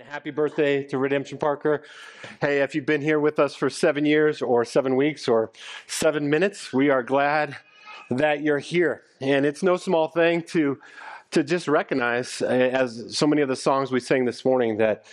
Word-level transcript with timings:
And 0.00 0.08
happy 0.08 0.30
birthday 0.30 0.82
to 0.84 0.96
Redemption 0.96 1.36
Parker. 1.36 1.82
Hey, 2.40 2.62
if 2.62 2.74
you've 2.74 2.86
been 2.86 3.02
here 3.02 3.20
with 3.20 3.38
us 3.38 3.54
for 3.54 3.68
seven 3.68 4.06
years 4.06 4.40
or 4.40 4.64
seven 4.64 4.96
weeks 4.96 5.28
or 5.28 5.50
seven 5.86 6.30
minutes, 6.30 6.72
we 6.72 6.88
are 6.88 7.02
glad 7.02 7.56
that 8.08 8.42
you're 8.42 8.60
here. 8.60 9.02
And 9.20 9.44
it's 9.44 9.62
no 9.62 9.76
small 9.76 10.08
thing 10.08 10.42
to, 10.44 10.80
to 11.32 11.44
just 11.44 11.68
recognize, 11.68 12.40
uh, 12.40 12.46
as 12.46 13.14
so 13.14 13.26
many 13.26 13.42
of 13.42 13.48
the 13.48 13.56
songs 13.56 13.92
we 13.92 14.00
sang 14.00 14.24
this 14.24 14.42
morning, 14.42 14.78
that 14.78 15.04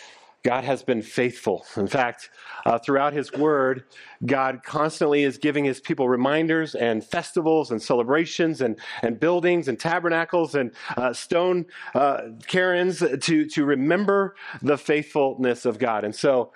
God 0.43 0.63
has 0.63 0.83
been 0.83 1.01
faithful. 1.01 1.65
In 1.75 1.87
fact, 1.87 2.29
uh, 2.65 2.77
throughout 2.79 3.13
His 3.13 3.31
Word, 3.33 3.83
God 4.25 4.61
constantly 4.63 5.23
is 5.23 5.37
giving 5.37 5.65
His 5.65 5.79
people 5.79 6.07
reminders 6.07 6.75
and 6.75 7.03
festivals 7.03 7.71
and 7.71 7.81
celebrations 7.81 8.61
and, 8.61 8.79
and 9.01 9.19
buildings 9.19 9.67
and 9.67 9.79
tabernacles 9.79 10.55
and 10.55 10.71
uh, 10.95 11.11
stone 11.11 11.65
uh, 11.93 12.21
cairns 12.47 12.99
to, 12.99 13.45
to 13.45 13.65
remember 13.65 14.35
the 14.61 14.77
faithfulness 14.77 15.65
of 15.65 15.79
God. 15.79 16.05
And 16.05 16.15
so, 16.15 16.53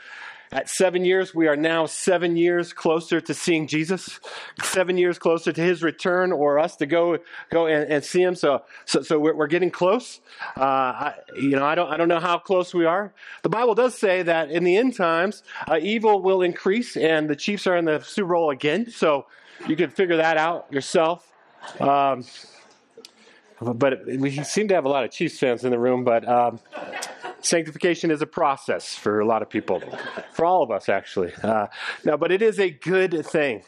at 0.52 0.70
seven 0.70 1.06
years, 1.06 1.34
we 1.34 1.48
are 1.48 1.56
now 1.56 1.86
seven 1.86 2.36
years 2.36 2.74
closer 2.74 3.22
to 3.22 3.34
seeing 3.34 3.68
Jesus, 3.68 4.20
seven 4.62 4.98
years 4.98 5.18
closer 5.18 5.54
to 5.54 5.62
his 5.62 5.82
return 5.82 6.34
or 6.34 6.60
us 6.60 6.76
to 6.78 6.86
go, 6.86 7.20
go 7.50 7.68
and, 7.68 7.90
and 7.90 8.04
see 8.04 8.22
him. 8.22 8.36
So, 8.36 8.64
so, 8.86 9.02
so 9.02 9.18
we're, 9.18 9.34
we're 9.34 9.48
getting 9.48 9.72
close. 9.72 10.20
Uh, 10.58 10.62
I, 10.62 11.14
you 11.38 11.52
know, 11.52 11.66
I 11.66 11.76
don't, 11.76 11.90
I 11.90 11.96
don't 11.96 12.10
know 12.10 12.20
how 12.20 12.38
close 12.38 12.74
we 12.74 12.86
are. 12.86 13.14
The 13.44 13.50
Bible 13.50 13.76
does 13.76 13.98
say 13.98 14.24
that 14.24 14.52
in 14.52 14.66
the 14.66 14.76
end 14.76 14.96
times, 14.96 15.44
uh, 15.70 15.80
evil 15.82 16.22
will 16.22 16.42
increase 16.42 16.98
and 16.98 17.30
the 17.30 17.36
Chiefs 17.36 17.66
are 17.66 17.78
in 17.78 17.86
the 17.86 18.02
Super 18.02 18.34
Bowl 18.34 18.50
again. 18.50 18.90
So 18.92 19.28
you 19.68 19.78
can 19.78 19.90
figure 19.90 20.18
that 20.18 20.36
out 20.36 20.68
yourself. 20.72 21.32
Um, 21.80 22.26
but 23.62 24.06
we 24.06 24.32
seem 24.44 24.68
to 24.68 24.74
have 24.74 24.86
a 24.86 24.90
lot 24.90 25.06
of 25.06 25.12
Chiefs 25.12 25.40
fans 25.40 25.64
in 25.64 25.72
the 25.72 25.80
room, 25.80 26.04
but, 26.04 26.28
um, 26.28 26.60
Sanctification 27.42 28.12
is 28.12 28.22
a 28.22 28.28
process 28.28 28.96
for 28.96 29.20
a 29.20 29.26
lot 29.26 29.42
of 29.42 29.50
people, 29.50 29.82
for 30.34 30.46
all 30.46 30.64
of 30.64 30.72
us, 30.72 30.90
actually. 30.90 31.34
Uh, 31.44 31.68
no, 32.06 32.18
but 32.18 32.32
it 32.32 32.42
is 32.42 32.60
a 32.60 32.70
good 32.70 33.26
thing 33.26 33.64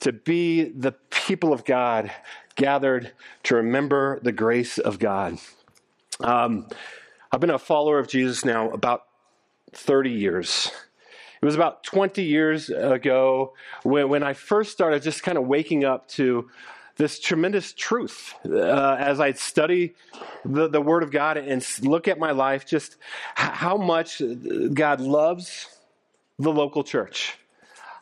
to 0.00 0.12
be 0.12 0.64
the 0.64 0.92
people 1.10 1.52
of 1.52 1.64
God 1.64 2.10
gathered 2.56 3.12
to 3.44 3.56
remember 3.56 4.20
the 4.22 4.32
grace 4.32 4.78
of 4.78 4.98
God. 4.98 5.38
Um, 6.20 6.68
I've 7.32 7.40
been 7.40 7.50
a 7.50 7.58
follower 7.58 7.98
of 7.98 8.08
Jesus 8.08 8.44
now 8.44 8.70
about 8.70 9.02
30 9.72 10.10
years. 10.10 10.70
It 11.42 11.44
was 11.44 11.54
about 11.54 11.82
20 11.84 12.22
years 12.22 12.70
ago 12.70 13.54
when, 13.82 14.08
when 14.08 14.22
I 14.22 14.32
first 14.32 14.72
started 14.72 15.02
just 15.02 15.22
kind 15.22 15.36
of 15.36 15.46
waking 15.46 15.84
up 15.84 16.08
to 16.10 16.48
this 16.96 17.18
tremendous 17.18 17.72
truth 17.72 18.34
uh, 18.46 18.96
as 18.98 19.20
I 19.20 19.32
study 19.32 19.94
the, 20.44 20.68
the 20.68 20.80
Word 20.80 21.02
of 21.02 21.10
God 21.10 21.36
and 21.36 21.66
look 21.82 22.08
at 22.08 22.18
my 22.18 22.30
life, 22.30 22.66
just 22.66 22.96
how 23.34 23.76
much 23.76 24.22
God 24.72 25.00
loves 25.00 25.68
the 26.38 26.52
local 26.52 26.84
church. 26.84 27.36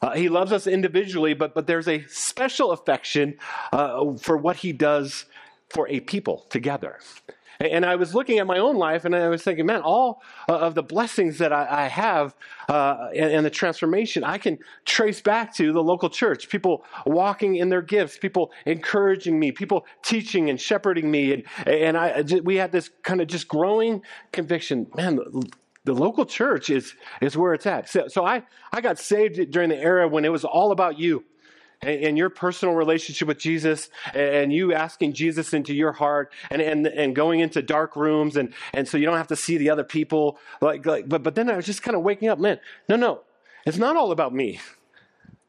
Uh, 0.02 0.14
he 0.14 0.28
loves 0.28 0.52
us 0.52 0.66
individually, 0.66 1.32
but, 1.32 1.54
but 1.54 1.66
there's 1.66 1.86
a 1.88 2.04
special 2.08 2.72
affection 2.72 3.38
uh, 3.72 4.14
for 4.16 4.36
what 4.36 4.56
He 4.56 4.72
does 4.72 5.26
for 5.70 5.88
a 5.88 6.00
people 6.00 6.44
together. 6.50 6.98
And 7.70 7.86
I 7.86 7.96
was 7.96 8.14
looking 8.14 8.38
at 8.38 8.46
my 8.46 8.58
own 8.58 8.76
life 8.76 9.04
and 9.04 9.14
I 9.14 9.28
was 9.28 9.42
thinking, 9.42 9.66
man, 9.66 9.82
all 9.82 10.22
uh, 10.48 10.58
of 10.58 10.74
the 10.74 10.82
blessings 10.82 11.38
that 11.38 11.52
I, 11.52 11.88
have 11.88 12.34
uh, 12.68 13.08
and, 13.14 13.32
and, 13.32 13.46
the 13.46 13.50
transformation 13.50 14.24
I 14.24 14.38
can 14.38 14.58
trace 14.84 15.20
back 15.20 15.54
to 15.56 15.72
the 15.72 15.82
local 15.82 16.10
church. 16.10 16.48
People 16.48 16.84
walking 17.06 17.56
in 17.56 17.68
their 17.68 17.82
gifts, 17.82 18.18
people 18.18 18.50
encouraging 18.66 19.38
me, 19.38 19.52
people 19.52 19.86
teaching 20.02 20.50
and 20.50 20.60
shepherding 20.60 21.10
me. 21.10 21.32
And, 21.32 21.44
and 21.66 21.96
I, 21.96 22.22
we 22.42 22.56
had 22.56 22.72
this 22.72 22.90
kind 23.02 23.20
of 23.20 23.28
just 23.28 23.48
growing 23.48 24.02
conviction, 24.32 24.86
man, 24.96 25.20
the 25.84 25.92
local 25.92 26.24
church 26.24 26.70
is, 26.70 26.94
is 27.20 27.36
where 27.36 27.54
it's 27.54 27.66
at. 27.66 27.88
So, 27.88 28.08
so 28.08 28.24
I, 28.24 28.44
I 28.72 28.80
got 28.80 28.98
saved 28.98 29.50
during 29.50 29.68
the 29.68 29.78
era 29.78 30.08
when 30.08 30.24
it 30.24 30.30
was 30.30 30.44
all 30.44 30.72
about 30.72 30.98
you 30.98 31.24
and, 31.82 32.16
your 32.16 32.30
personal 32.30 32.74
relationship 32.74 33.28
with 33.28 33.38
Jesus 33.38 33.90
and 34.14 34.52
you 34.52 34.72
asking 34.72 35.14
Jesus 35.14 35.52
into 35.52 35.74
your 35.74 35.92
heart 35.92 36.32
and, 36.50 36.62
and, 36.62 36.86
and 36.86 37.14
going 37.16 37.40
into 37.40 37.62
dark 37.62 37.96
rooms 37.96 38.36
and, 38.36 38.54
and 38.72 38.86
so 38.86 38.96
you 38.96 39.06
don't 39.06 39.16
have 39.16 39.28
to 39.28 39.36
see 39.36 39.58
the 39.58 39.70
other 39.70 39.84
people. 39.84 40.38
Like, 40.60 40.86
like, 40.86 41.08
but, 41.08 41.22
but 41.22 41.34
then 41.34 41.50
I 41.50 41.56
was 41.56 41.66
just 41.66 41.82
kind 41.82 41.96
of 41.96 42.02
waking 42.02 42.28
up, 42.28 42.38
man, 42.38 42.60
no, 42.88 42.96
no, 42.96 43.22
it's 43.66 43.78
not 43.78 43.96
all 43.96 44.12
about 44.12 44.34
me. 44.34 44.60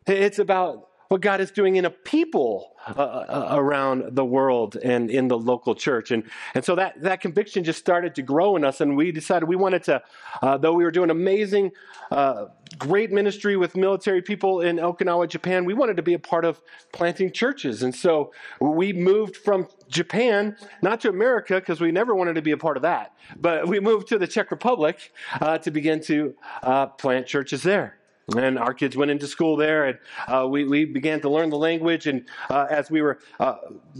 It's 0.07 0.39
about 0.39 0.89
what 1.13 1.21
God 1.21 1.39
is 1.39 1.51
doing 1.51 1.75
in 1.75 1.85
a 1.85 1.91
people 1.91 2.71
uh, 2.87 2.99
uh, 2.99 3.47
around 3.51 4.15
the 4.15 4.25
world 4.25 4.77
and 4.77 5.11
in 5.11 5.27
the 5.27 5.37
local 5.37 5.75
church. 5.75 6.09
And, 6.09 6.23
and 6.55 6.65
so 6.65 6.73
that, 6.73 6.99
that 7.03 7.21
conviction 7.21 7.63
just 7.63 7.77
started 7.77 8.15
to 8.15 8.23
grow 8.23 8.55
in 8.55 8.65
us. 8.65 8.81
And 8.81 8.97
we 8.97 9.11
decided 9.11 9.47
we 9.47 9.55
wanted 9.55 9.83
to, 9.83 10.01
uh, 10.41 10.57
though 10.57 10.73
we 10.73 10.83
were 10.83 10.89
doing 10.89 11.11
amazing, 11.11 11.69
uh, 12.09 12.45
great 12.79 13.11
ministry 13.11 13.55
with 13.57 13.77
military 13.77 14.23
people 14.23 14.61
in 14.61 14.77
Okinawa, 14.77 15.29
Japan, 15.29 15.65
we 15.65 15.75
wanted 15.75 15.97
to 15.97 16.03
be 16.03 16.15
a 16.15 16.19
part 16.19 16.45
of 16.45 16.59
planting 16.91 17.31
churches. 17.31 17.83
And 17.83 17.93
so 17.93 18.33
we 18.59 18.91
moved 18.91 19.37
from 19.37 19.67
Japan, 19.89 20.57
not 20.81 20.99
to 21.01 21.09
America, 21.09 21.59
because 21.59 21.79
we 21.79 21.91
never 21.91 22.15
wanted 22.15 22.33
to 22.33 22.41
be 22.41 22.53
a 22.53 22.57
part 22.57 22.75
of 22.75 22.81
that, 22.81 23.13
but 23.39 23.67
we 23.67 23.79
moved 23.79 24.07
to 24.07 24.17
the 24.17 24.25
Czech 24.25 24.49
Republic 24.49 25.13
uh, 25.39 25.59
to 25.59 25.69
begin 25.69 26.01
to 26.05 26.33
uh, 26.63 26.87
plant 26.87 27.27
churches 27.27 27.61
there. 27.61 27.99
And 28.37 28.57
our 28.57 28.73
kids 28.73 28.95
went 28.95 29.11
into 29.11 29.27
school 29.27 29.57
there, 29.57 29.85
and 29.85 29.99
uh, 30.27 30.47
we, 30.47 30.63
we 30.63 30.85
began 30.85 31.19
to 31.21 31.29
learn 31.29 31.49
the 31.49 31.57
language. 31.57 32.07
And 32.07 32.25
uh, 32.49 32.67
as 32.69 32.89
we 32.89 33.01
were 33.01 33.19
uh, 33.39 33.55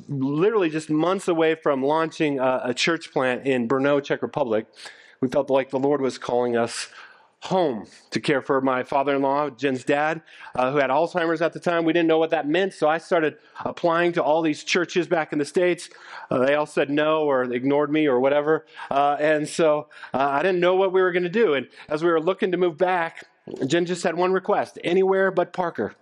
literally 0.08 0.70
just 0.70 0.90
months 0.90 1.28
away 1.28 1.56
from 1.56 1.84
launching 1.84 2.40
a, 2.40 2.62
a 2.66 2.74
church 2.74 3.12
plant 3.12 3.46
in 3.46 3.68
Brno, 3.68 4.02
Czech 4.02 4.22
Republic, 4.22 4.68
we 5.20 5.28
felt 5.28 5.50
like 5.50 5.72
the 5.72 5.80
Lord 5.80 6.00
was 6.00 6.18
calling 6.18 6.56
us 6.56 6.88
home 7.44 7.86
to 8.10 8.22
care 8.22 8.42
for 8.42 8.62
my 8.62 8.84
father 8.84 9.14
in 9.16 9.22
law, 9.22 9.50
Jen's 9.50 9.84
dad, 9.84 10.22
uh, 10.56 10.72
who 10.72 10.78
had 10.78 10.90
Alzheimer's 10.90 11.42
at 11.42 11.52
the 11.52 11.60
time. 11.60 11.84
We 11.84 11.92
didn't 11.92 12.08
know 12.08 12.18
what 12.18 12.30
that 12.30 12.48
meant, 12.48 12.74
so 12.74 12.88
I 12.88 12.98
started 13.00 13.36
applying 13.66 14.14
to 14.14 14.24
all 14.24 14.42
these 14.42 14.64
churches 14.64 15.08
back 15.08 15.34
in 15.34 15.40
the 15.40 15.46
States. 15.46 15.90
Uh, 16.32 16.40
they 16.40 16.56
all 16.56 16.66
said 16.66 16.90
no 16.90 17.24
or 17.24 17.44
ignored 17.44 17.92
me 17.92 18.08
or 18.08 18.22
whatever. 18.22 18.66
Uh, 18.90 19.18
and 19.20 19.48
so 19.48 19.90
uh, 20.14 20.20
I 20.20 20.42
didn't 20.42 20.62
know 20.62 20.76
what 20.76 20.94
we 20.94 21.02
were 21.02 21.12
going 21.12 21.24
to 21.24 21.30
do. 21.30 21.54
And 21.54 21.68
as 21.90 22.02
we 22.02 22.10
were 22.10 22.22
looking 22.22 22.52
to 22.52 22.58
move 22.58 22.78
back, 22.78 23.26
Jen 23.66 23.86
just 23.86 24.04
had 24.04 24.16
one 24.16 24.32
request 24.32 24.80
anywhere 24.84 25.32
but 25.32 25.54
Parker. 25.54 25.96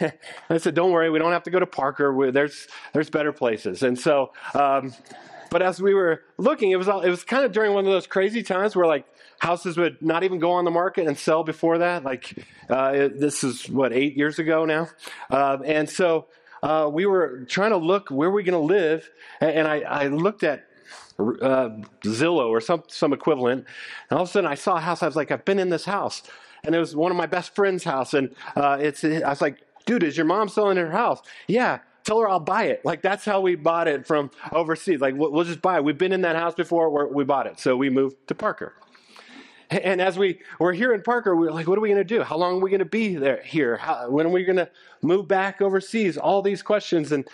I 0.50 0.58
said, 0.58 0.74
"Don't 0.74 0.92
worry, 0.92 1.10
we 1.10 1.18
don't 1.18 1.32
have 1.32 1.42
to 1.44 1.50
go 1.50 1.58
to 1.58 1.66
Parker. 1.66 2.30
there's 2.30 2.68
there's 2.92 3.10
better 3.10 3.32
places." 3.32 3.82
And 3.82 3.98
so, 3.98 4.32
um, 4.54 4.94
but 5.50 5.62
as 5.62 5.80
we 5.80 5.94
were 5.94 6.22
looking, 6.38 6.70
it 6.70 6.76
was 6.76 6.88
all, 6.88 7.00
it 7.00 7.10
was 7.10 7.24
kind 7.24 7.44
of 7.44 7.52
during 7.52 7.74
one 7.74 7.84
of 7.86 7.92
those 7.92 8.06
crazy 8.06 8.42
times 8.42 8.76
where 8.76 8.86
like 8.86 9.04
houses 9.40 9.76
would 9.76 10.00
not 10.00 10.22
even 10.22 10.38
go 10.38 10.52
on 10.52 10.64
the 10.64 10.70
market 10.70 11.06
and 11.06 11.18
sell 11.18 11.42
before 11.44 11.78
that. 11.78 12.04
Like 12.04 12.44
uh, 12.70 12.92
it, 12.94 13.20
this 13.20 13.42
is 13.42 13.68
what 13.68 13.92
eight 13.92 14.16
years 14.16 14.38
ago 14.38 14.64
now, 14.64 14.88
um, 15.30 15.62
and 15.64 15.88
so 15.88 16.26
uh, 16.62 16.88
we 16.90 17.06
were 17.06 17.44
trying 17.48 17.70
to 17.70 17.76
look 17.76 18.08
where 18.10 18.30
we're 18.30 18.44
going 18.44 18.52
to 18.52 18.74
live, 18.74 19.10
and, 19.40 19.50
and 19.50 19.68
I, 19.68 19.80
I 19.80 20.06
looked 20.06 20.44
at 20.44 20.66
uh, 21.18 21.70
Zillow 22.04 22.48
or 22.48 22.60
some, 22.60 22.82
some 22.88 23.12
equivalent. 23.12 23.66
And 24.10 24.16
all 24.16 24.24
of 24.24 24.28
a 24.28 24.32
sudden 24.32 24.50
I 24.50 24.54
saw 24.54 24.76
a 24.76 24.80
house. 24.80 25.02
I 25.02 25.06
was 25.06 25.16
like, 25.16 25.30
I've 25.30 25.44
been 25.44 25.58
in 25.58 25.70
this 25.70 25.84
house. 25.84 26.22
And 26.64 26.74
it 26.74 26.78
was 26.78 26.94
one 26.94 27.10
of 27.10 27.16
my 27.16 27.26
best 27.26 27.54
friend's 27.54 27.84
house. 27.84 28.14
And 28.14 28.34
uh, 28.56 28.78
it's, 28.80 29.04
I 29.04 29.28
was 29.28 29.40
like, 29.40 29.62
dude, 29.86 30.02
is 30.02 30.16
your 30.16 30.26
mom 30.26 30.48
selling 30.48 30.76
her 30.76 30.90
house? 30.90 31.20
Yeah. 31.48 31.80
Tell 32.04 32.18
her 32.20 32.28
I'll 32.28 32.40
buy 32.40 32.64
it. 32.64 32.84
Like 32.84 33.02
that's 33.02 33.24
how 33.24 33.40
we 33.40 33.54
bought 33.54 33.86
it 33.86 34.06
from 34.06 34.30
overseas. 34.50 35.00
Like 35.00 35.14
we'll, 35.14 35.30
we'll 35.30 35.44
just 35.44 35.62
buy 35.62 35.76
it. 35.76 35.84
We've 35.84 35.98
been 35.98 36.12
in 36.12 36.22
that 36.22 36.36
house 36.36 36.54
before. 36.54 37.08
we 37.08 37.24
bought 37.24 37.46
it. 37.46 37.60
So 37.60 37.76
we 37.76 37.90
moved 37.90 38.16
to 38.28 38.34
Parker. 38.34 38.74
And 39.70 40.02
as 40.02 40.18
we 40.18 40.40
were 40.58 40.72
here 40.72 40.92
in 40.92 41.02
Parker, 41.02 41.34
we 41.34 41.46
were 41.46 41.52
like, 41.52 41.66
what 41.66 41.78
are 41.78 41.80
we 41.80 41.88
going 41.88 42.00
to 42.00 42.04
do? 42.04 42.22
How 42.22 42.36
long 42.36 42.56
are 42.56 42.60
we 42.60 42.68
going 42.68 42.80
to 42.80 42.84
be 42.84 43.16
there 43.16 43.42
here? 43.42 43.76
How, 43.78 44.10
when 44.10 44.26
are 44.26 44.30
we 44.30 44.44
going 44.44 44.56
to 44.56 44.68
move 45.00 45.26
back 45.26 45.62
overseas? 45.62 46.18
All 46.18 46.42
these 46.42 46.62
questions. 46.62 47.12
And 47.12 47.26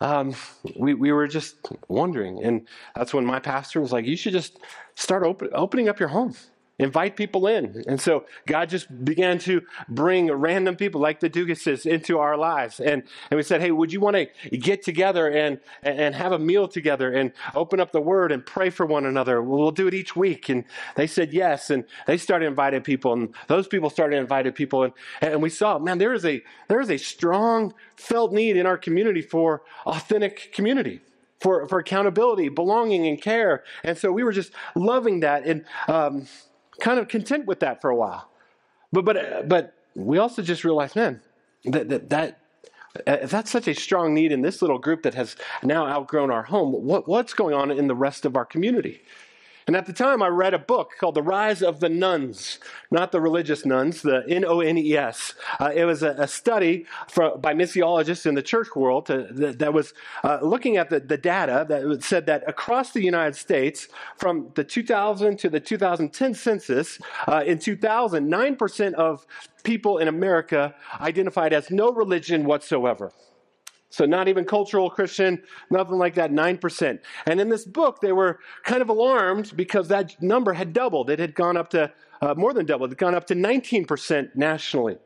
um, 0.00 0.34
we, 0.76 0.94
we 0.94 1.12
were 1.12 1.26
just 1.26 1.56
wondering. 1.88 2.42
And 2.42 2.66
that's 2.94 3.14
when 3.14 3.24
my 3.24 3.40
pastor 3.40 3.80
was 3.80 3.92
like, 3.92 4.06
you 4.06 4.16
should 4.16 4.32
just 4.32 4.58
start 4.94 5.22
open, 5.22 5.50
opening 5.52 5.88
up 5.88 5.98
your 5.98 6.08
home 6.08 6.34
invite 6.78 7.16
people 7.16 7.46
in. 7.46 7.84
And 7.86 8.00
so 8.00 8.24
God 8.46 8.68
just 8.68 9.04
began 9.04 9.38
to 9.40 9.62
bring 9.88 10.30
random 10.30 10.74
people 10.74 11.00
like 11.00 11.20
the 11.20 11.30
Dugases 11.30 11.86
into 11.86 12.18
our 12.18 12.36
lives. 12.36 12.80
And, 12.80 13.04
and 13.30 13.36
we 13.36 13.42
said, 13.42 13.60
hey, 13.60 13.70
would 13.70 13.92
you 13.92 14.00
want 14.00 14.16
to 14.16 14.56
get 14.56 14.82
together 14.82 15.28
and, 15.28 15.60
and 15.82 16.14
have 16.14 16.32
a 16.32 16.38
meal 16.38 16.66
together 16.66 17.12
and 17.12 17.32
open 17.54 17.78
up 17.78 17.92
the 17.92 18.00
word 18.00 18.32
and 18.32 18.44
pray 18.44 18.70
for 18.70 18.86
one 18.86 19.06
another? 19.06 19.40
We'll 19.40 19.70
do 19.70 19.86
it 19.86 19.94
each 19.94 20.16
week. 20.16 20.48
And 20.48 20.64
they 20.96 21.06
said 21.06 21.32
yes. 21.32 21.70
And 21.70 21.84
they 22.06 22.16
started 22.16 22.46
inviting 22.46 22.82
people 22.82 23.12
and 23.12 23.34
those 23.46 23.68
people 23.68 23.88
started 23.88 24.16
inviting 24.16 24.52
people. 24.52 24.82
And, 24.82 24.92
and 25.20 25.42
we 25.42 25.50
saw, 25.50 25.78
man, 25.78 25.98
there 25.98 26.12
is 26.12 26.24
a, 26.24 26.42
there 26.68 26.80
is 26.80 26.90
a 26.90 26.98
strong 26.98 27.72
felt 27.96 28.32
need 28.32 28.56
in 28.56 28.66
our 28.66 28.78
community 28.78 29.22
for 29.22 29.62
authentic 29.86 30.52
community 30.52 31.00
for, 31.40 31.68
for 31.68 31.78
accountability, 31.78 32.48
belonging, 32.48 33.06
and 33.06 33.20
care. 33.20 33.64
And 33.84 33.98
so 33.98 34.10
we 34.10 34.24
were 34.24 34.32
just 34.32 34.50
loving 34.74 35.20
that. 35.20 35.44
And 35.44 35.66
um, 35.88 36.26
kind 36.80 36.98
of 36.98 37.08
content 37.08 37.46
with 37.46 37.60
that 37.60 37.80
for 37.80 37.90
a 37.90 37.96
while. 37.96 38.30
But 38.92 39.04
but 39.04 39.48
but 39.48 39.74
we 39.94 40.18
also 40.18 40.42
just 40.42 40.64
realized, 40.64 40.96
man, 40.96 41.20
that 41.64 41.88
that, 41.88 42.10
that 42.10 42.40
if 43.06 43.30
that's 43.30 43.50
such 43.50 43.68
a 43.68 43.74
strong 43.74 44.14
need 44.14 44.32
in 44.32 44.42
this 44.42 44.62
little 44.62 44.78
group 44.78 45.02
that 45.02 45.14
has 45.14 45.36
now 45.62 45.86
outgrown 45.86 46.30
our 46.30 46.44
home, 46.44 46.72
what, 46.72 47.08
what's 47.08 47.34
going 47.34 47.54
on 47.54 47.70
in 47.70 47.88
the 47.88 47.94
rest 47.94 48.24
of 48.24 48.36
our 48.36 48.44
community? 48.44 49.02
And 49.66 49.74
at 49.74 49.86
the 49.86 49.94
time, 49.94 50.22
I 50.22 50.28
read 50.28 50.52
a 50.52 50.58
book 50.58 50.90
called 51.00 51.14
The 51.14 51.22
Rise 51.22 51.62
of 51.62 51.80
the 51.80 51.88
Nuns, 51.88 52.58
not 52.90 53.12
the 53.12 53.20
religious 53.20 53.64
nuns, 53.64 54.02
the 54.02 54.22
N 54.28 54.44
O 54.44 54.60
N 54.60 54.76
E 54.76 54.94
S. 54.94 55.34
Uh, 55.58 55.72
it 55.74 55.84
was 55.86 56.02
a, 56.02 56.10
a 56.18 56.28
study 56.28 56.84
from, 57.08 57.40
by 57.40 57.54
missiologists 57.54 58.26
in 58.26 58.34
the 58.34 58.42
church 58.42 58.76
world 58.76 59.06
to, 59.06 59.28
that, 59.30 59.58
that, 59.60 59.72
was 59.72 59.94
uh, 60.22 60.38
looking 60.42 60.76
at 60.76 60.90
the, 60.90 61.00
the 61.00 61.16
data 61.16 61.64
that 61.68 62.02
said 62.02 62.26
that 62.26 62.46
across 62.46 62.92
the 62.92 63.02
United 63.02 63.36
States, 63.36 63.88
from 64.18 64.50
the 64.54 64.64
2000 64.64 65.38
to 65.38 65.48
the 65.48 65.60
2010 65.60 66.34
census, 66.34 66.98
uh, 67.26 67.42
in 67.46 67.58
2000, 67.58 68.30
9% 68.30 68.92
of 68.94 69.26
people 69.62 69.96
in 69.96 70.08
America 70.08 70.74
identified 71.00 71.54
as 71.54 71.70
no 71.70 71.90
religion 71.90 72.44
whatsoever. 72.44 73.12
So, 73.94 74.06
not 74.06 74.26
even 74.26 74.44
cultural 74.44 74.90
Christian, 74.90 75.40
nothing 75.70 75.98
like 75.98 76.16
that, 76.16 76.32
9%. 76.32 76.98
And 77.26 77.40
in 77.40 77.48
this 77.48 77.64
book, 77.64 78.00
they 78.00 78.10
were 78.10 78.40
kind 78.64 78.82
of 78.82 78.88
alarmed 78.88 79.52
because 79.54 79.86
that 79.86 80.20
number 80.20 80.52
had 80.52 80.72
doubled. 80.72 81.10
It 81.10 81.20
had 81.20 81.36
gone 81.36 81.56
up 81.56 81.70
to 81.70 81.92
uh, 82.20 82.34
more 82.34 82.52
than 82.52 82.66
doubled, 82.66 82.90
it 82.90 82.94
had 82.94 82.98
gone 82.98 83.14
up 83.14 83.28
to 83.28 83.36
19% 83.36 84.34
nationally. 84.34 84.96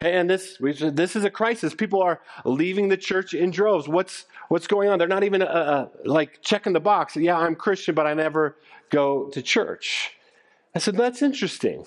And 0.00 0.30
this, 0.30 0.58
this 0.60 1.16
is 1.16 1.24
a 1.24 1.30
crisis. 1.30 1.74
People 1.74 2.00
are 2.02 2.20
leaving 2.44 2.88
the 2.88 2.96
church 2.96 3.34
in 3.34 3.50
droves. 3.50 3.88
What's, 3.88 4.26
what's 4.48 4.68
going 4.68 4.88
on? 4.88 5.00
They're 5.00 5.08
not 5.08 5.24
even 5.24 5.42
uh, 5.42 5.46
uh, 5.46 5.88
like 6.04 6.40
checking 6.40 6.72
the 6.72 6.80
box. 6.80 7.16
Yeah, 7.16 7.36
I'm 7.36 7.56
Christian, 7.56 7.96
but 7.96 8.06
I 8.06 8.14
never 8.14 8.56
go 8.90 9.28
to 9.30 9.42
church. 9.42 10.12
I 10.72 10.78
said, 10.78 10.96
that's 10.96 11.20
interesting. 11.20 11.84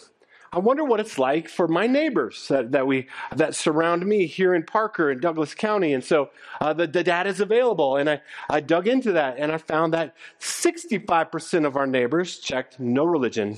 I 0.54 0.60
wonder 0.60 0.84
what 0.84 1.00
it's 1.00 1.18
like 1.18 1.50
for 1.50 1.68
my 1.68 1.88
neighbors 1.88 2.48
that, 2.48 2.74
that 2.74 2.86
we 2.86 3.08
that 3.36 3.56
surround 3.56 4.06
me 4.06 4.28
here 4.28 4.54
in 4.54 4.62
Parker 4.62 5.10
and 5.10 5.20
Douglas 5.20 5.56
County. 5.56 5.94
And 5.94 6.04
so 6.04 6.30
uh, 6.62 6.74
the, 6.74 6.86
the 6.86 7.04
data 7.04 7.28
is 7.28 7.40
available. 7.40 7.98
And 7.98 8.08
I, 8.08 8.22
I 8.52 8.60
dug 8.60 8.88
into 8.88 9.14
that 9.14 9.38
and 9.40 9.52
I 9.52 9.58
found 9.58 9.96
that 9.96 10.16
65% 10.40 11.66
of 11.66 11.76
our 11.76 11.88
neighbors 11.88 12.38
checked 12.38 12.80
no 12.80 13.04
religion 13.04 13.58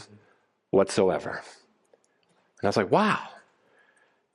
whatsoever. 0.72 1.42
And 2.62 2.64
I 2.64 2.68
was 2.68 2.78
like, 2.78 2.92
wow. 2.92 3.20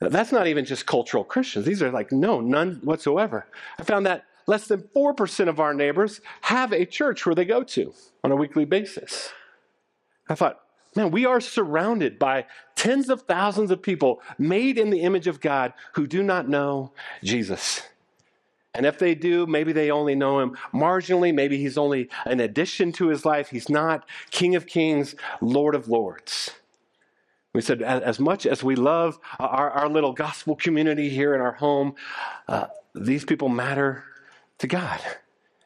That's 0.00 0.32
not 0.32 0.46
even 0.46 0.66
just 0.66 0.84
cultural 0.84 1.24
Christians. 1.24 1.64
These 1.64 1.82
are 1.82 1.90
like, 1.90 2.12
no, 2.12 2.40
none 2.40 2.80
whatsoever. 2.84 3.46
I 3.78 3.84
found 3.84 4.04
that 4.04 4.24
less 4.46 4.66
than 4.66 4.82
4% 4.94 5.48
of 5.48 5.60
our 5.60 5.72
neighbors 5.72 6.20
have 6.42 6.72
a 6.72 6.84
church 6.84 7.24
where 7.24 7.34
they 7.34 7.46
go 7.46 7.62
to 7.62 7.94
on 8.22 8.32
a 8.32 8.36
weekly 8.36 8.66
basis. 8.66 9.30
I 10.28 10.34
thought, 10.34 10.60
Man, 10.96 11.10
we 11.10 11.24
are 11.24 11.40
surrounded 11.40 12.18
by 12.18 12.46
tens 12.74 13.08
of 13.08 13.22
thousands 13.22 13.70
of 13.70 13.82
people 13.82 14.20
made 14.38 14.76
in 14.76 14.90
the 14.90 15.02
image 15.02 15.28
of 15.28 15.40
God 15.40 15.72
who 15.94 16.06
do 16.06 16.22
not 16.22 16.48
know 16.48 16.92
Jesus. 17.22 17.82
And 18.74 18.86
if 18.86 18.98
they 18.98 19.14
do, 19.14 19.46
maybe 19.46 19.72
they 19.72 19.90
only 19.90 20.14
know 20.14 20.40
him 20.40 20.56
marginally. 20.72 21.34
Maybe 21.34 21.58
he's 21.58 21.78
only 21.78 22.08
an 22.24 22.40
addition 22.40 22.92
to 22.92 23.08
his 23.08 23.24
life. 23.24 23.50
He's 23.50 23.68
not 23.68 24.08
King 24.30 24.54
of 24.54 24.66
Kings, 24.66 25.14
Lord 25.40 25.74
of 25.74 25.88
Lords. 25.88 26.50
We 27.52 27.60
said, 27.60 27.82
as 27.82 28.20
much 28.20 28.46
as 28.46 28.62
we 28.62 28.76
love 28.76 29.18
our, 29.40 29.70
our 29.70 29.88
little 29.88 30.12
gospel 30.12 30.54
community 30.54 31.08
here 31.08 31.34
in 31.34 31.40
our 31.40 31.52
home, 31.52 31.96
uh, 32.46 32.66
these 32.94 33.24
people 33.24 33.48
matter 33.48 34.04
to 34.58 34.68
God. 34.68 35.00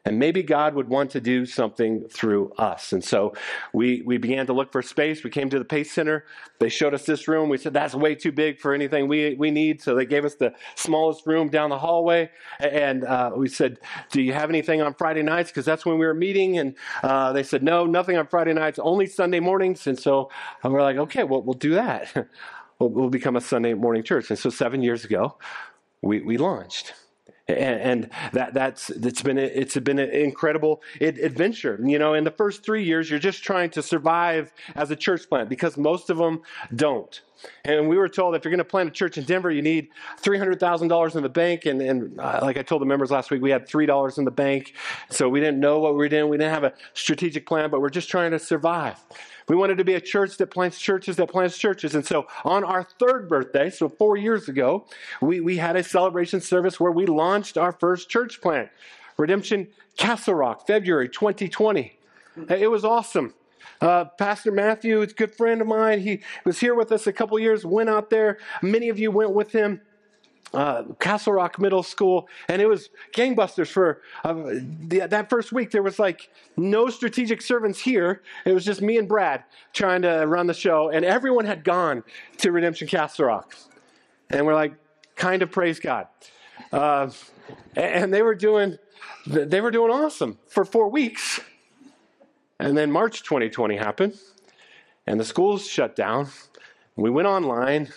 And 0.07 0.19
maybe 0.19 0.43
God 0.43 0.75
would 0.75 0.87
want 0.87 1.09
to 1.11 1.19
do 1.19 1.47
something 1.47 2.07
through 2.09 2.51
us. 2.59 2.93
And 2.93 3.03
so 3.03 3.33
we, 3.73 4.03
we 4.05 4.19
began 4.19 4.45
to 4.45 4.53
look 4.53 4.71
for 4.71 4.83
space. 4.83 5.23
We 5.23 5.31
came 5.31 5.49
to 5.49 5.57
the 5.57 5.65
Pace 5.65 5.91
Center. 5.91 6.25
They 6.59 6.69
showed 6.69 6.93
us 6.93 7.07
this 7.07 7.27
room. 7.27 7.49
We 7.49 7.57
said, 7.57 7.73
that's 7.73 7.95
way 7.95 8.13
too 8.13 8.31
big 8.31 8.59
for 8.59 8.75
anything 8.75 9.07
we, 9.07 9.33
we 9.33 9.49
need. 9.49 9.81
So 9.81 9.95
they 9.95 10.05
gave 10.05 10.23
us 10.23 10.35
the 10.35 10.53
smallest 10.75 11.25
room 11.25 11.49
down 11.49 11.71
the 11.71 11.79
hallway. 11.79 12.29
And 12.59 13.03
uh, 13.03 13.31
we 13.35 13.49
said, 13.49 13.79
do 14.11 14.21
you 14.21 14.33
have 14.33 14.51
anything 14.51 14.79
on 14.79 14.93
Friday 14.93 15.23
nights? 15.23 15.49
Because 15.49 15.65
that's 15.65 15.87
when 15.87 15.97
we 15.97 16.05
were 16.05 16.13
meeting. 16.13 16.59
And 16.59 16.75
uh, 17.01 17.33
they 17.33 17.43
said, 17.43 17.63
no, 17.63 17.87
nothing 17.87 18.15
on 18.15 18.27
Friday 18.27 18.53
nights, 18.53 18.77
only 18.77 19.07
Sunday 19.07 19.39
mornings. 19.39 19.87
And 19.87 19.97
so 19.97 20.29
we're 20.63 20.83
like, 20.83 20.97
okay, 20.97 21.23
well, 21.23 21.41
we'll 21.41 21.53
do 21.53 21.73
that. 21.73 22.13
we'll, 22.79 22.89
we'll 22.89 23.09
become 23.09 23.35
a 23.35 23.41
Sunday 23.41 23.73
morning 23.73 24.03
church. 24.03 24.29
And 24.29 24.37
so 24.37 24.51
seven 24.51 24.83
years 24.83 25.03
ago, 25.03 25.39
we, 26.03 26.21
we 26.21 26.37
launched 26.37 26.93
and, 27.47 28.09
that 28.33 28.53
that's 28.53 28.89
it's 28.89 29.21
been 29.21 29.37
it's 29.37 29.77
been 29.77 29.99
an 29.99 30.09
incredible 30.09 30.81
adventure. 31.01 31.79
You 31.83 31.99
know, 31.99 32.13
in 32.13 32.23
the 32.23 32.31
first 32.31 32.63
three 32.63 32.83
years, 32.83 33.09
you're 33.09 33.19
just 33.19 33.43
trying 33.43 33.69
to 33.71 33.81
survive 33.81 34.53
as 34.75 34.91
a 34.91 34.95
church 34.95 35.29
plant 35.29 35.49
because 35.49 35.77
most 35.77 36.09
of 36.09 36.17
them 36.17 36.41
don't. 36.75 37.21
And 37.63 37.87
we 37.87 37.97
were 37.97 38.09
told 38.09 38.35
if 38.35 38.43
you're 38.43 38.51
going 38.51 38.59
to 38.59 38.63
plant 38.63 38.89
a 38.89 38.91
church 38.91 39.17
in 39.17 39.23
Denver, 39.23 39.51
you 39.51 39.61
need 39.61 39.89
$300,000 40.21 41.15
in 41.15 41.23
the 41.23 41.29
bank. 41.29 41.65
And, 41.65 41.81
and 41.81 42.19
uh, 42.19 42.39
like 42.41 42.57
I 42.57 42.61
told 42.61 42.81
the 42.81 42.85
members 42.85 43.11
last 43.11 43.31
week, 43.31 43.41
we 43.41 43.51
had 43.51 43.67
$3 43.67 44.17
in 44.17 44.25
the 44.25 44.31
bank. 44.31 44.73
So 45.09 45.29
we 45.29 45.39
didn't 45.39 45.59
know 45.59 45.79
what 45.79 45.93
we 45.93 45.97
were 45.97 46.09
doing. 46.09 46.29
We 46.29 46.37
didn't 46.37 46.53
have 46.53 46.63
a 46.63 46.73
strategic 46.93 47.45
plan, 47.45 47.69
but 47.69 47.81
we're 47.81 47.89
just 47.89 48.09
trying 48.09 48.31
to 48.31 48.39
survive. 48.39 49.03
We 49.47 49.55
wanted 49.55 49.77
to 49.77 49.83
be 49.83 49.93
a 49.93 50.01
church 50.01 50.37
that 50.37 50.47
plants 50.47 50.79
churches 50.79 51.17
that 51.17 51.29
plants 51.29 51.57
churches. 51.57 51.93
And 51.93 52.05
so 52.05 52.27
on 52.43 52.63
our 52.63 52.83
third 52.83 53.29
birthday, 53.29 53.69
so 53.69 53.89
four 53.89 54.17
years 54.17 54.49
ago, 54.49 54.85
we, 55.21 55.39
we 55.39 55.57
had 55.57 55.75
a 55.75 55.83
celebration 55.83 56.41
service 56.41 56.79
where 56.79 56.91
we 56.91 57.05
launched 57.05 57.57
our 57.57 57.71
first 57.71 58.09
church 58.09 58.41
plant, 58.41 58.69
Redemption 59.17 59.67
Castle 59.97 60.33
Rock, 60.33 60.65
February 60.65 61.09
2020. 61.09 61.97
It 62.49 62.69
was 62.69 62.83
awesome. 62.83 63.33
Uh, 63.81 64.05
Pastor 64.05 64.51
Matthew, 64.51 65.01
a 65.01 65.07
good 65.07 65.35
friend 65.35 65.61
of 65.61 65.67
mine. 65.67 65.99
He 65.99 66.21
was 66.45 66.59
here 66.59 66.75
with 66.75 66.91
us 66.91 67.07
a 67.07 67.13
couple 67.13 67.37
years, 67.39 67.65
went 67.65 67.89
out 67.89 68.09
there. 68.09 68.37
Many 68.61 68.89
of 68.89 68.99
you 68.99 69.11
went 69.11 69.31
with 69.31 69.51
him 69.51 69.81
uh, 70.55 70.83
Castle 70.99 71.33
Rock 71.33 71.59
Middle 71.59 71.83
School, 71.83 72.27
and 72.47 72.61
it 72.61 72.67
was 72.67 72.89
gangbusters 73.13 73.67
for 73.67 74.01
uh, 74.23 74.33
the, 74.33 75.07
that 75.09 75.29
first 75.29 75.51
week. 75.51 75.71
There 75.71 75.83
was 75.83 75.99
like 75.99 76.29
no 76.55 76.89
strategic 76.89 77.41
servants 77.41 77.79
here. 77.79 78.21
It 78.45 78.53
was 78.53 78.63
just 78.63 78.81
me 78.81 78.97
and 78.97 79.07
Brad 79.07 79.43
trying 79.73 80.01
to 80.03 80.25
run 80.25 80.47
the 80.47 80.53
show, 80.53 80.89
and 80.89 81.03
everyone 81.03 81.45
had 81.45 81.63
gone 81.63 82.03
to 82.37 82.51
Redemption 82.51 82.87
Castle 82.87 83.25
Rock, 83.25 83.55
and 84.29 84.45
we're 84.45 84.55
like, 84.55 84.73
kind 85.15 85.41
of 85.41 85.51
praise 85.51 85.79
God. 85.79 86.07
Uh, 86.71 87.09
and 87.75 88.13
they 88.13 88.21
were 88.21 88.35
doing, 88.35 88.77
they 89.27 89.61
were 89.61 89.71
doing 89.71 89.91
awesome 89.91 90.39
for 90.47 90.63
four 90.63 90.89
weeks, 90.89 91.39
and 92.59 92.77
then 92.77 92.91
March 92.91 93.23
2020 93.23 93.75
happened, 93.75 94.17
and 95.05 95.19
the 95.19 95.25
schools 95.25 95.67
shut 95.67 95.95
down. 95.95 96.29
We 96.95 97.09
went 97.09 97.27
online, 97.27 97.89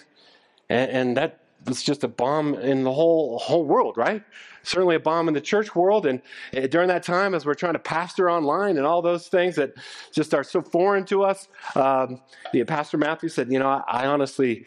and, 0.69 0.91
and 0.91 1.17
that 1.17 1.41
was 1.67 1.83
just 1.83 2.05
a 2.05 2.09
bomb 2.09 2.55
in 2.55 2.85
the 2.85 2.93
whole 2.93 3.39
whole 3.39 3.65
world, 3.65 3.97
right? 3.97 4.23
Certainly 4.63 4.97
a 4.97 5.01
bomb 5.01 5.29
in 5.29 5.35
the 5.35 5.41
church 5.41 5.75
world. 5.75 6.07
And 6.07 6.21
eh, 6.53 6.67
during 6.67 6.89
that 6.89 7.03
time, 7.03 7.35
as 7.35 7.47
we're 7.47 7.55
trying 7.55 7.73
to 7.75 7.79
pastor 7.79 8.31
online 8.31 8.77
and 8.77 8.87
all 8.87 9.03
those 9.03 9.29
things 9.29 9.57
that 9.57 9.73
just 10.13 10.35
are 10.35 10.45
so 10.45 10.63
foreign 10.63 11.05
to 11.07 11.25
us, 11.25 11.49
um, 11.75 12.21
the 12.53 12.65
Pastor 12.65 12.99
Matthew 12.99 13.29
said, 13.29 13.51
"You 13.53 13.59
know, 13.59 13.69
I, 13.69 13.83
I 13.87 14.07
honestly, 14.07 14.67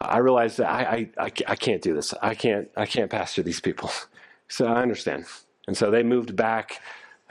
I 0.00 0.18
realize 0.18 0.56
that 0.56 0.68
I, 0.68 1.08
I, 1.18 1.32
I 1.46 1.56
can't 1.56 1.82
do 1.82 1.94
this. 1.94 2.14
I 2.22 2.34
can't 2.34 2.68
I 2.76 2.86
can't 2.86 3.10
pastor 3.10 3.42
these 3.42 3.60
people." 3.60 3.90
So 4.48 4.66
I 4.66 4.80
understand. 4.80 5.24
And 5.66 5.76
so 5.76 5.90
they 5.90 6.04
moved 6.04 6.36
back 6.36 6.80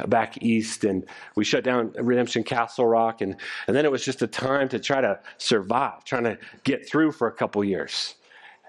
back 0.07 0.41
east 0.41 0.83
and 0.83 1.05
we 1.35 1.45
shut 1.45 1.63
down 1.63 1.91
redemption 1.97 2.43
castle 2.43 2.85
rock 2.85 3.21
and, 3.21 3.35
and 3.67 3.75
then 3.75 3.85
it 3.85 3.91
was 3.91 4.03
just 4.03 4.21
a 4.21 4.27
time 4.27 4.67
to 4.67 4.77
try 4.77 4.99
to 4.99 5.17
survive 5.37 6.03
trying 6.03 6.23
to 6.23 6.37
get 6.63 6.87
through 6.87 7.11
for 7.11 7.27
a 7.27 7.31
couple 7.31 7.63
years 7.63 8.15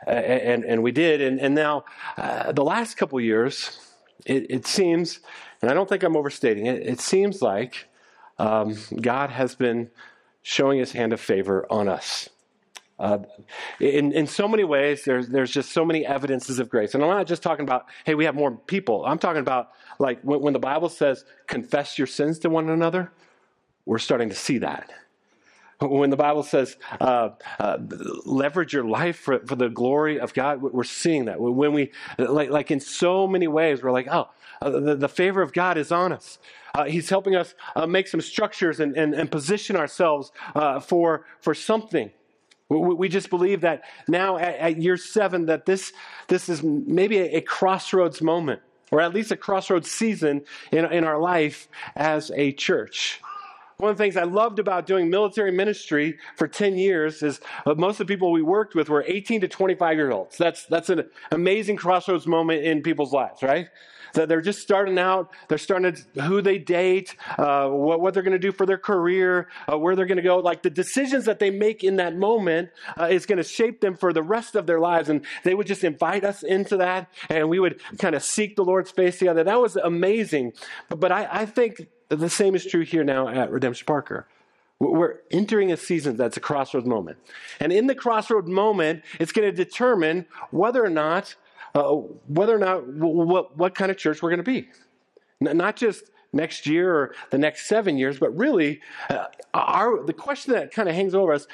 and, 0.06 0.64
and 0.64 0.82
we 0.82 0.92
did. 0.92 1.20
And, 1.20 1.40
and 1.40 1.54
now, 1.54 1.84
uh, 2.16 2.52
the 2.52 2.64
last 2.64 2.96
couple 2.96 3.20
years, 3.20 3.78
it, 4.24 4.46
it, 4.50 4.66
seems, 4.66 5.20
and 5.62 5.70
I 5.70 5.74
don't 5.74 5.88
think 5.88 6.02
I'm 6.02 6.16
overstating 6.16 6.66
it, 6.66 6.82
it 6.86 7.00
seems 7.00 7.42
like 7.42 7.88
um, 8.38 8.76
God 9.00 9.30
has 9.30 9.54
been 9.54 9.90
showing 10.42 10.78
his 10.78 10.92
hand 10.92 11.12
of 11.12 11.20
favor 11.20 11.66
on 11.70 11.88
us. 11.88 12.28
Uh, 12.98 13.18
in, 13.78 14.12
in 14.12 14.26
so 14.26 14.48
many 14.48 14.64
ways, 14.64 15.04
there's, 15.04 15.28
there's 15.28 15.50
just 15.50 15.72
so 15.72 15.84
many 15.84 16.06
evidences 16.06 16.58
of 16.58 16.70
grace. 16.70 16.94
And 16.94 17.04
I'm 17.04 17.10
not 17.10 17.26
just 17.26 17.42
talking 17.42 17.64
about, 17.64 17.86
hey, 18.04 18.14
we 18.14 18.24
have 18.24 18.34
more 18.34 18.52
people. 18.52 19.04
I'm 19.04 19.18
talking 19.18 19.40
about, 19.40 19.70
like, 19.98 20.22
when, 20.22 20.40
when 20.40 20.52
the 20.54 20.58
Bible 20.58 20.88
says, 20.88 21.24
confess 21.46 21.98
your 21.98 22.06
sins 22.06 22.38
to 22.40 22.50
one 22.50 22.70
another, 22.70 23.12
we're 23.84 23.98
starting 23.98 24.30
to 24.30 24.34
see 24.34 24.58
that. 24.58 24.90
When 25.78 26.08
the 26.08 26.16
Bible 26.16 26.42
says 26.42 26.76
uh, 27.02 27.30
uh, 27.58 27.76
leverage 28.24 28.72
your 28.72 28.84
life 28.84 29.18
for, 29.18 29.40
for 29.40 29.56
the 29.56 29.68
glory 29.68 30.18
of 30.18 30.32
God, 30.32 30.62
we're 30.62 30.84
seeing 30.84 31.26
that. 31.26 31.38
When 31.38 31.74
we, 31.74 31.92
like, 32.18 32.48
like 32.48 32.70
in 32.70 32.80
so 32.80 33.26
many 33.26 33.46
ways, 33.46 33.82
we're 33.82 33.92
like, 33.92 34.08
oh, 34.10 34.30
uh, 34.62 34.70
the, 34.70 34.94
the, 34.96 35.08
favor 35.08 35.42
of 35.42 35.52
God 35.52 35.76
is 35.76 35.92
on 35.92 36.12
us. 36.12 36.38
Uh, 36.74 36.84
he's 36.84 37.10
helping 37.10 37.36
us 37.36 37.54
uh, 37.74 37.86
make 37.86 38.08
some 38.08 38.22
structures 38.22 38.80
and, 38.80 38.96
and, 38.96 39.12
and 39.12 39.30
position 39.30 39.76
ourselves 39.76 40.32
uh, 40.54 40.80
for, 40.80 41.26
for 41.40 41.54
something. 41.54 42.10
We, 42.68 43.08
just 43.08 43.30
believe 43.30 43.60
that 43.60 43.84
now 44.08 44.38
at, 44.38 44.56
at, 44.56 44.82
year 44.82 44.96
seven, 44.96 45.46
that 45.46 45.66
this, 45.66 45.92
this 46.26 46.48
is 46.48 46.64
maybe 46.64 47.18
a, 47.18 47.36
a 47.36 47.40
crossroads 47.40 48.20
moment, 48.20 48.60
or 48.90 49.00
at 49.00 49.14
least 49.14 49.30
a 49.30 49.36
crossroads 49.36 49.90
season 49.90 50.42
in, 50.72 50.84
in 50.86 51.04
our 51.04 51.20
life 51.20 51.68
as 51.94 52.32
a 52.34 52.50
church. 52.52 53.20
One 53.78 53.90
of 53.90 53.98
the 53.98 54.04
things 54.04 54.16
I 54.16 54.22
loved 54.22 54.58
about 54.58 54.86
doing 54.86 55.10
military 55.10 55.52
ministry 55.52 56.16
for 56.36 56.48
10 56.48 56.78
years 56.78 57.22
is 57.22 57.40
uh, 57.66 57.74
most 57.74 58.00
of 58.00 58.06
the 58.06 58.14
people 58.14 58.32
we 58.32 58.40
worked 58.40 58.74
with 58.74 58.88
were 58.88 59.04
18 59.06 59.42
to 59.42 59.48
25 59.48 59.96
year 59.96 60.10
olds. 60.10 60.38
That's, 60.38 60.64
that's 60.64 60.88
an 60.88 61.10
amazing 61.30 61.76
crossroads 61.76 62.26
moment 62.26 62.64
in 62.64 62.82
people's 62.82 63.12
lives, 63.12 63.42
right? 63.42 63.68
that 64.16 64.28
they're 64.28 64.40
just 64.40 64.60
starting 64.60 64.98
out. 64.98 65.30
They're 65.48 65.58
starting 65.58 65.94
to 65.94 66.22
who 66.22 66.40
they 66.40 66.58
date, 66.58 67.16
uh, 67.38 67.68
what, 67.68 68.00
what, 68.00 68.14
they're 68.14 68.22
going 68.22 68.32
to 68.32 68.38
do 68.38 68.52
for 68.52 68.64
their 68.64 68.78
career, 68.78 69.48
uh, 69.70 69.78
where 69.78 69.94
they're 69.94 70.06
going 70.06 70.16
to 70.16 70.22
go. 70.22 70.38
Like 70.38 70.62
the 70.62 70.70
decisions 70.70 71.26
that 71.26 71.38
they 71.38 71.50
make 71.50 71.84
in 71.84 71.96
that 71.96 72.16
moment 72.16 72.70
uh, 72.98 73.06
is 73.06 73.26
going 73.26 73.38
to 73.38 73.44
shape 73.44 73.80
them 73.80 73.94
for 73.94 74.12
the 74.12 74.22
rest 74.22 74.54
of 74.54 74.66
their 74.66 74.80
lives. 74.80 75.08
And 75.08 75.24
they 75.44 75.54
would 75.54 75.66
just 75.66 75.84
invite 75.84 76.24
us 76.24 76.42
into 76.42 76.78
that, 76.78 77.12
and 77.28 77.48
we 77.48 77.58
would 77.58 77.80
kind 77.98 78.14
of 78.14 78.22
seek 78.22 78.56
the 78.56 78.64
Lord's 78.64 78.90
face 78.90 79.18
together. 79.18 79.44
That 79.44 79.60
was 79.60 79.76
amazing. 79.76 80.54
But, 80.88 81.00
but 81.00 81.12
I, 81.12 81.28
I 81.30 81.46
think 81.46 81.86
the 82.08 82.30
same 82.30 82.54
is 82.54 82.64
true 82.64 82.82
here 82.82 83.04
now 83.04 83.28
at 83.28 83.50
Redemption 83.50 83.86
Parker. 83.86 84.26
We're 84.78 85.20
entering 85.30 85.72
a 85.72 85.76
season 85.76 86.16
that's 86.16 86.36
a 86.36 86.40
crossroads 86.40 86.86
moment. 86.86 87.18
And 87.60 87.72
in 87.72 87.86
the 87.86 87.94
crossroad 87.94 88.46
moment, 88.46 89.04
it's 89.18 89.32
going 89.32 89.48
to 89.50 89.56
determine 89.56 90.26
whether 90.50 90.84
or 90.84 90.90
not, 90.90 91.34
uh, 91.74 91.92
whether 92.28 92.54
or 92.54 92.58
not, 92.58 92.86
what, 92.86 93.56
what 93.56 93.74
kind 93.74 93.90
of 93.90 93.96
church 93.96 94.22
we're 94.22 94.30
going 94.30 94.44
to 94.44 94.44
be. 94.44 94.68
Not 95.40 95.76
just 95.76 96.10
next 96.32 96.66
year 96.66 96.94
or 96.94 97.14
the 97.30 97.38
next 97.38 97.66
seven 97.66 97.96
years, 97.96 98.18
but 98.18 98.36
really, 98.36 98.80
uh, 99.10 99.26
our, 99.54 100.04
the 100.04 100.12
question 100.12 100.52
that 100.52 100.72
kind 100.72 100.88
of 100.88 100.94
hangs 100.94 101.14
over 101.14 101.32
us 101.32 101.46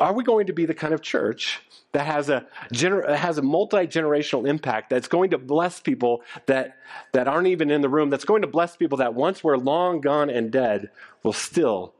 are 0.00 0.12
we 0.12 0.22
going 0.22 0.46
to 0.46 0.52
be 0.52 0.66
the 0.66 0.74
kind 0.74 0.94
of 0.94 1.02
church 1.02 1.60
that 1.92 2.06
has 2.06 2.28
a, 2.28 2.46
gener- 2.72 3.16
has 3.16 3.38
a 3.38 3.42
multi 3.42 3.86
generational 3.86 4.48
impact 4.48 4.90
that's 4.90 5.08
going 5.08 5.30
to 5.30 5.38
bless 5.38 5.80
people 5.80 6.22
that, 6.46 6.76
that 7.12 7.26
aren't 7.26 7.48
even 7.48 7.70
in 7.70 7.80
the 7.80 7.88
room, 7.88 8.10
that's 8.10 8.24
going 8.24 8.42
to 8.42 8.48
bless 8.48 8.76
people 8.76 8.98
that 8.98 9.14
once 9.14 9.42
we're 9.42 9.56
long 9.56 10.00
gone 10.00 10.30
and 10.30 10.50
dead 10.50 10.90
will 11.22 11.32
still 11.32 11.94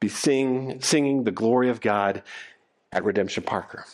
be 0.00 0.08
sing, 0.08 0.80
singing 0.80 1.24
the 1.24 1.30
glory 1.30 1.68
of 1.68 1.80
God 1.80 2.22
at 2.92 3.04
Redemption 3.04 3.42
Parker. 3.42 3.84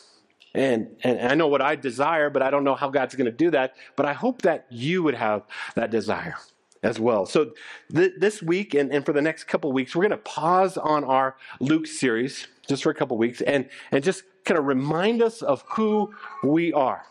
And, 0.55 0.97
and 1.03 1.21
I 1.21 1.35
know 1.35 1.49
what 1.49 1.61
I 1.61 1.75
desire, 1.75 2.31
but 2.31 2.41
I 2.41 2.51
don't 2.51 2.63
know 2.63 2.77
how 2.77 2.89
God's 2.89 3.17
going 3.17 3.25
to 3.27 3.33
do 3.33 3.51
that. 3.51 3.75
But 3.97 4.07
I 4.07 4.13
hope 4.13 4.43
that 4.43 4.67
you 4.71 5.03
would 5.03 5.17
have 5.17 5.43
that 5.75 5.91
desire 5.91 6.37
as 6.85 7.01
well. 7.01 7.27
So 7.27 7.53
th- 7.93 8.13
this 8.19 8.43
week 8.43 8.75
and, 8.75 8.93
and 8.93 9.05
for 9.05 9.13
the 9.13 9.23
next 9.23 9.45
couple 9.45 9.73
weeks, 9.73 9.97
we're 9.97 10.03
going 10.03 10.11
to 10.11 10.17
pause 10.19 10.77
on 10.77 11.03
our 11.03 11.37
Luke 11.59 11.87
series 11.87 12.47
just 12.69 12.83
for 12.83 12.91
a 12.91 12.95
couple 12.95 13.17
weeks 13.17 13.41
and, 13.41 13.69
and 13.91 14.05
just 14.05 14.23
kind 14.45 14.59
of 14.59 14.67
remind 14.67 15.23
us 15.23 15.43
of 15.43 15.65
who 15.71 16.15
we 16.43 16.73
are. 16.73 17.07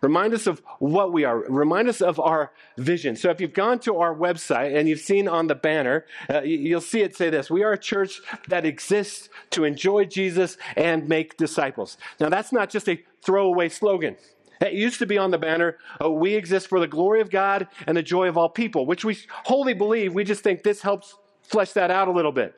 Remind 0.00 0.32
us 0.32 0.46
of 0.46 0.62
what 0.78 1.12
we 1.12 1.24
are. 1.24 1.38
Remind 1.38 1.88
us 1.88 2.00
of 2.00 2.18
our 2.18 2.52
vision. 2.78 3.16
So 3.16 3.28
if 3.28 3.40
you've 3.40 3.52
gone 3.52 3.78
to 3.80 3.98
our 3.98 4.14
website 4.14 4.74
and 4.74 4.88
you've 4.88 5.00
seen 5.00 5.28
on 5.28 5.46
the 5.46 5.54
banner, 5.54 6.06
uh, 6.32 6.40
you'll 6.40 6.80
see 6.80 7.02
it 7.02 7.14
say 7.14 7.28
this 7.28 7.50
We 7.50 7.62
are 7.62 7.72
a 7.72 7.78
church 7.78 8.22
that 8.48 8.64
exists 8.64 9.28
to 9.50 9.64
enjoy 9.64 10.06
Jesus 10.06 10.56
and 10.74 11.06
make 11.06 11.36
disciples. 11.36 11.98
Now, 12.18 12.30
that's 12.30 12.50
not 12.50 12.70
just 12.70 12.88
a 12.88 13.02
throwaway 13.22 13.68
slogan. 13.68 14.16
It 14.60 14.74
used 14.74 14.98
to 14.98 15.06
be 15.06 15.16
on 15.16 15.30
the 15.30 15.38
banner, 15.38 15.78
uh, 16.02 16.10
we 16.10 16.34
exist 16.34 16.68
for 16.68 16.80
the 16.80 16.86
glory 16.86 17.20
of 17.20 17.30
God 17.30 17.68
and 17.86 17.96
the 17.96 18.02
joy 18.02 18.28
of 18.28 18.36
all 18.36 18.48
people, 18.48 18.84
which 18.84 19.04
we 19.04 19.16
wholly 19.44 19.74
believe. 19.74 20.14
We 20.14 20.24
just 20.24 20.42
think 20.42 20.62
this 20.62 20.82
helps 20.82 21.14
flesh 21.42 21.72
that 21.72 21.90
out 21.90 22.08
a 22.08 22.12
little 22.12 22.32
bit. 22.32 22.54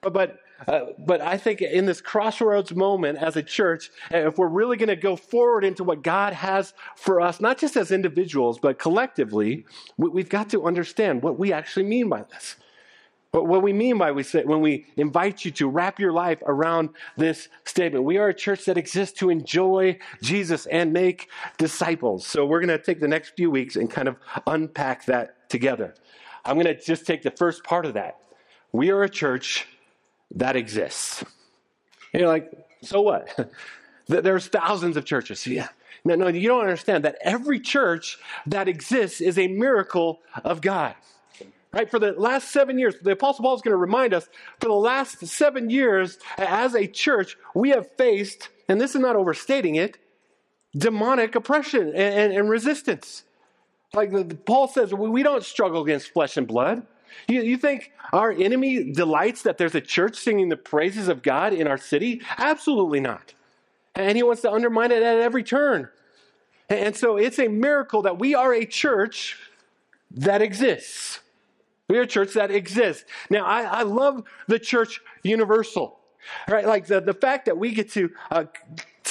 But, 0.00 0.12
but 0.12 0.38
uh, 0.68 0.86
but 0.98 1.20
I 1.20 1.36
think 1.36 1.60
in 1.60 1.84
this 1.84 2.00
crossroads 2.00 2.74
moment 2.74 3.18
as 3.18 3.36
a 3.36 3.42
church, 3.42 3.90
if 4.10 4.38
we're 4.38 4.48
really 4.48 4.76
going 4.76 4.88
to 4.88 4.96
go 4.96 5.16
forward 5.16 5.64
into 5.64 5.84
what 5.84 6.02
God 6.02 6.32
has 6.32 6.74
for 6.96 7.20
us, 7.20 7.40
not 7.40 7.58
just 7.58 7.76
as 7.76 7.90
individuals, 7.90 8.58
but 8.58 8.78
collectively, 8.78 9.66
we've 9.96 10.28
got 10.28 10.48
to 10.50 10.64
understand 10.64 11.22
what 11.22 11.38
we 11.38 11.52
actually 11.52 11.84
mean 11.84 12.08
by 12.08 12.22
this. 12.22 12.56
But 13.34 13.48
what 13.48 13.64
we 13.64 13.72
mean 13.72 13.98
by 13.98 14.12
we 14.12 14.22
say 14.22 14.44
when 14.44 14.60
we 14.60 14.86
invite 14.96 15.44
you 15.44 15.50
to 15.50 15.68
wrap 15.68 15.98
your 15.98 16.12
life 16.12 16.40
around 16.46 16.90
this 17.16 17.48
statement, 17.64 18.04
we 18.04 18.16
are 18.16 18.28
a 18.28 18.34
church 18.34 18.66
that 18.66 18.78
exists 18.78 19.18
to 19.18 19.28
enjoy 19.28 19.98
Jesus 20.22 20.66
and 20.66 20.92
make 20.92 21.28
disciples. 21.58 22.24
So 22.24 22.46
we're 22.46 22.60
going 22.60 22.68
to 22.68 22.78
take 22.78 23.00
the 23.00 23.08
next 23.08 23.30
few 23.30 23.50
weeks 23.50 23.74
and 23.74 23.90
kind 23.90 24.06
of 24.06 24.18
unpack 24.46 25.06
that 25.06 25.50
together. 25.50 25.94
I'm 26.44 26.54
going 26.54 26.66
to 26.66 26.80
just 26.80 27.08
take 27.08 27.22
the 27.22 27.32
first 27.32 27.64
part 27.64 27.86
of 27.86 27.94
that. 27.94 28.20
We 28.70 28.90
are 28.90 29.02
a 29.02 29.10
church 29.10 29.66
that 30.36 30.54
exists. 30.54 31.24
And 32.12 32.20
you're 32.20 32.28
like, 32.28 32.52
so 32.82 33.00
what? 33.00 33.50
There's 34.06 34.46
thousands 34.46 34.96
of 34.96 35.06
churches. 35.06 35.44
Yeah. 35.44 35.70
No, 36.04 36.14
no, 36.14 36.28
you 36.28 36.46
don't 36.46 36.60
understand 36.60 37.04
that 37.04 37.18
every 37.20 37.58
church 37.58 38.16
that 38.46 38.68
exists 38.68 39.20
is 39.20 39.38
a 39.38 39.48
miracle 39.48 40.20
of 40.44 40.60
God. 40.60 40.94
Right? 41.74 41.90
For 41.90 41.98
the 41.98 42.12
last 42.12 42.52
seven 42.52 42.78
years, 42.78 42.94
the 43.02 43.10
Apostle 43.10 43.42
Paul 43.42 43.56
is 43.56 43.62
going 43.62 43.72
to 43.72 43.76
remind 43.76 44.14
us 44.14 44.28
for 44.60 44.68
the 44.68 44.74
last 44.74 45.26
seven 45.26 45.70
years, 45.70 46.18
as 46.38 46.74
a 46.74 46.86
church, 46.86 47.36
we 47.52 47.70
have 47.70 47.90
faced, 47.96 48.48
and 48.68 48.80
this 48.80 48.94
is 48.94 49.00
not 49.00 49.16
overstating 49.16 49.74
it, 49.74 49.98
demonic 50.76 51.34
oppression 51.34 51.88
and, 51.88 51.96
and, 51.96 52.32
and 52.32 52.48
resistance. 52.48 53.24
Like 53.92 54.44
Paul 54.44 54.68
says, 54.68 54.94
we, 54.94 55.08
we 55.08 55.22
don't 55.24 55.42
struggle 55.42 55.82
against 55.82 56.12
flesh 56.12 56.36
and 56.36 56.46
blood. 56.46 56.86
You, 57.28 57.42
you 57.42 57.56
think 57.56 57.92
our 58.12 58.30
enemy 58.30 58.92
delights 58.92 59.42
that 59.42 59.58
there's 59.58 59.74
a 59.74 59.80
church 59.80 60.16
singing 60.16 60.50
the 60.50 60.56
praises 60.56 61.08
of 61.08 61.22
God 61.22 61.52
in 61.52 61.66
our 61.66 61.78
city? 61.78 62.22
Absolutely 62.38 63.00
not. 63.00 63.34
And 63.96 64.16
he 64.16 64.22
wants 64.22 64.42
to 64.42 64.50
undermine 64.50 64.92
it 64.92 65.02
at 65.02 65.18
every 65.18 65.42
turn. 65.42 65.88
And 66.68 66.96
so 66.96 67.16
it's 67.16 67.38
a 67.38 67.48
miracle 67.48 68.02
that 68.02 68.18
we 68.18 68.34
are 68.34 68.54
a 68.54 68.64
church 68.64 69.38
that 70.10 70.40
exists. 70.40 71.20
We 71.88 71.98
are 71.98 72.02
a 72.02 72.06
church 72.06 72.34
that 72.34 72.50
exists. 72.50 73.04
Now, 73.30 73.44
I, 73.44 73.62
I 73.62 73.82
love 73.82 74.22
the 74.48 74.58
church 74.58 75.00
universal. 75.22 76.00
Right? 76.48 76.66
Like 76.66 76.86
the, 76.86 77.00
the 77.00 77.12
fact 77.12 77.46
that 77.46 77.58
we 77.58 77.72
get 77.72 77.90
to 77.92 78.10
uh, 78.30 78.44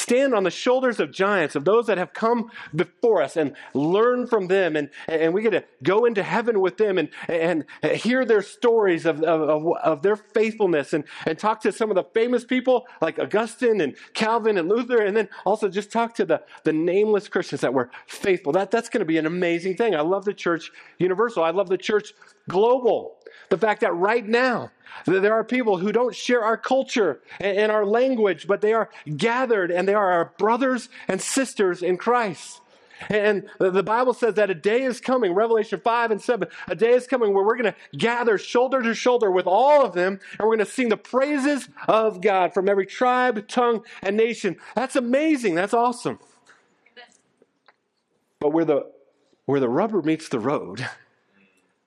stand 0.03 0.35
on 0.35 0.43
the 0.43 0.51
shoulders 0.51 0.99
of 0.99 1.11
giants, 1.11 1.55
of 1.55 1.63
those 1.63 1.87
that 1.87 1.97
have 1.97 2.13
come 2.13 2.51
before 2.75 3.21
us 3.21 3.37
and 3.37 3.55
learn 3.73 4.27
from 4.27 4.47
them. 4.47 4.75
And, 4.75 4.89
and 5.07 5.33
we 5.33 5.41
get 5.41 5.51
to 5.51 5.63
go 5.81 6.03
into 6.03 6.21
heaven 6.21 6.59
with 6.59 6.77
them 6.77 6.97
and, 6.97 7.09
and 7.29 7.65
hear 7.95 8.25
their 8.25 8.41
stories 8.41 9.05
of, 9.05 9.23
of, 9.23 9.65
of 9.81 10.01
their 10.01 10.17
faithfulness 10.17 10.91
and, 10.91 11.05
and 11.25 11.39
talk 11.39 11.61
to 11.61 11.71
some 11.71 11.89
of 11.89 11.95
the 11.95 12.03
famous 12.13 12.43
people 12.43 12.85
like 13.01 13.17
Augustine 13.17 13.79
and 13.79 13.95
Calvin 14.13 14.57
and 14.57 14.67
Luther. 14.67 15.01
And 15.01 15.15
then 15.15 15.29
also 15.45 15.69
just 15.69 15.89
talk 15.89 16.15
to 16.15 16.25
the, 16.25 16.43
the 16.65 16.73
nameless 16.73 17.29
Christians 17.29 17.61
that 17.61 17.73
were 17.73 17.89
faithful. 18.05 18.51
That, 18.51 18.71
that's 18.71 18.89
going 18.89 18.99
to 18.99 19.05
be 19.05 19.17
an 19.17 19.25
amazing 19.25 19.77
thing. 19.77 19.95
I 19.95 20.01
love 20.01 20.25
the 20.25 20.33
church 20.33 20.69
universal. 20.97 21.43
I 21.43 21.51
love 21.51 21.69
the 21.69 21.77
church 21.77 22.13
global. 22.49 23.15
The 23.49 23.57
fact 23.57 23.81
that 23.81 23.93
right 23.93 24.25
now, 24.25 24.71
there 25.05 25.33
are 25.33 25.43
people 25.43 25.77
who 25.77 25.91
don't 25.91 26.15
share 26.15 26.43
our 26.43 26.57
culture 26.57 27.21
and 27.39 27.71
our 27.71 27.85
language, 27.85 28.47
but 28.47 28.61
they 28.61 28.73
are 28.73 28.89
gathered 29.17 29.71
and 29.71 29.87
they 29.87 29.93
are 29.93 30.11
our 30.11 30.33
brothers 30.37 30.89
and 31.07 31.21
sisters 31.21 31.81
in 31.81 31.97
Christ. 31.97 32.61
And 33.09 33.49
the 33.59 33.83
Bible 33.83 34.13
says 34.13 34.35
that 34.35 34.49
a 34.49 34.55
day 34.55 34.83
is 34.83 35.01
coming, 35.01 35.33
Revelation 35.33 35.79
5 35.79 36.11
and 36.11 36.21
7, 36.21 36.47
a 36.67 36.75
day 36.75 36.91
is 36.91 37.07
coming 37.07 37.33
where 37.33 37.43
we're 37.43 37.57
going 37.57 37.73
to 37.73 37.97
gather 37.97 38.37
shoulder 38.37 38.81
to 38.81 38.93
shoulder 38.93 39.31
with 39.31 39.47
all 39.47 39.85
of 39.85 39.93
them, 39.93 40.19
and 40.31 40.39
we're 40.39 40.55
going 40.55 40.59
to 40.59 40.65
sing 40.65 40.89
the 40.89 40.97
praises 40.97 41.67
of 41.87 42.21
God 42.21 42.53
from 42.53 42.69
every 42.69 42.85
tribe, 42.85 43.47
tongue, 43.47 43.83
and 44.01 44.15
nation. 44.15 44.57
That's 44.75 44.95
amazing. 44.95 45.55
That's 45.55 45.73
awesome. 45.73 46.19
But 48.39 48.51
where 48.51 48.65
the, 48.65 48.91
where 49.45 49.59
the 49.59 49.69
rubber 49.69 50.01
meets 50.01 50.29
the 50.29 50.39
road 50.39 50.87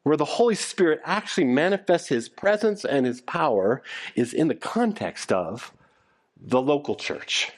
where 0.06 0.16
the 0.16 0.24
Holy 0.24 0.54
Spirit 0.54 1.00
actually 1.04 1.46
manifests 1.46 2.06
his 2.06 2.28
presence 2.28 2.84
and 2.84 3.04
his 3.04 3.20
power 3.22 3.82
is 4.14 4.32
in 4.32 4.46
the 4.46 4.54
context 4.54 5.32
of 5.32 5.72
the 6.40 6.62
local 6.62 6.94
church. 6.94 7.50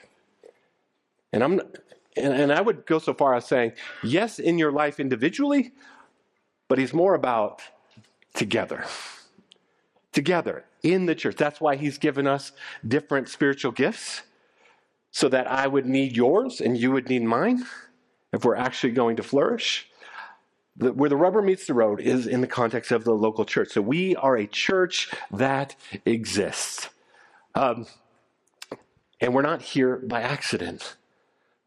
And 1.30 1.44
I'm 1.44 1.60
and, 2.16 2.32
and 2.32 2.50
I 2.50 2.62
would 2.62 2.86
go 2.86 3.00
so 3.00 3.12
far 3.12 3.34
as 3.34 3.44
saying, 3.44 3.72
yes, 4.02 4.38
in 4.38 4.56
your 4.56 4.72
life 4.72 4.98
individually, 4.98 5.72
but 6.68 6.78
he's 6.78 6.94
more 6.94 7.14
about 7.14 7.60
together. 8.32 8.86
Together 10.14 10.64
in 10.82 11.04
the 11.04 11.14
church. 11.14 11.36
That's 11.36 11.60
why 11.60 11.76
he's 11.76 11.98
given 11.98 12.26
us 12.26 12.52
different 12.86 13.28
spiritual 13.28 13.72
gifts 13.72 14.22
so 15.10 15.28
that 15.28 15.46
I 15.50 15.66
would 15.66 15.84
need 15.84 16.16
yours 16.16 16.62
and 16.62 16.78
you 16.78 16.92
would 16.92 17.10
need 17.10 17.24
mine 17.24 17.66
if 18.32 18.42
we're 18.42 18.56
actually 18.56 18.92
going 18.92 19.16
to 19.16 19.22
flourish. 19.22 19.87
The, 20.78 20.92
where 20.92 21.10
the 21.10 21.16
rubber 21.16 21.42
meets 21.42 21.66
the 21.66 21.74
road 21.74 22.00
is 22.00 22.26
in 22.26 22.40
the 22.40 22.46
context 22.46 22.92
of 22.92 23.04
the 23.04 23.12
local 23.12 23.44
church. 23.44 23.70
So 23.70 23.82
we 23.82 24.14
are 24.16 24.36
a 24.36 24.46
church 24.46 25.10
that 25.32 25.74
exists. 26.04 26.88
Um, 27.54 27.86
and 29.20 29.34
we're 29.34 29.42
not 29.42 29.60
here 29.60 29.96
by 29.96 30.22
accident. 30.22 30.96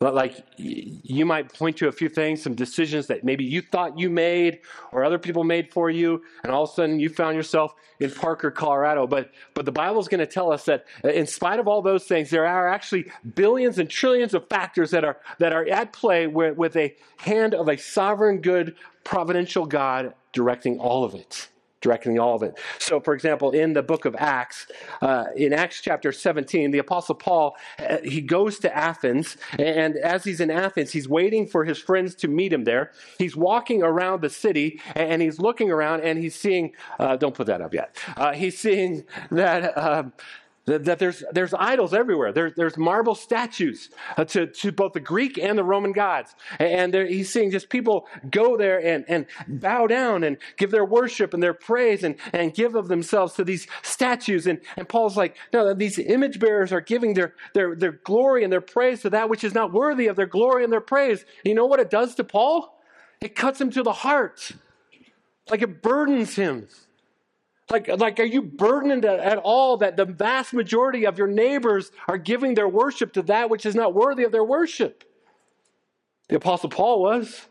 But 0.01 0.15
like 0.15 0.43
you 0.57 1.27
might 1.27 1.53
point 1.53 1.77
to 1.77 1.87
a 1.87 1.91
few 1.91 2.09
things, 2.09 2.41
some 2.41 2.55
decisions 2.55 3.05
that 3.05 3.23
maybe 3.23 3.43
you 3.43 3.61
thought 3.61 3.99
you 3.99 4.09
made 4.09 4.61
or 4.91 5.03
other 5.03 5.19
people 5.19 5.43
made 5.43 5.71
for 5.71 5.91
you, 5.91 6.23
and 6.41 6.51
all 6.51 6.63
of 6.63 6.71
a 6.71 6.73
sudden 6.73 6.99
you 6.99 7.07
found 7.07 7.35
yourself 7.35 7.75
in 7.99 8.09
Parker, 8.09 8.49
Colorado. 8.49 9.05
But 9.05 9.29
but 9.53 9.65
the 9.65 9.71
Bible 9.71 9.99
is 9.99 10.07
going 10.07 10.19
to 10.19 10.25
tell 10.25 10.51
us 10.51 10.65
that 10.65 10.85
in 11.03 11.27
spite 11.27 11.59
of 11.59 11.67
all 11.67 11.83
those 11.83 12.05
things, 12.05 12.31
there 12.31 12.47
are 12.47 12.67
actually 12.67 13.11
billions 13.35 13.77
and 13.77 13.87
trillions 13.87 14.33
of 14.33 14.49
factors 14.49 14.89
that 14.89 15.05
are 15.05 15.19
that 15.37 15.53
are 15.53 15.67
at 15.69 15.93
play 15.93 16.25
with, 16.25 16.57
with 16.57 16.75
a 16.77 16.95
hand 17.17 17.53
of 17.53 17.69
a 17.69 17.77
sovereign, 17.77 18.41
good, 18.41 18.75
providential 19.03 19.65
God 19.65 20.13
directing 20.33 20.79
all 20.79 21.03
of 21.03 21.13
it. 21.15 21.47
directing 21.81 22.19
all 22.19 22.35
of 22.35 22.43
it. 22.43 22.59
So, 22.77 22.99
for 22.99 23.15
example, 23.15 23.49
in 23.49 23.73
the 23.73 23.81
book 23.81 24.05
of 24.05 24.15
Acts, 24.19 24.67
uh, 25.01 25.25
in 25.35 25.51
Acts 25.51 25.81
chapter 25.81 26.11
17, 26.11 26.69
the 26.69 26.77
Apostle 26.77 27.15
Paul, 27.15 27.55
uh, 27.79 27.97
he 28.03 28.21
goes 28.21 28.59
to 28.59 28.77
Athens, 28.77 29.35
and 29.57 29.97
as 29.97 30.23
he's 30.23 30.39
in 30.39 30.51
Athens, 30.51 30.91
he's 30.91 31.09
waiting 31.09 31.47
for 31.47 31.65
his 31.65 31.79
friends 31.79 32.13
to 32.17 32.27
meet 32.27 32.53
him 32.53 32.65
there. 32.65 32.91
He's 33.17 33.35
walking 33.35 33.81
around 33.81 34.21
the 34.21 34.29
city, 34.29 34.79
and 34.95 35.23
he's 35.23 35.39
looking 35.39 35.71
around, 35.71 36.01
and 36.01 36.19
he's 36.19 36.35
seeing, 36.35 36.73
uh, 36.99 37.17
don't 37.17 37.33
put 37.33 37.47
that 37.47 37.61
up 37.61 37.73
yet, 37.73 37.97
uh, 38.15 38.33
he's 38.33 38.59
seeing 38.59 39.03
that 39.31 39.75
um, 39.75 40.13
that, 40.65 40.85
that 40.85 40.99
there's, 40.99 41.23
there's 41.31 41.53
idols 41.53 41.93
everywhere. 41.93 42.31
There, 42.31 42.51
there's 42.55 42.77
marble 42.77 43.15
statues 43.15 43.89
uh, 44.15 44.25
to, 44.25 44.47
to 44.47 44.71
both 44.71 44.93
the 44.93 44.99
Greek 44.99 45.37
and 45.37 45.57
the 45.57 45.63
Roman 45.63 45.91
gods. 45.91 46.35
And 46.59 46.93
there, 46.93 47.05
he's 47.05 47.31
seeing 47.31 47.51
just 47.51 47.69
people 47.69 48.07
go 48.29 48.57
there 48.57 48.77
and, 48.77 49.03
and 49.07 49.25
bow 49.47 49.87
down 49.87 50.23
and 50.23 50.37
give 50.57 50.69
their 50.69 50.85
worship 50.85 51.33
and 51.33 51.41
their 51.41 51.53
praise 51.53 52.03
and, 52.03 52.15
and 52.31 52.53
give 52.53 52.75
of 52.75 52.87
themselves 52.87 53.33
to 53.35 53.43
these 53.43 53.67
statues. 53.81 54.45
And, 54.45 54.61
and 54.77 54.87
Paul's 54.87 55.17
like, 55.17 55.35
no, 55.51 55.73
these 55.73 55.97
image 55.97 56.39
bearers 56.39 56.71
are 56.71 56.81
giving 56.81 57.15
their, 57.15 57.33
their, 57.53 57.75
their 57.75 57.93
glory 58.03 58.43
and 58.43 58.53
their 58.53 58.61
praise 58.61 59.01
to 59.01 59.09
that 59.09 59.29
which 59.29 59.43
is 59.43 59.55
not 59.55 59.73
worthy 59.73 60.07
of 60.07 60.15
their 60.15 60.27
glory 60.27 60.63
and 60.63 60.71
their 60.71 60.81
praise. 60.81 61.25
You 61.43 61.55
know 61.55 61.65
what 61.65 61.79
it 61.79 61.89
does 61.89 62.15
to 62.15 62.23
Paul? 62.23 62.77
It 63.19 63.35
cuts 63.35 63.59
him 63.59 63.71
to 63.71 63.83
the 63.83 63.93
heart. 63.93 64.51
Like 65.49 65.63
it 65.63 65.81
burdens 65.81 66.35
him. 66.35 66.67
Like, 67.71 67.87
like, 67.87 68.19
are 68.19 68.25
you 68.25 68.41
burdened 68.41 69.05
at 69.05 69.37
all 69.37 69.77
that 69.77 69.95
the 69.95 70.03
vast 70.03 70.53
majority 70.53 71.05
of 71.05 71.17
your 71.17 71.27
neighbors 71.27 71.91
are 72.07 72.17
giving 72.17 72.53
their 72.53 72.67
worship 72.67 73.13
to 73.13 73.21
that 73.23 73.49
which 73.49 73.65
is 73.65 73.75
not 73.75 73.93
worthy 73.93 74.23
of 74.23 74.33
their 74.33 74.43
worship? 74.43 75.05
The 76.27 76.35
Apostle 76.35 76.69
Paul 76.69 77.01
was. 77.01 77.47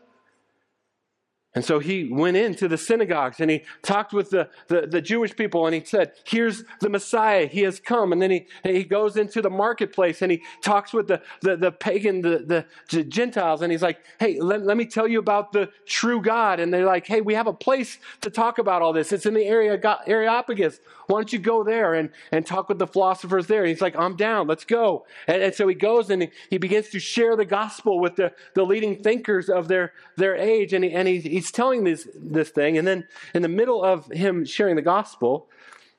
And 1.53 1.65
so 1.65 1.79
he 1.79 2.05
went 2.05 2.37
into 2.37 2.69
the 2.69 2.77
synagogues 2.77 3.41
and 3.41 3.51
he 3.51 3.63
talked 3.81 4.13
with 4.13 4.29
the, 4.29 4.49
the, 4.67 4.87
the, 4.87 5.01
Jewish 5.01 5.35
people 5.35 5.65
and 5.65 5.75
he 5.75 5.83
said, 5.83 6.13
Here's 6.23 6.63
the 6.79 6.87
Messiah, 6.87 7.45
he 7.45 7.61
has 7.63 7.77
come. 7.77 8.13
And 8.13 8.21
then 8.21 8.31
he, 8.31 8.47
he 8.63 8.85
goes 8.85 9.17
into 9.17 9.41
the 9.41 9.49
marketplace 9.49 10.21
and 10.21 10.31
he 10.31 10.41
talks 10.61 10.93
with 10.93 11.07
the, 11.07 11.21
the, 11.41 11.57
the 11.57 11.71
pagan, 11.73 12.21
the, 12.21 12.65
the 12.89 13.03
Gentiles, 13.03 13.61
and 13.61 13.71
he's 13.71 13.81
like, 13.81 13.99
Hey, 14.17 14.39
let, 14.39 14.61
let 14.63 14.77
me 14.77 14.85
tell 14.85 15.09
you 15.09 15.19
about 15.19 15.51
the 15.51 15.69
true 15.85 16.21
God. 16.21 16.61
And 16.61 16.73
they're 16.73 16.85
like, 16.85 17.05
Hey, 17.05 17.19
we 17.19 17.33
have 17.33 17.47
a 17.47 17.53
place 17.53 17.97
to 18.21 18.29
talk 18.29 18.57
about 18.57 18.81
all 18.81 18.93
this. 18.93 19.11
It's 19.11 19.25
in 19.25 19.33
the 19.33 19.45
area 19.45 19.77
Areopagus. 20.07 20.79
Why 21.07 21.19
don't 21.19 21.33
you 21.33 21.39
go 21.39 21.65
there 21.65 21.95
and, 21.95 22.11
and 22.31 22.45
talk 22.45 22.69
with 22.69 22.79
the 22.79 22.87
philosophers 22.87 23.47
there? 23.47 23.63
And 23.63 23.69
he's 23.69 23.81
like, 23.81 23.97
I'm 23.97 24.15
down, 24.15 24.47
let's 24.47 24.63
go. 24.63 25.05
And, 25.27 25.41
and 25.41 25.53
so 25.53 25.67
he 25.67 25.75
goes 25.75 26.09
and 26.09 26.21
he, 26.21 26.29
he, 26.49 26.57
begins 26.57 26.89
to 26.89 26.99
share 26.99 27.35
the 27.35 27.43
gospel 27.43 27.99
with 27.99 28.15
the, 28.15 28.31
the 28.53 28.63
leading 28.63 29.03
thinkers 29.03 29.49
of 29.49 29.67
their, 29.67 29.91
their 30.15 30.37
age. 30.37 30.71
And, 30.71 30.85
he, 30.85 30.91
and 30.91 31.07
he, 31.09 31.40
he's 31.41 31.51
telling 31.51 31.83
this, 31.83 32.07
this 32.15 32.49
thing. 32.49 32.77
And 32.77 32.87
then 32.87 33.07
in 33.33 33.41
the 33.41 33.47
middle 33.47 33.83
of 33.83 34.05
him 34.11 34.45
sharing 34.45 34.75
the 34.75 34.81
gospel, 34.81 35.47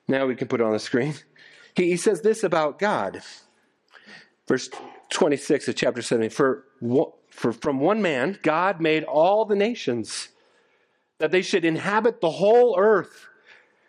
now 0.07 0.25
we 0.25 0.35
can 0.35 0.47
put 0.47 0.61
it 0.61 0.63
on 0.63 0.71
the 0.71 0.79
screen, 0.79 1.15
he, 1.75 1.89
he 1.89 1.97
says 1.97 2.21
this 2.21 2.43
about 2.43 2.79
God. 2.79 3.21
Verse 4.47 4.69
26 5.11 5.67
of 5.67 5.75
chapter 5.75 6.01
7 6.01 6.29
for, 6.29 6.65
for 7.29 7.51
from 7.51 7.79
one 7.79 8.01
man, 8.01 8.39
God 8.41 8.81
made 8.81 9.03
all 9.03 9.45
the 9.45 9.55
nations 9.55 10.29
that 11.19 11.31
they 11.31 11.41
should 11.41 11.65
inhabit 11.65 12.21
the 12.21 12.31
whole 12.31 12.75
earth 12.77 13.27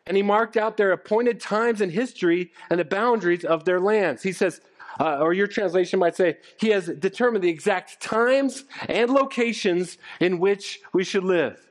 and 0.06 0.16
he 0.16 0.23
marked 0.23 0.56
out 0.56 0.76
their 0.76 0.92
appointed 0.92 1.40
times 1.40 1.80
in 1.80 1.90
history 1.90 2.52
and 2.68 2.78
the 2.78 2.84
boundaries 2.84 3.44
of 3.44 3.64
their 3.64 3.80
lands. 3.80 4.23
He 4.23 4.32
says, 4.32 4.61
uh, 5.00 5.18
or 5.18 5.32
your 5.32 5.46
translation 5.46 5.98
might 5.98 6.16
say, 6.16 6.38
he 6.58 6.68
has 6.68 6.86
determined 6.86 7.44
the 7.44 7.48
exact 7.48 8.00
times 8.00 8.64
and 8.88 9.10
locations 9.10 9.98
in 10.20 10.38
which 10.38 10.80
we 10.92 11.04
should 11.04 11.24
live. 11.24 11.68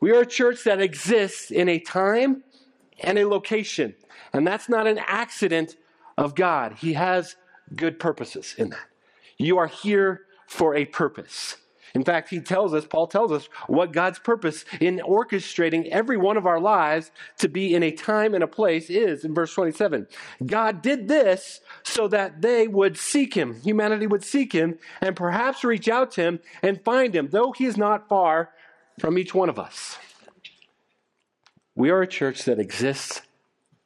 We 0.00 0.10
are 0.12 0.20
a 0.20 0.26
church 0.26 0.64
that 0.64 0.80
exists 0.80 1.50
in 1.50 1.68
a 1.68 1.78
time 1.78 2.42
and 3.02 3.18
a 3.18 3.26
location. 3.26 3.94
And 4.32 4.46
that's 4.46 4.68
not 4.68 4.86
an 4.86 5.00
accident 5.06 5.76
of 6.18 6.34
God. 6.34 6.74
He 6.74 6.92
has 6.94 7.36
good 7.74 7.98
purposes 7.98 8.54
in 8.58 8.70
that. 8.70 8.86
You 9.38 9.58
are 9.58 9.66
here 9.66 10.22
for 10.46 10.74
a 10.74 10.84
purpose. 10.84 11.56
In 11.96 12.04
fact, 12.04 12.28
he 12.28 12.40
tells 12.40 12.74
us, 12.74 12.84
Paul 12.84 13.06
tells 13.06 13.32
us, 13.32 13.48
what 13.68 13.90
God's 13.90 14.18
purpose 14.18 14.66
in 14.82 14.98
orchestrating 14.98 15.88
every 15.88 16.18
one 16.18 16.36
of 16.36 16.44
our 16.44 16.60
lives 16.60 17.10
to 17.38 17.48
be 17.48 17.74
in 17.74 17.82
a 17.82 17.90
time 17.90 18.34
and 18.34 18.44
a 18.44 18.46
place 18.46 18.90
is 18.90 19.24
in 19.24 19.32
verse 19.32 19.54
27. 19.54 20.06
God 20.44 20.82
did 20.82 21.08
this 21.08 21.62
so 21.84 22.06
that 22.08 22.42
they 22.42 22.68
would 22.68 22.98
seek 22.98 23.32
him, 23.32 23.62
humanity 23.62 24.06
would 24.06 24.22
seek 24.22 24.52
him, 24.52 24.78
and 25.00 25.16
perhaps 25.16 25.64
reach 25.64 25.88
out 25.88 26.10
to 26.12 26.20
him 26.20 26.40
and 26.62 26.84
find 26.84 27.16
him, 27.16 27.30
though 27.30 27.52
he 27.52 27.64
is 27.64 27.78
not 27.78 28.10
far 28.10 28.50
from 29.00 29.16
each 29.16 29.34
one 29.34 29.48
of 29.48 29.58
us. 29.58 29.96
We 31.74 31.88
are 31.88 32.02
a 32.02 32.06
church 32.06 32.44
that 32.44 32.58
exists 32.58 33.22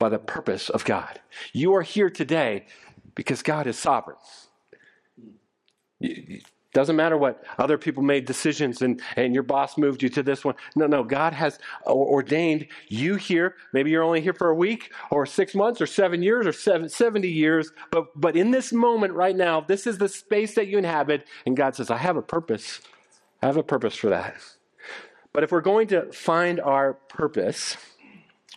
by 0.00 0.08
the 0.08 0.18
purpose 0.18 0.68
of 0.68 0.84
God. 0.84 1.20
You 1.52 1.76
are 1.76 1.82
here 1.82 2.10
today 2.10 2.66
because 3.14 3.42
God 3.42 3.68
is 3.68 3.78
sovereign. 3.78 4.16
Doesn't 6.72 6.94
matter 6.94 7.16
what 7.16 7.42
other 7.58 7.76
people 7.76 8.02
made 8.02 8.26
decisions 8.26 8.80
and, 8.82 9.02
and 9.16 9.34
your 9.34 9.42
boss 9.42 9.76
moved 9.76 10.04
you 10.04 10.08
to 10.10 10.22
this 10.22 10.44
one. 10.44 10.54
No, 10.76 10.86
no, 10.86 11.02
God 11.02 11.32
has 11.32 11.58
ordained 11.84 12.68
you 12.86 13.16
here. 13.16 13.56
Maybe 13.72 13.90
you're 13.90 14.04
only 14.04 14.20
here 14.20 14.32
for 14.32 14.50
a 14.50 14.54
week 14.54 14.92
or 15.10 15.26
six 15.26 15.52
months 15.54 15.80
or 15.80 15.86
seven 15.86 16.22
years 16.22 16.46
or 16.46 16.52
seven, 16.52 16.88
70 16.88 17.28
years. 17.28 17.72
But, 17.90 18.08
but 18.14 18.36
in 18.36 18.52
this 18.52 18.72
moment 18.72 19.14
right 19.14 19.34
now, 19.34 19.60
this 19.60 19.84
is 19.84 19.98
the 19.98 20.08
space 20.08 20.54
that 20.54 20.68
you 20.68 20.78
inhabit. 20.78 21.26
And 21.44 21.56
God 21.56 21.74
says, 21.74 21.90
I 21.90 21.96
have 21.96 22.16
a 22.16 22.22
purpose. 22.22 22.80
I 23.42 23.46
have 23.46 23.56
a 23.56 23.64
purpose 23.64 23.96
for 23.96 24.10
that. 24.10 24.36
But 25.32 25.42
if 25.42 25.50
we're 25.50 25.62
going 25.62 25.88
to 25.88 26.12
find 26.12 26.60
our 26.60 26.94
purpose, 26.94 27.76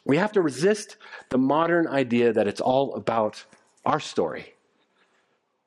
we 0.06 0.18
have 0.18 0.32
to 0.34 0.42
resist 0.42 0.98
the 1.30 1.40
modern 1.40 1.88
idea 1.88 2.32
that 2.32 2.48
it's 2.48 2.62
all 2.62 2.94
about 2.94 3.44
our 3.86 4.00
story. 4.00 4.54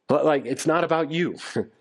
Like, 0.08 0.46
it's 0.46 0.66
not 0.66 0.84
about 0.84 1.10
you. 1.10 1.38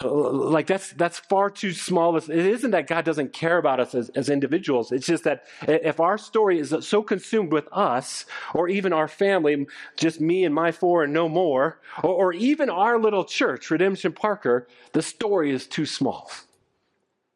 like 0.00 0.68
that's 0.68 0.92
that's 0.92 1.18
far 1.18 1.50
too 1.50 1.72
small. 1.72 2.16
It 2.16 2.28
isn't 2.28 2.70
that 2.70 2.86
God 2.86 3.04
doesn't 3.04 3.32
care 3.32 3.58
about 3.58 3.80
us 3.80 3.94
as, 3.94 4.10
as 4.10 4.28
individuals. 4.28 4.92
It's 4.92 5.06
just 5.06 5.24
that 5.24 5.44
if 5.62 5.98
our 5.98 6.16
story 6.16 6.60
is 6.60 6.74
so 6.80 7.02
consumed 7.02 7.52
with 7.52 7.68
us, 7.72 8.24
or 8.54 8.68
even 8.68 8.92
our 8.92 9.08
family, 9.08 9.66
just 9.96 10.20
me 10.20 10.44
and 10.44 10.54
my 10.54 10.70
four 10.70 11.02
and 11.04 11.12
no 11.12 11.28
more, 11.28 11.80
or, 12.02 12.10
or 12.10 12.32
even 12.32 12.70
our 12.70 12.98
little 12.98 13.24
church, 13.24 13.70
Redemption 13.70 14.12
Parker, 14.12 14.68
the 14.92 15.02
story 15.02 15.50
is 15.50 15.66
too 15.66 15.86
small. 15.86 16.30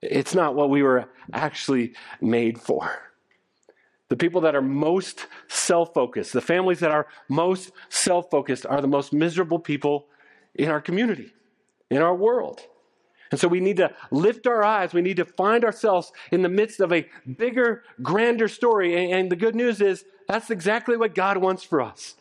It's 0.01 0.35
not 0.35 0.55
what 0.55 0.70
we 0.70 0.83
were 0.83 1.09
actually 1.33 1.94
made 2.20 2.61
for. 2.61 2.90
The 4.09 4.16
people 4.16 4.42
that 4.42 4.55
are 4.55 4.62
most 4.62 5.27
self 5.48 5.94
focused, 5.94 6.33
the 6.33 6.40
families 6.40 6.79
that 6.79 6.92
are 6.92 7.09
most 7.29 7.72
self 7.88 8.31
focused, 8.31 8.66
are 8.66 8.81
the 8.81 8.87
most 8.87 9.12
miserable 9.12 9.59
people 9.59 10.07
in 10.55 10.68
our 10.68 10.81
community 10.81 11.33
in 11.92 12.02
our 12.02 12.14
world. 12.14 12.61
And 13.31 13.40
so 13.40 13.48
we 13.48 13.61
need 13.61 13.78
to 13.78 13.94
lift 14.11 14.46
our 14.46 14.62
eyes. 14.62 14.92
We 14.92 15.00
need 15.00 15.16
to 15.16 15.24
find 15.24 15.64
ourselves 15.64 16.12
in 16.31 16.42
the 16.42 16.48
midst 16.48 16.81
of 16.81 16.92
a 16.92 17.09
bigger, 17.37 17.83
grander 18.02 18.48
story. 18.48 19.11
And, 19.11 19.33
the 19.33 19.37
good 19.37 19.55
news 19.55 19.81
is 19.81 20.05
that's 20.28 20.50
exactly 20.50 20.96
what 20.96 21.14
God 21.14 21.38
wants 21.38 21.64
for 21.64 21.81
us 21.81 22.14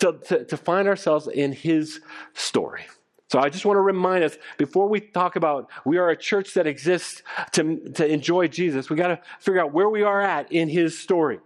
to, 0.00 0.12
to, 0.26 0.44
to 0.44 0.56
find 0.56 0.86
ourselves 0.86 1.26
in 1.26 1.52
His 1.52 2.00
story. 2.34 2.82
So 3.30 3.38
I 3.38 3.48
just 3.48 3.64
want 3.64 3.76
to 3.76 3.82
remind 3.82 4.24
us 4.24 4.36
before 4.58 4.88
we 4.88 5.00
talk 5.00 5.36
about 5.36 5.70
we 5.84 5.98
are 5.98 6.10
a 6.10 6.16
church 6.16 6.54
that 6.54 6.66
exists 6.66 7.22
to, 7.52 7.90
to 7.94 8.06
enjoy 8.06 8.48
Jesus, 8.48 8.90
we 8.90 8.96
got 8.96 9.08
to 9.08 9.20
figure 9.38 9.60
out 9.60 9.72
where 9.72 9.88
we 9.88 10.02
are 10.02 10.20
at 10.20 10.52
in 10.52 10.68
His 10.68 10.98
story. 10.98 11.40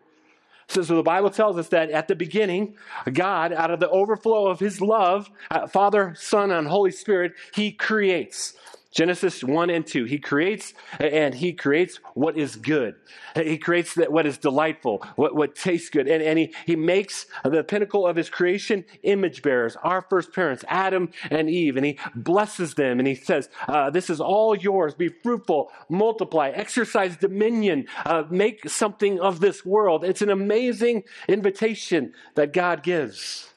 So, 0.72 0.80
so, 0.80 0.96
the 0.96 1.02
Bible 1.02 1.28
tells 1.28 1.58
us 1.58 1.68
that 1.68 1.90
at 1.90 2.08
the 2.08 2.16
beginning, 2.16 2.76
God, 3.12 3.52
out 3.52 3.70
of 3.70 3.78
the 3.78 3.90
overflow 3.90 4.46
of 4.46 4.58
his 4.58 4.80
love, 4.80 5.30
uh, 5.50 5.66
Father, 5.66 6.14
Son, 6.18 6.50
and 6.50 6.66
Holy 6.66 6.90
Spirit, 6.90 7.32
he 7.54 7.72
creates. 7.72 8.54
Genesis 8.92 9.42
1 9.42 9.70
and 9.70 9.86
2. 9.86 10.04
He 10.04 10.18
creates 10.18 10.74
and 11.00 11.34
he 11.34 11.54
creates 11.54 11.98
what 12.14 12.36
is 12.36 12.56
good. 12.56 12.94
He 13.34 13.56
creates 13.56 13.96
what 13.96 14.26
is 14.26 14.36
delightful, 14.38 15.02
what, 15.16 15.34
what 15.34 15.56
tastes 15.56 15.88
good. 15.88 16.06
And, 16.06 16.22
and 16.22 16.38
he, 16.38 16.54
he 16.66 16.76
makes 16.76 17.26
the 17.42 17.64
pinnacle 17.64 18.06
of 18.06 18.16
his 18.16 18.28
creation 18.28 18.84
image 19.02 19.42
bearers, 19.42 19.76
our 19.82 20.02
first 20.02 20.32
parents, 20.32 20.64
Adam 20.68 21.10
and 21.30 21.48
Eve. 21.48 21.76
And 21.76 21.86
he 21.86 21.98
blesses 22.14 22.74
them 22.74 22.98
and 22.98 23.08
he 23.08 23.14
says, 23.14 23.48
uh, 23.66 23.90
This 23.90 24.10
is 24.10 24.20
all 24.20 24.54
yours. 24.54 24.94
Be 24.94 25.08
fruitful, 25.08 25.70
multiply, 25.88 26.50
exercise 26.50 27.16
dominion, 27.16 27.86
uh, 28.04 28.24
make 28.30 28.68
something 28.68 29.18
of 29.18 29.40
this 29.40 29.64
world. 29.64 30.04
It's 30.04 30.22
an 30.22 30.30
amazing 30.30 31.04
invitation 31.28 32.12
that 32.34 32.52
God 32.52 32.82
gives. 32.82 33.51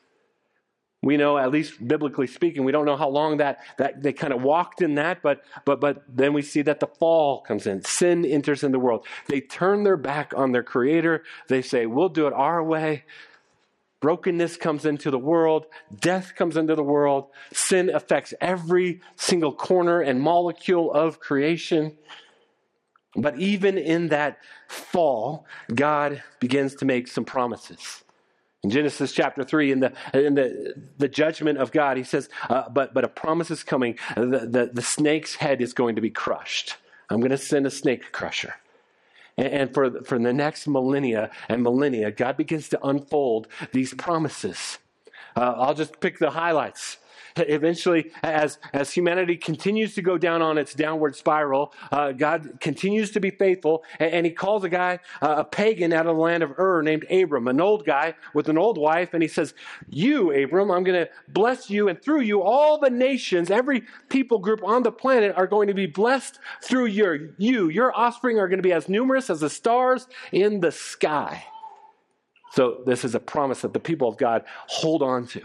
We 1.06 1.18
know, 1.18 1.38
at 1.38 1.52
least 1.52 1.88
biblically 1.88 2.26
speaking, 2.26 2.64
we 2.64 2.72
don't 2.72 2.86
know 2.86 2.98
how 2.98 3.10
long 3.10 3.38
that, 3.38 3.60
that 3.78 4.02
they 4.02 4.12
kind 4.12 4.34
of 4.34 4.42
walked 4.42 4.82
in 4.82 4.96
that, 4.96 5.22
but, 5.22 5.44
but, 5.64 5.80
but 5.80 6.02
then 6.10 6.34
we 6.34 6.42
see 6.42 6.64
that 6.64 6.80
the 6.80 6.88
fall 6.88 7.42
comes 7.42 7.68
in. 7.68 7.84
Sin 7.84 8.26
enters 8.26 8.64
in 8.64 8.72
the 8.72 8.80
world. 8.80 9.06
They 9.28 9.40
turn 9.40 9.84
their 9.84 9.98
back 9.98 10.34
on 10.36 10.52
their 10.52 10.64
creator. 10.64 11.24
They 11.48 11.62
say, 11.62 11.86
we'll 11.86 12.10
do 12.10 12.26
it 12.26 12.34
our 12.34 12.64
way. 12.64 13.04
Brokenness 14.00 14.58
comes 14.58 14.84
into 14.84 15.12
the 15.12 15.20
world. 15.20 15.68
Death 15.96 16.34
comes 16.36 16.58
into 16.58 16.74
the 16.74 16.82
world. 16.82 17.28
Sin 17.54 17.92
affects 17.94 18.34
every 18.42 19.02
single 19.16 19.54
corner 19.54 20.02
and 20.02 20.20
molecule 20.20 20.92
of 20.92 21.20
creation. 21.20 21.96
But 23.16 23.38
even 23.38 23.78
in 23.78 24.08
that 24.08 24.40
fall, 24.68 25.46
God 25.72 26.24
begins 26.40 26.74
to 26.78 26.86
make 26.86 27.08
some 27.08 27.26
promises. 27.26 28.05
In 28.66 28.72
Genesis 28.72 29.12
chapter 29.12 29.44
3, 29.44 29.74
in 29.74 29.80
the, 29.80 29.94
in 30.12 30.34
the, 30.34 30.74
the 30.98 31.08
judgment 31.08 31.60
of 31.60 31.72
God, 31.72 31.98
he 31.98 32.04
says, 32.04 32.30
uh, 32.50 32.68
but, 32.68 32.96
but 32.96 33.04
a 33.04 33.08
promise 33.08 33.52
is 33.52 33.64
coming. 33.64 33.96
The, 34.16 34.48
the, 34.50 34.72
the 34.74 34.82
snake's 34.82 35.36
head 35.36 35.62
is 35.62 35.72
going 35.72 35.98
to 35.98 36.02
be 36.02 36.10
crushed. 36.10 36.78
I'm 37.08 37.20
going 37.20 37.30
to 37.30 37.38
send 37.38 37.68
a 37.68 37.70
snake 37.70 38.12
crusher. 38.12 38.56
And, 39.38 39.48
and 39.50 39.74
for, 39.76 40.02
for 40.02 40.18
the 40.18 40.34
next 40.34 40.66
millennia 40.66 41.30
and 41.48 41.62
millennia, 41.62 42.10
God 42.10 42.38
begins 42.38 42.68
to 42.70 42.84
unfold 42.84 43.48
these 43.72 43.94
promises. 43.94 44.80
Uh, 45.36 45.42
I'll 45.42 45.76
just 45.76 46.00
pick 46.00 46.18
the 46.18 46.32
highlights 46.32 46.98
eventually, 47.38 48.12
as, 48.24 48.58
as 48.74 48.92
humanity 48.92 49.38
continues 49.38 49.96
to 49.96 50.02
go 50.02 50.18
down 50.18 50.42
on 50.42 50.58
its 50.58 50.74
downward 50.74 51.16
spiral, 51.16 51.74
uh, 51.92 52.12
God 52.12 52.60
continues 52.60 53.12
to 53.12 53.20
be 53.20 53.32
faithful, 53.32 53.84
and, 54.00 54.14
and 54.14 54.26
he 54.26 54.32
calls 54.32 54.64
a 54.64 54.70
guy, 54.70 55.00
uh, 55.22 55.36
a 55.40 55.44
pagan 55.44 55.94
out 55.94 56.08
of 56.08 56.16
the 56.16 56.22
land 56.22 56.44
of 56.44 56.58
Ur 56.58 56.82
named 56.82 57.06
Abram, 57.12 57.48
an 57.48 57.60
old 57.60 57.86
guy 57.86 58.16
with 58.34 58.50
an 58.50 58.58
old 58.58 58.78
wife, 58.78 59.14
and 59.14 59.22
he 59.22 59.28
says, 59.28 59.54
You, 59.90 60.32
Abram, 60.32 60.72
I'm 60.72 60.84
going 60.84 61.06
to 61.06 61.12
bless 61.28 61.70
you, 61.70 61.90
and 61.90 62.02
through 62.02 62.22
you, 62.22 62.42
all 62.42 62.80
the 62.80 62.90
nations, 62.90 63.52
every 63.52 63.84
people 64.10 64.40
group 64.40 64.64
on 64.64 64.84
the 64.84 64.92
planet 64.92 65.34
are 65.36 65.48
going 65.48 65.68
to 65.68 65.74
be 65.74 65.88
blessed 65.88 66.40
through 66.64 66.86
your, 66.86 67.32
you. 67.38 67.70
Your 67.70 67.96
offspring 67.96 68.40
are 68.40 68.48
going 68.48 68.60
to 68.60 68.64
be 68.64 68.74
as 68.74 68.88
numerous 68.88 69.30
as 69.30 69.42
the 69.42 69.50
stars 69.50 70.08
in 70.32 70.62
the 70.62 70.72
sky. 70.72 71.46
So, 72.52 72.84
this 72.86 73.04
is 73.04 73.16
a 73.16 73.20
promise 73.20 73.62
that 73.62 73.74
the 73.74 73.82
people 73.82 74.08
of 74.08 74.16
God 74.16 74.46
hold 74.68 75.04
on 75.04 75.28
to 75.28 75.42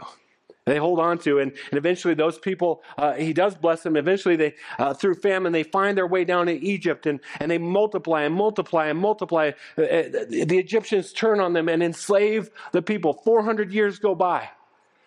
they 0.66 0.76
hold 0.76 1.00
on 1.00 1.18
to. 1.20 1.38
And, 1.38 1.52
and 1.70 1.78
eventually, 1.78 2.14
those 2.14 2.38
people, 2.38 2.82
uh, 2.98 3.14
he 3.14 3.32
does 3.32 3.54
bless 3.54 3.82
them. 3.82 3.96
Eventually, 3.96 4.36
they, 4.36 4.54
uh, 4.78 4.94
through 4.94 5.14
famine, 5.14 5.52
they 5.52 5.62
find 5.62 5.96
their 5.96 6.06
way 6.06 6.24
down 6.24 6.46
to 6.46 6.52
Egypt 6.52 7.06
and, 7.06 7.20
and 7.40 7.50
they 7.50 7.58
multiply 7.58 8.22
and 8.22 8.34
multiply 8.34 8.86
and 8.86 8.98
multiply. 8.98 9.52
Uh, 9.78 9.82
uh 9.82 10.02
the 10.28 10.58
Egyptians 10.58 11.12
turn 11.12 11.40
on 11.40 11.52
them 11.52 11.68
and 11.68 11.82
enslave 11.82 12.50
the 12.72 12.82
people. 12.82 13.14
400 13.14 13.72
years 13.72 13.98
go 13.98 14.14
by. 14.14 14.48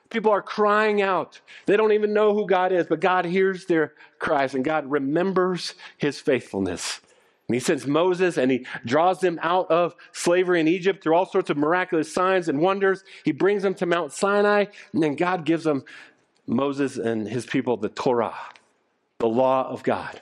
People 0.10 0.32
are 0.32 0.42
crying 0.42 1.02
out. 1.02 1.42
They 1.66 1.76
don't 1.76 1.92
even 1.92 2.14
know 2.14 2.36
who 2.36 2.46
God 2.46 2.72
is, 2.72 2.86
but 2.86 3.00
God 3.00 3.26
hears 3.26 3.66
their 3.66 3.94
cries 4.20 4.54
and 4.54 4.64
God 4.64 4.90
remembers 4.90 5.74
his 5.98 6.20
faithfulness. 6.20 7.02
And 7.48 7.56
he 7.56 7.60
sends 7.60 7.86
Moses 7.86 8.38
and 8.38 8.50
he 8.50 8.66
draws 8.86 9.20
them 9.20 9.38
out 9.42 9.70
of 9.70 9.96
slavery 10.14 10.60
in 10.62 10.68
Egypt 10.68 11.04
through 11.04 11.16
all 11.16 11.26
sorts 11.26 11.50
of 11.50 11.58
miraculous 11.58 12.14
signs 12.14 12.48
and 12.48 12.60
wonders. 12.60 13.04
He 13.26 13.32
brings 13.32 13.64
them 13.64 13.74
to 13.76 13.86
Mount 13.86 14.14
Sinai, 14.14 14.66
and 14.94 15.04
then 15.04 15.16
God 15.16 15.46
gives 15.46 15.66
them, 15.66 15.84
Moses 16.48 16.98
and 16.98 17.28
his 17.28 17.46
people, 17.46 17.78
the 17.78 17.90
Torah, 17.90 18.36
the 19.20 19.28
law 19.28 19.68
of 19.70 19.84
God. 19.84 20.22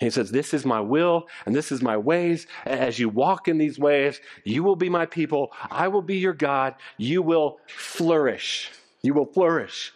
And 0.00 0.06
he 0.06 0.10
says, 0.10 0.30
This 0.30 0.54
is 0.54 0.64
my 0.64 0.80
will 0.80 1.26
and 1.46 1.54
this 1.54 1.72
is 1.72 1.82
my 1.82 1.96
ways. 1.96 2.46
As 2.64 2.98
you 2.98 3.08
walk 3.08 3.48
in 3.48 3.58
these 3.58 3.78
ways, 3.78 4.20
you 4.44 4.62
will 4.62 4.76
be 4.76 4.88
my 4.88 5.06
people. 5.06 5.52
I 5.70 5.88
will 5.88 6.02
be 6.02 6.18
your 6.18 6.32
God. 6.32 6.74
You 6.98 7.22
will 7.22 7.58
flourish. 7.66 8.70
You 9.02 9.14
will 9.14 9.26
flourish. 9.26 9.92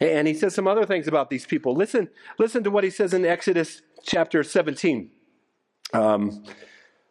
And 0.00 0.26
he 0.26 0.34
says 0.34 0.54
some 0.54 0.66
other 0.66 0.86
things 0.86 1.06
about 1.06 1.30
these 1.30 1.46
people. 1.46 1.74
Listen, 1.74 2.08
listen 2.38 2.64
to 2.64 2.70
what 2.70 2.84
he 2.84 2.90
says 2.90 3.12
in 3.12 3.24
Exodus 3.24 3.82
chapter 4.02 4.42
17. 4.42 5.10
Um, 5.92 6.44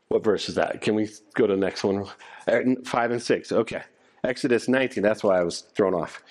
what 0.08 0.24
verse 0.24 0.50
is 0.50 0.56
that? 0.56 0.82
Can 0.82 0.96
we 0.96 1.10
go 1.36 1.48
to 1.48 1.54
the 1.54 1.60
next 1.60 1.84
one? 1.84 2.06
Uh, 2.48 2.60
five 2.84 3.12
and 3.12 3.22
six. 3.22 3.52
Okay. 3.52 3.84
Exodus 4.24 4.68
19. 4.68 5.02
That's 5.02 5.24
why 5.24 5.40
I 5.40 5.44
was 5.44 5.62
thrown 5.62 5.94
off. 5.94 6.24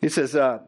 He 0.00 0.08
says, 0.08 0.36
uh, 0.36 0.60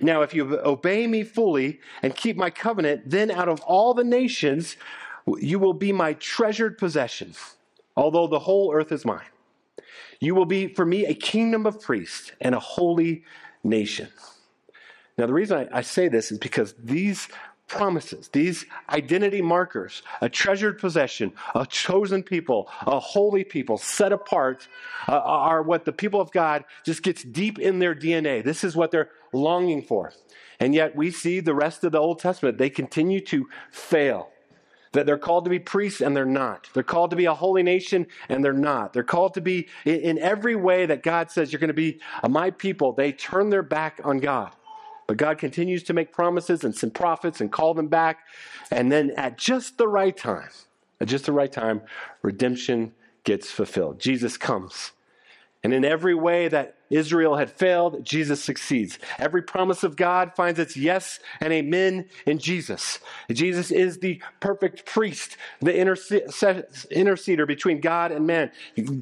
Now, 0.00 0.22
if 0.22 0.34
you 0.34 0.58
obey 0.60 1.06
me 1.06 1.24
fully 1.24 1.80
and 2.02 2.14
keep 2.14 2.36
my 2.36 2.50
covenant, 2.50 3.02
then 3.06 3.30
out 3.30 3.48
of 3.48 3.60
all 3.62 3.94
the 3.94 4.04
nations, 4.04 4.76
you 5.38 5.58
will 5.58 5.72
be 5.72 5.92
my 5.92 6.14
treasured 6.14 6.78
possession, 6.78 7.34
although 7.96 8.26
the 8.26 8.38
whole 8.38 8.72
earth 8.74 8.92
is 8.92 9.04
mine. 9.04 9.26
You 10.20 10.34
will 10.34 10.46
be 10.46 10.68
for 10.74 10.84
me 10.84 11.06
a 11.06 11.14
kingdom 11.14 11.64
of 11.66 11.80
priests 11.80 12.32
and 12.40 12.54
a 12.54 12.60
holy 12.60 13.24
nation. 13.62 14.08
Now, 15.16 15.26
the 15.26 15.32
reason 15.32 15.68
I, 15.72 15.78
I 15.78 15.82
say 15.82 16.08
this 16.08 16.30
is 16.30 16.38
because 16.38 16.74
these 16.78 17.28
promises, 17.68 18.28
these 18.28 18.66
identity 18.90 19.42
markers, 19.42 20.02
a 20.20 20.28
treasured 20.28 20.78
possession, 20.78 21.32
a 21.54 21.66
chosen 21.66 22.22
people, 22.22 22.68
a 22.86 22.98
holy 22.98 23.44
people, 23.44 23.78
set 23.78 24.12
apart, 24.12 24.66
uh, 25.06 25.18
are 25.18 25.62
what 25.62 25.84
the 25.84 25.92
people 25.92 26.20
of 26.20 26.32
God 26.32 26.64
just 26.84 27.02
gets 27.02 27.22
deep 27.22 27.58
in 27.58 27.78
their 27.78 27.94
DNA. 27.94 28.42
This 28.42 28.64
is 28.64 28.74
what 28.74 28.90
they're 28.90 29.10
longing 29.32 29.82
for. 29.82 30.12
And 30.60 30.74
yet 30.74 30.96
we 30.96 31.10
see 31.10 31.40
the 31.40 31.54
rest 31.54 31.84
of 31.84 31.92
the 31.92 31.98
Old 31.98 32.18
Testament, 32.18 32.58
they 32.58 32.70
continue 32.70 33.20
to 33.26 33.48
fail. 33.70 34.30
That 34.92 35.04
they're 35.04 35.18
called 35.18 35.44
to 35.44 35.50
be 35.50 35.58
priests 35.58 36.00
and 36.00 36.16
they're 36.16 36.24
not. 36.24 36.70
They're 36.72 36.82
called 36.82 37.10
to 37.10 37.16
be 37.16 37.26
a 37.26 37.34
holy 37.34 37.62
nation 37.62 38.06
and 38.30 38.42
they're 38.42 38.54
not. 38.54 38.94
They're 38.94 39.02
called 39.02 39.34
to 39.34 39.42
be 39.42 39.68
in 39.84 40.18
every 40.18 40.56
way 40.56 40.86
that 40.86 41.02
God 41.02 41.30
says 41.30 41.52
you're 41.52 41.60
going 41.60 41.68
to 41.68 41.74
be 41.74 42.00
my 42.26 42.50
people. 42.50 42.94
They 42.94 43.12
turn 43.12 43.50
their 43.50 43.62
back 43.62 44.00
on 44.02 44.18
God. 44.18 44.52
But 45.08 45.16
God 45.16 45.38
continues 45.38 45.82
to 45.84 45.94
make 45.94 46.12
promises 46.12 46.62
and 46.62 46.74
send 46.74 46.94
prophets 46.94 47.40
and 47.40 47.50
call 47.50 47.74
them 47.74 47.88
back. 47.88 48.26
And 48.70 48.92
then 48.92 49.10
at 49.16 49.38
just 49.38 49.78
the 49.78 49.88
right 49.88 50.16
time, 50.16 50.50
at 51.00 51.08
just 51.08 51.24
the 51.24 51.32
right 51.32 51.50
time, 51.50 51.80
redemption 52.22 52.92
gets 53.24 53.50
fulfilled. 53.50 53.98
Jesus 53.98 54.36
comes. 54.36 54.92
And 55.64 55.72
in 55.72 55.84
every 55.84 56.14
way 56.14 56.48
that 56.48 56.76
Israel 56.90 57.36
had 57.36 57.50
failed, 57.50 58.04
Jesus 58.04 58.42
succeeds. 58.42 58.98
Every 59.18 59.42
promise 59.42 59.82
of 59.82 59.96
God 59.96 60.32
finds 60.34 60.58
its 60.58 60.76
yes 60.76 61.20
and 61.40 61.52
amen 61.52 62.08
in 62.26 62.38
Jesus. 62.38 62.98
Jesus 63.30 63.70
is 63.70 63.98
the 63.98 64.22
perfect 64.40 64.86
priest, 64.86 65.36
the 65.60 65.72
interceder 65.72 67.46
between 67.46 67.80
God 67.80 68.12
and 68.12 68.26
man. 68.26 68.50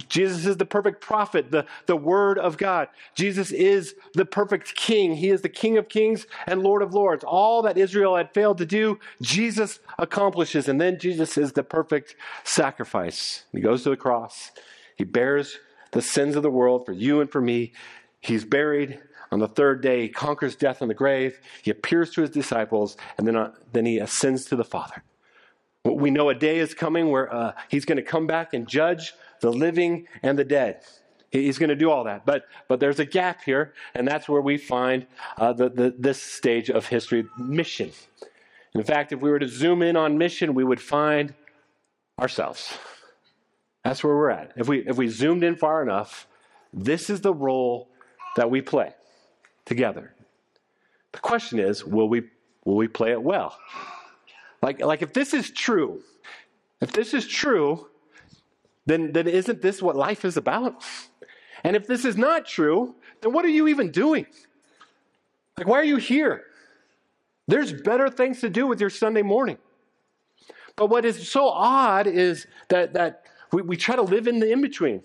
Jesus 0.09 0.47
is 0.47 0.57
the 0.57 0.67
perfect 0.67 1.01
prophet, 1.01 1.51
the, 1.51 1.67
the 1.87 1.97
word 1.97 2.39
of 2.39 2.57
God. 2.57 2.89
Jesus 3.15 3.53
is 3.53 3.95
the 4.15 4.25
perfect 4.25 4.75
king. 4.75 5.17
He 5.17 5.31
is 5.31 5.43
the 5.43 5.49
king 5.49 5.79
of 5.79 5.89
kings 5.89 6.27
and 6.47 6.63
lord 6.63 6.83
of 6.83 6.95
lords. 6.95 7.25
All 7.25 7.63
that 7.63 7.79
Israel 7.79 8.17
had 8.17 8.33
failed 8.33 8.59
to 8.59 8.67
do, 8.67 8.99
Jesus 9.23 9.79
accomplishes. 9.99 10.69
And 10.69 10.81
then 10.81 10.99
Jesus 10.99 11.39
is 11.39 11.53
the 11.53 11.63
perfect 11.63 12.17
sacrifice. 12.45 13.45
He 13.53 13.61
goes 13.61 13.83
to 13.85 13.91
the 13.91 13.97
cross. 13.97 14.51
He 14.97 15.05
bears 15.05 15.59
the 15.93 16.03
sins 16.03 16.37
of 16.37 16.43
the 16.43 16.51
world 16.51 16.87
for 16.87 16.93
you 16.93 17.21
and 17.21 17.31
for 17.31 17.41
me. 17.41 17.73
He's 18.21 18.45
buried. 18.45 19.01
On 19.33 19.41
the 19.41 19.49
third 19.49 19.83
day, 19.83 20.03
he 20.03 20.09
conquers 20.09 20.55
death 20.55 20.83
in 20.83 20.89
the 20.89 20.95
grave. 20.95 21.41
He 21.63 21.71
appears 21.71 22.11
to 22.13 22.21
his 22.21 22.31
disciples, 22.31 22.97
and 23.19 23.27
then, 23.27 23.37
uh, 23.37 23.53
then 23.73 23.85
he 23.85 23.99
ascends 23.99 24.45
to 24.47 24.57
the 24.57 24.65
Father. 24.65 25.03
We 25.85 26.11
know 26.11 26.29
a 26.29 26.35
day 26.35 26.59
is 26.59 26.75
coming 26.75 27.11
where 27.11 27.33
uh, 27.33 27.53
he's 27.69 27.85
going 27.85 27.97
to 27.97 28.03
come 28.03 28.27
back 28.27 28.55
and 28.55 28.69
judge 28.69 29.15
the 29.41 29.53
living 29.53 30.07
and 30.23 30.39
the 30.39 30.45
dead. 30.45 30.83
He's 31.31 31.59
going 31.59 31.71
to 31.71 31.77
do 31.77 31.91
all 31.91 32.05
that. 32.05 32.25
But, 32.25 32.45
but 32.69 32.81
there's 32.81 32.99
a 32.99 33.05
gap 33.05 33.43
here, 33.45 33.75
and 33.95 34.07
that's 34.07 34.29
where 34.29 34.41
we 34.41 34.59
find 34.59 35.07
uh, 35.37 35.53
the, 35.53 35.69
the, 35.69 35.95
this 35.99 36.23
stage 36.23 36.71
of 36.71 36.87
history 36.87 37.27
mission. 37.37 37.93
In 38.75 38.85
fact, 38.85 39.13
if 39.13 39.21
we 39.21 39.31
were 39.31 39.39
to 39.39 39.49
zoom 39.49 39.83
in 39.83 39.97
on 39.97 40.19
mission, 40.19 40.55
we 40.55 40.65
would 40.65 40.81
find 40.81 41.35
ourselves. 42.19 42.79
That's 43.87 44.03
where 44.03 44.17
we're 44.17 44.31
at. 44.31 44.51
If 44.57 44.67
we, 44.67 44.81
if 44.81 44.97
we 44.97 45.07
zoomed 45.07 45.45
in 45.45 45.55
far 45.55 45.81
enough, 45.81 46.27
this 46.73 47.09
is 47.09 47.21
the 47.21 47.33
role 47.33 47.89
that 48.35 48.51
we 48.51 48.61
play 48.61 48.93
together. 49.65 50.13
The 51.13 51.21
question 51.21 51.61
is, 51.61 51.85
will 51.85 52.09
we, 52.09 52.25
will 52.65 52.75
we 52.75 52.89
play 52.89 53.13
it 53.13 53.23
well? 53.23 53.57
Like, 54.61 54.81
like 54.81 55.03
if 55.03 55.13
this 55.13 55.33
is 55.33 55.53
true, 55.53 56.03
if 56.81 56.91
this 56.91 57.15
is 57.15 57.29
true, 57.29 57.87
then, 58.87 59.13
then 59.13 59.29
isn't 59.29 59.63
this 59.63 59.81
what 59.81 59.95
life 59.95 60.25
is 60.25 60.37
about? 60.37 60.83
And 61.63 61.77
if 61.77 61.87
this 61.87 62.05
is 62.05 62.17
not 62.17 62.45
true, 62.45 62.97
then 63.21 63.33
what 63.33 63.45
are 63.45 63.51
you 63.51 63.69
even 63.69 63.93
doing? 63.93 64.27
Like, 65.57 65.69
why 65.69 65.79
are 65.79 65.85
you 65.85 65.99
here? 65.99 66.43
There's 67.47 67.73
better 67.73 68.11
things 68.11 68.41
to 68.41 68.51
do 68.51 68.67
with 68.67 68.81
your 68.81 68.91
Sunday 68.91 69.23
morning. 69.23 69.59
But 70.75 70.89
what 70.91 71.05
is 71.05 71.29
so 71.29 71.49
odd 71.49 72.09
is 72.09 72.49
that, 72.69 72.93
that 72.95 73.23
we, 73.53 73.63
we 73.63 73.77
try 73.77 73.97
to 73.97 74.03
live 74.03 74.27
in 74.27 74.39
the 74.39 74.51
in 74.51 74.61
between. 74.61 75.03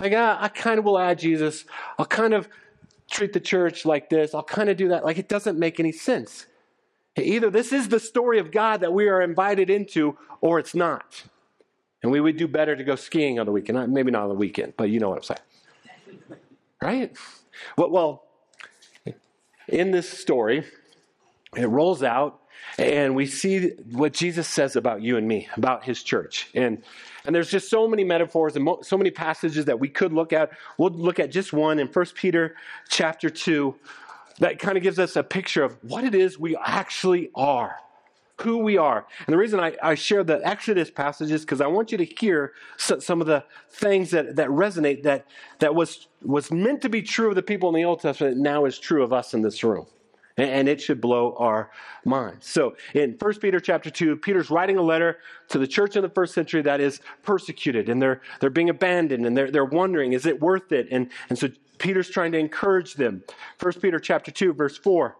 Like, 0.00 0.12
ah, 0.14 0.38
I 0.40 0.48
kind 0.48 0.78
of 0.78 0.84
will 0.84 0.98
add 0.98 1.18
Jesus. 1.18 1.64
I'll 1.98 2.06
kind 2.06 2.34
of 2.34 2.48
treat 3.10 3.32
the 3.32 3.40
church 3.40 3.84
like 3.84 4.10
this. 4.10 4.34
I'll 4.34 4.42
kind 4.42 4.68
of 4.68 4.76
do 4.76 4.88
that. 4.88 5.04
Like, 5.04 5.18
it 5.18 5.28
doesn't 5.28 5.58
make 5.58 5.78
any 5.78 5.92
sense. 5.92 6.46
Either 7.16 7.48
this 7.48 7.72
is 7.72 7.88
the 7.88 8.00
story 8.00 8.38
of 8.38 8.50
God 8.50 8.80
that 8.80 8.92
we 8.92 9.08
are 9.08 9.22
invited 9.22 9.70
into, 9.70 10.18
or 10.40 10.58
it's 10.58 10.74
not. 10.74 11.24
And 12.02 12.10
we 12.10 12.20
would 12.20 12.36
do 12.36 12.48
better 12.48 12.74
to 12.74 12.84
go 12.84 12.96
skiing 12.96 13.38
on 13.38 13.46
the 13.46 13.52
weekend. 13.52 13.92
Maybe 13.92 14.10
not 14.10 14.24
on 14.24 14.28
the 14.28 14.34
weekend, 14.34 14.74
but 14.76 14.90
you 14.90 14.98
know 14.98 15.10
what 15.10 15.18
I'm 15.18 15.22
saying. 15.22 16.38
Right? 16.82 17.16
Well, 17.78 17.90
well 17.90 18.24
in 19.68 19.90
this 19.90 20.08
story, 20.10 20.64
it 21.56 21.66
rolls 21.66 22.02
out 22.02 22.40
and 22.78 23.14
we 23.14 23.26
see 23.26 23.70
what 23.90 24.12
Jesus 24.12 24.48
says 24.48 24.76
about 24.76 25.02
you 25.02 25.16
and 25.16 25.26
me, 25.28 25.48
about 25.56 25.84
his 25.84 26.02
church. 26.02 26.48
And, 26.54 26.82
and 27.24 27.34
there's 27.34 27.50
just 27.50 27.70
so 27.70 27.86
many 27.86 28.04
metaphors 28.04 28.56
and 28.56 28.64
mo- 28.64 28.80
so 28.82 28.98
many 28.98 29.10
passages 29.10 29.66
that 29.66 29.78
we 29.78 29.88
could 29.88 30.12
look 30.12 30.32
at. 30.32 30.50
We'll 30.76 30.90
look 30.90 31.18
at 31.18 31.30
just 31.30 31.52
one 31.52 31.78
in 31.78 31.86
1 31.86 32.06
Peter 32.14 32.56
chapter 32.88 33.30
2 33.30 33.74
that 34.40 34.58
kind 34.58 34.76
of 34.76 34.82
gives 34.82 34.98
us 34.98 35.14
a 35.14 35.22
picture 35.22 35.62
of 35.62 35.76
what 35.84 36.04
it 36.04 36.14
is 36.14 36.38
we 36.38 36.56
actually 36.56 37.30
are. 37.34 37.76
who 38.42 38.58
we 38.58 38.76
are. 38.76 39.06
And 39.26 39.32
the 39.32 39.36
reason 39.36 39.60
I, 39.60 39.76
I 39.80 39.94
share 39.94 40.24
the 40.24 40.40
Exodus 40.44 40.90
passage 40.90 41.30
is 41.30 41.42
because 41.42 41.60
I 41.60 41.68
want 41.68 41.92
you 41.92 41.98
to 41.98 42.04
hear 42.04 42.52
some 42.76 43.20
of 43.20 43.28
the 43.28 43.44
things 43.70 44.10
that, 44.10 44.34
that 44.34 44.48
resonate 44.48 45.04
that, 45.04 45.26
that 45.60 45.76
was, 45.76 46.08
was 46.20 46.50
meant 46.50 46.82
to 46.82 46.88
be 46.88 47.00
true 47.00 47.28
of 47.28 47.36
the 47.36 47.42
people 47.42 47.68
in 47.68 47.76
the 47.76 47.84
Old 47.84 48.00
Testament 48.00 48.36
now 48.38 48.64
is 48.64 48.76
true 48.76 49.04
of 49.04 49.12
us 49.12 49.34
in 49.34 49.42
this 49.42 49.62
room. 49.62 49.86
And, 50.36 50.68
it 50.68 50.80
should 50.80 51.00
blow 51.00 51.36
our 51.38 51.70
minds. 52.04 52.48
So 52.48 52.74
in 52.92 53.16
1 53.20 53.34
Peter 53.38 53.60
chapter 53.60 53.88
2, 53.88 54.16
Peter's 54.16 54.50
writing 54.50 54.76
a 54.76 54.82
letter 54.82 55.18
to 55.50 55.58
the 55.58 55.66
church 55.66 55.94
in 55.94 56.02
the 56.02 56.08
first 56.08 56.34
century 56.34 56.60
that 56.62 56.80
is 56.80 57.00
persecuted 57.22 57.88
and 57.88 58.02
they're, 58.02 58.20
they're 58.40 58.50
being 58.50 58.68
abandoned 58.68 59.26
and 59.26 59.36
they're, 59.36 59.50
they're 59.50 59.64
wondering, 59.64 60.12
is 60.12 60.26
it 60.26 60.40
worth 60.40 60.72
it? 60.72 60.88
And, 60.90 61.08
and 61.28 61.38
so 61.38 61.50
Peter's 61.78 62.10
trying 62.10 62.32
to 62.32 62.38
encourage 62.38 62.94
them. 62.94 63.22
1 63.60 63.74
Peter 63.74 64.00
chapter 64.00 64.32
2, 64.32 64.54
verse 64.54 64.76
4 64.76 65.16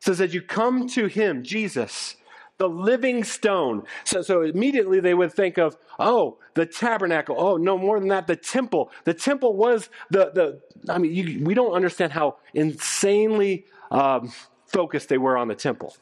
says 0.00 0.18
that 0.18 0.34
you 0.34 0.42
come 0.42 0.88
to 0.88 1.06
him, 1.06 1.44
Jesus, 1.44 2.16
the 2.58 2.68
living 2.68 3.24
stone. 3.24 3.84
So, 4.04 4.22
so 4.22 4.42
immediately 4.42 5.00
they 5.00 5.14
would 5.14 5.32
think 5.32 5.58
of, 5.58 5.76
oh, 5.98 6.38
the 6.54 6.66
tabernacle. 6.66 7.36
Oh, 7.38 7.56
no 7.56 7.78
more 7.78 7.98
than 7.98 8.08
that, 8.08 8.26
the 8.26 8.36
temple. 8.36 8.90
The 9.04 9.14
temple 9.14 9.54
was 9.56 9.90
the, 10.10 10.30
the 10.34 10.92
I 10.92 10.98
mean, 10.98 11.14
you, 11.14 11.44
we 11.44 11.54
don't 11.54 11.72
understand 11.72 12.12
how 12.12 12.36
insanely 12.52 13.66
um, 13.92 14.32
focused 14.66 15.08
they 15.08 15.18
were 15.18 15.36
on 15.36 15.46
the 15.46 15.54
temple. 15.54 15.94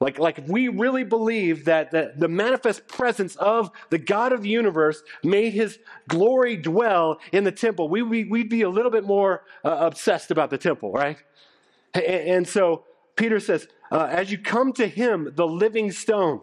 Like, 0.00 0.20
like 0.20 0.38
if 0.38 0.46
we 0.46 0.68
really 0.68 1.02
believe 1.02 1.64
that, 1.64 1.90
that 1.90 2.20
the 2.20 2.28
manifest 2.28 2.86
presence 2.86 3.34
of 3.36 3.72
the 3.90 3.98
God 3.98 4.32
of 4.32 4.42
the 4.42 4.48
universe 4.48 5.02
made 5.24 5.54
his 5.54 5.80
glory 6.06 6.56
dwell 6.56 7.18
in 7.32 7.42
the 7.42 7.50
temple, 7.50 7.88
we, 7.88 8.02
we, 8.02 8.22
we'd 8.24 8.48
be 8.48 8.62
a 8.62 8.70
little 8.70 8.92
bit 8.92 9.02
more 9.02 9.42
uh, 9.64 9.76
obsessed 9.80 10.30
about 10.30 10.50
the 10.50 10.58
temple, 10.58 10.92
right? 10.92 11.16
And, 11.94 12.04
and 12.04 12.48
so 12.48 12.84
Peter 13.16 13.40
says, 13.40 13.66
uh, 13.90 14.06
as 14.08 14.30
you 14.30 14.38
come 14.38 14.72
to 14.74 14.86
him, 14.86 15.32
the 15.34 15.48
living 15.48 15.90
stone, 15.90 16.42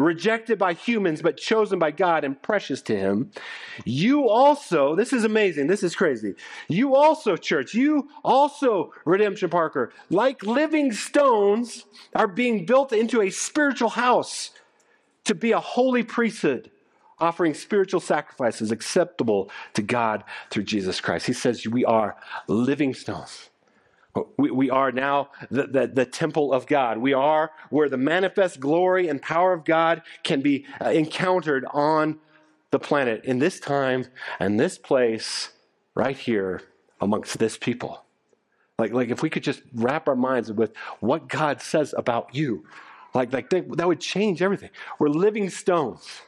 rejected 0.00 0.58
by 0.58 0.72
humans, 0.72 1.22
but 1.22 1.36
chosen 1.36 1.78
by 1.78 1.90
God 1.90 2.24
and 2.24 2.40
precious 2.40 2.82
to 2.82 2.96
Him, 2.96 3.30
you 3.84 4.28
also, 4.28 4.94
this 4.96 5.12
is 5.12 5.24
amazing, 5.24 5.66
this 5.66 5.82
is 5.82 5.94
crazy. 5.94 6.34
You 6.68 6.96
also, 6.96 7.36
church, 7.36 7.74
you 7.74 8.08
also, 8.24 8.92
Redemption 9.04 9.50
Parker, 9.50 9.92
like 10.08 10.42
living 10.42 10.92
stones, 10.92 11.84
are 12.14 12.28
being 12.28 12.66
built 12.66 12.92
into 12.92 13.20
a 13.20 13.30
spiritual 13.30 13.90
house 13.90 14.50
to 15.24 15.34
be 15.34 15.52
a 15.52 15.60
holy 15.60 16.02
priesthood. 16.02 16.70
Offering 17.18 17.52
spiritual 17.52 18.00
sacrifices 18.00 18.70
acceptable 18.70 19.50
to 19.74 19.82
God 19.82 20.24
through 20.48 20.62
Jesus 20.62 21.02
Christ. 21.02 21.26
He 21.26 21.34
says 21.34 21.66
we 21.66 21.84
are 21.84 22.16
living 22.48 22.94
stones. 22.94 23.49
We, 24.36 24.50
we 24.50 24.70
are 24.70 24.90
now 24.90 25.30
the, 25.50 25.66
the, 25.66 25.86
the, 25.86 26.04
temple 26.04 26.52
of 26.52 26.66
God. 26.66 26.98
We 26.98 27.12
are 27.12 27.52
where 27.70 27.88
the 27.88 27.96
manifest 27.96 28.58
glory 28.58 29.06
and 29.06 29.22
power 29.22 29.52
of 29.52 29.64
God 29.64 30.02
can 30.24 30.40
be 30.40 30.66
uh, 30.84 30.90
encountered 30.90 31.64
on 31.72 32.18
the 32.72 32.80
planet 32.80 33.24
in 33.24 33.38
this 33.38 33.60
time 33.60 34.06
and 34.40 34.58
this 34.58 34.78
place, 34.78 35.50
right 35.94 36.16
here 36.16 36.62
amongst 37.00 37.38
this 37.38 37.56
people. 37.56 38.04
Like, 38.78 38.92
like 38.92 39.10
if 39.10 39.22
we 39.22 39.30
could 39.30 39.42
just 39.42 39.62
wrap 39.74 40.08
our 40.08 40.16
minds 40.16 40.50
with 40.50 40.72
what 41.00 41.28
God 41.28 41.60
says 41.60 41.94
about 41.96 42.34
you, 42.34 42.64
like, 43.14 43.32
like 43.32 43.50
they, 43.50 43.60
that 43.60 43.86
would 43.86 44.00
change 44.00 44.40
everything. 44.42 44.70
We're 44.98 45.08
living 45.08 45.50
stones. 45.50 46.22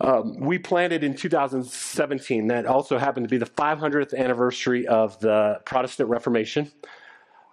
Um, 0.00 0.36
we 0.40 0.58
planted 0.58 1.02
in 1.02 1.14
2017. 1.14 2.48
That 2.48 2.66
also 2.66 2.98
happened 2.98 3.24
to 3.24 3.30
be 3.30 3.38
the 3.38 3.46
500th 3.46 4.14
anniversary 4.14 4.86
of 4.86 5.18
the 5.20 5.60
Protestant 5.64 6.10
Reformation 6.10 6.70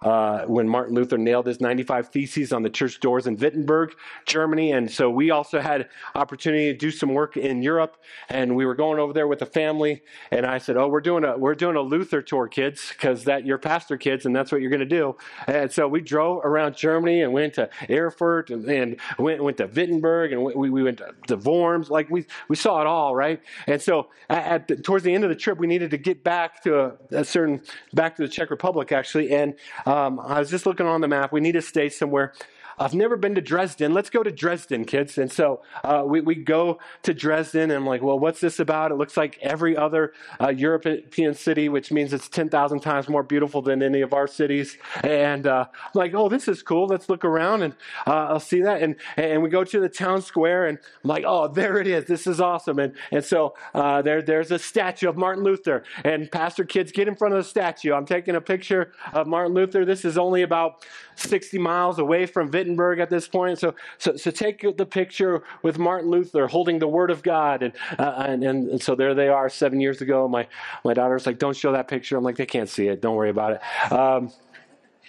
uh, 0.04 0.44
when 0.44 0.68
Martin 0.68 0.94
Luther 0.94 1.18
nailed 1.18 1.46
his 1.46 1.60
95 1.60 2.10
Theses 2.10 2.52
on 2.52 2.62
the 2.62 2.70
church 2.70 3.00
doors 3.00 3.26
in 3.26 3.36
Wittenberg, 3.36 3.94
Germany. 4.26 4.72
And 4.72 4.90
so 4.90 5.10
we 5.10 5.30
also 5.30 5.60
had 5.60 5.88
opportunity 6.14 6.70
to 6.72 6.78
do 6.78 6.90
some 6.90 7.14
work 7.14 7.36
in 7.36 7.62
Europe. 7.62 7.96
And 8.28 8.54
we 8.54 8.66
were 8.66 8.74
going 8.74 8.98
over 8.98 9.12
there 9.12 9.26
with 9.26 9.38
the 9.38 9.46
family. 9.46 10.02
And 10.30 10.44
I 10.44 10.58
said, 10.58 10.76
"Oh, 10.76 10.88
we're 10.88 11.00
doing 11.00 11.24
a 11.24 11.36
we're 11.36 11.54
doing 11.54 11.76
a 11.76 11.80
Luther 11.80 12.20
tour, 12.22 12.48
kids, 12.48 12.90
because 12.90 13.24
that 13.24 13.46
you're 13.46 13.58
pastor 13.58 13.96
kids, 13.96 14.26
and 14.26 14.36
that's 14.36 14.52
what 14.52 14.60
you're 14.60 14.70
going 14.70 14.80
to 14.80 14.86
do." 14.86 15.16
And 15.46 15.72
so 15.72 15.88
we 15.88 16.00
drove 16.00 16.44
around 16.44 16.76
Germany 16.76 17.22
and 17.22 17.32
went 17.32 17.54
to 17.54 17.70
Erfurt 17.88 18.50
and, 18.50 18.64
and 18.66 19.00
went 19.18 19.42
went 19.42 19.56
to 19.56 19.66
Wittenberg 19.66 20.32
and 20.32 20.42
we, 20.42 20.70
we 20.70 20.82
went 20.82 20.98
to, 20.98 21.14
to 21.28 21.36
Worms. 21.36 21.90
Like 21.90 22.10
we 22.10 22.26
we 22.48 22.56
saw 22.56 22.80
it 22.80 22.86
all, 22.86 23.14
right? 23.14 23.40
And 23.66 23.80
so 23.80 24.08
at, 24.28 24.68
the, 24.68 24.76
towards 24.76 25.04
the 25.04 25.14
end 25.14 25.24
of 25.24 25.30
the 25.30 25.36
trip, 25.36 25.58
we 25.58 25.66
needed 25.66 25.90
to 25.90 25.98
get 25.98 26.24
back 26.24 26.62
to 26.64 26.80
a, 26.80 26.92
a 27.10 27.24
certain 27.24 27.62
back 27.92 28.16
to 28.16 28.22
the 28.22 28.28
Czech 28.28 28.50
Republic 28.50 28.92
actually, 28.92 29.32
and 29.32 29.54
Um, 29.94 30.18
I 30.18 30.40
was 30.40 30.50
just 30.50 30.66
looking 30.66 30.86
on 30.86 31.02
the 31.02 31.06
map. 31.06 31.30
We 31.32 31.40
need 31.40 31.52
to 31.52 31.62
stay 31.62 31.88
somewhere 31.88 32.32
I've 32.78 32.94
never 32.94 33.16
been 33.16 33.34
to 33.34 33.40
Dresden. 33.40 33.94
Let's 33.94 34.10
go 34.10 34.22
to 34.22 34.30
Dresden, 34.30 34.84
kids. 34.84 35.18
And 35.18 35.30
so 35.30 35.62
uh, 35.82 36.02
we, 36.06 36.20
we 36.20 36.34
go 36.34 36.78
to 37.02 37.14
Dresden, 37.14 37.62
and 37.62 37.72
I'm 37.72 37.86
like, 37.86 38.02
well, 38.02 38.18
what's 38.18 38.40
this 38.40 38.58
about? 38.58 38.90
It 38.90 38.96
looks 38.96 39.16
like 39.16 39.38
every 39.42 39.76
other 39.76 40.12
uh, 40.40 40.48
European 40.48 41.34
city, 41.34 41.68
which 41.68 41.92
means 41.92 42.12
it's 42.12 42.28
10,000 42.28 42.80
times 42.80 43.08
more 43.08 43.22
beautiful 43.22 43.62
than 43.62 43.82
any 43.82 44.00
of 44.00 44.12
our 44.12 44.26
cities. 44.26 44.76
And 45.02 45.46
uh, 45.46 45.66
I'm 45.70 45.90
like, 45.94 46.14
oh, 46.14 46.28
this 46.28 46.48
is 46.48 46.62
cool. 46.62 46.86
Let's 46.86 47.08
look 47.08 47.24
around 47.24 47.62
and 47.62 47.74
uh, 48.06 48.26
I'll 48.30 48.40
see 48.40 48.62
that. 48.62 48.82
And, 48.82 48.96
and 49.16 49.42
we 49.42 49.50
go 49.50 49.64
to 49.64 49.80
the 49.80 49.88
town 49.88 50.22
square, 50.22 50.66
and 50.66 50.78
I'm 51.02 51.08
like, 51.08 51.24
oh, 51.26 51.48
there 51.48 51.78
it 51.78 51.86
is. 51.86 52.04
This 52.06 52.26
is 52.26 52.40
awesome. 52.40 52.78
And, 52.78 52.94
and 53.10 53.24
so 53.24 53.54
uh, 53.74 54.02
there, 54.02 54.22
there's 54.22 54.50
a 54.50 54.58
statue 54.58 55.08
of 55.08 55.16
Martin 55.16 55.44
Luther. 55.44 55.84
And 56.04 56.30
Pastor 56.30 56.64
Kids, 56.64 56.92
get 56.92 57.08
in 57.08 57.14
front 57.14 57.34
of 57.34 57.42
the 57.42 57.48
statue. 57.48 57.92
I'm 57.92 58.06
taking 58.06 58.34
a 58.34 58.40
picture 58.40 58.92
of 59.12 59.26
Martin 59.26 59.54
Luther. 59.54 59.84
This 59.84 60.04
is 60.04 60.18
only 60.18 60.42
about 60.42 60.84
60 61.16 61.58
miles 61.58 61.98
away 61.98 62.26
from 62.26 62.50
Wittenberg 62.50 62.98
at 62.98 63.10
this 63.10 63.28
point. 63.28 63.58
So, 63.58 63.74
so, 63.98 64.16
so 64.16 64.30
take 64.30 64.64
the 64.76 64.86
picture 64.86 65.42
with 65.62 65.78
Martin 65.78 66.10
Luther 66.10 66.46
holding 66.46 66.78
the 66.78 66.88
Word 66.88 67.10
of 67.10 67.22
God. 67.22 67.62
And, 67.62 67.72
uh, 67.98 68.24
and, 68.26 68.44
and, 68.44 68.82
so 68.82 68.94
there 68.94 69.14
they 69.14 69.28
are 69.28 69.48
seven 69.48 69.80
years 69.80 70.00
ago. 70.00 70.28
My, 70.28 70.46
my 70.84 70.94
daughter's 70.94 71.26
like, 71.26 71.38
don't 71.38 71.56
show 71.56 71.72
that 71.72 71.88
picture. 71.88 72.16
I'm 72.16 72.24
like, 72.24 72.36
they 72.36 72.46
can't 72.46 72.68
see 72.68 72.88
it. 72.88 73.00
Don't 73.00 73.16
worry 73.16 73.30
about 73.30 73.52
it. 73.52 73.92
Um, 73.92 74.32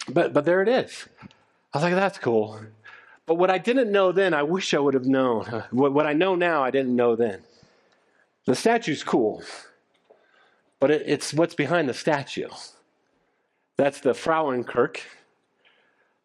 but, 0.09 0.33
but 0.33 0.45
there 0.45 0.61
it 0.61 0.67
is. 0.67 1.05
I 1.73 1.77
was 1.77 1.83
like, 1.83 1.95
that's 1.95 2.19
cool. 2.19 2.59
But 3.25 3.35
what 3.35 3.49
I 3.49 3.57
didn't 3.57 3.91
know 3.91 4.11
then, 4.11 4.33
I 4.33 4.43
wish 4.43 4.73
I 4.73 4.79
would 4.79 4.93
have 4.93 5.05
known. 5.05 5.63
What, 5.71 5.93
what 5.93 6.05
I 6.05 6.13
know 6.13 6.35
now, 6.35 6.63
I 6.63 6.71
didn't 6.71 6.95
know 6.95 7.15
then. 7.15 7.41
The 8.45 8.55
statue's 8.55 9.03
cool, 9.03 9.41
but 10.79 10.91
it, 10.91 11.03
it's 11.07 11.33
what's 11.33 11.55
behind 11.55 11.89
the 11.89 11.95
statue. 11.95 12.49
That's 13.77 13.99
the 13.99 14.11
Frauenkirche 14.11 15.01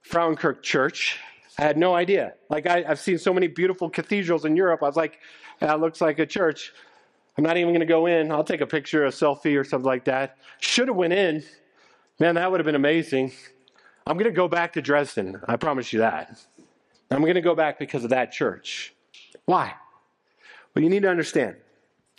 Frauenkirche 0.08 0.62
Church. 0.62 1.18
I 1.58 1.62
had 1.62 1.76
no 1.76 1.94
idea. 1.94 2.34
Like, 2.48 2.66
I, 2.66 2.82
have 2.82 3.00
seen 3.00 3.18
so 3.18 3.34
many 3.34 3.46
beautiful 3.46 3.90
cathedrals 3.90 4.44
in 4.44 4.56
Europe. 4.56 4.82
I 4.82 4.86
was 4.86 4.96
like, 4.96 5.18
that 5.60 5.80
looks 5.80 6.00
like 6.00 6.18
a 6.18 6.26
church. 6.26 6.72
I'm 7.36 7.44
not 7.44 7.56
even 7.56 7.70
going 7.70 7.80
to 7.80 7.86
go 7.86 8.06
in. 8.06 8.32
I'll 8.32 8.44
take 8.44 8.60
a 8.60 8.66
picture, 8.66 9.04
a 9.04 9.10
selfie, 9.10 9.58
or 9.58 9.64
something 9.64 9.86
like 9.86 10.04
that. 10.04 10.36
Should 10.60 10.88
have 10.88 10.96
went 10.96 11.12
in. 11.12 11.42
Man, 12.18 12.34
that 12.36 12.50
would 12.50 12.60
have 12.60 12.64
been 12.64 12.74
amazing. 12.74 13.32
I'm 14.06 14.16
going 14.16 14.30
to 14.30 14.36
go 14.36 14.48
back 14.48 14.72
to 14.74 14.82
Dresden. 14.82 15.40
I 15.46 15.56
promise 15.56 15.92
you 15.92 16.00
that. 16.00 16.38
I'm 17.10 17.22
going 17.22 17.34
to 17.34 17.40
go 17.40 17.54
back 17.54 17.78
because 17.78 18.04
of 18.04 18.10
that 18.10 18.32
church. 18.32 18.94
Why? 19.44 19.74
Well, 20.74 20.82
you 20.82 20.90
need 20.90 21.02
to 21.02 21.10
understand 21.10 21.56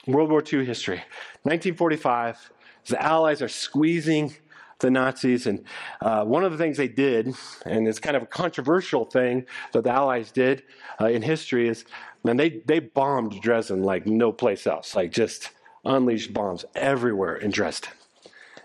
World 0.07 0.29
War 0.29 0.41
II 0.41 0.65
history. 0.65 0.97
1945, 1.43 2.51
the 2.87 3.01
Allies 3.01 3.41
are 3.41 3.47
squeezing 3.47 4.35
the 4.81 4.91
Nazis. 4.91 5.47
And 5.47 5.63
uh, 6.01 6.25
one 6.25 6.43
of 6.43 6.51
the 6.51 6.57
things 6.57 6.77
they 6.77 6.87
did, 6.87 7.33
and 7.65 7.87
it's 7.87 7.99
kind 7.99 8.17
of 8.17 8.23
a 8.23 8.27
controversial 8.27 9.05
thing 9.05 9.45
that 9.71 9.83
the 9.83 9.91
Allies 9.91 10.31
did 10.31 10.63
uh, 10.99 11.07
in 11.07 11.21
history, 11.21 11.69
is 11.69 11.85
man, 12.23 12.37
they, 12.37 12.61
they 12.65 12.79
bombed 12.79 13.41
Dresden 13.41 13.83
like 13.83 14.05
no 14.05 14.31
place 14.31 14.67
else, 14.67 14.95
like 14.95 15.11
just 15.11 15.51
unleashed 15.85 16.33
bombs 16.33 16.65
everywhere 16.75 17.35
in 17.35 17.51
Dresden. 17.51 17.91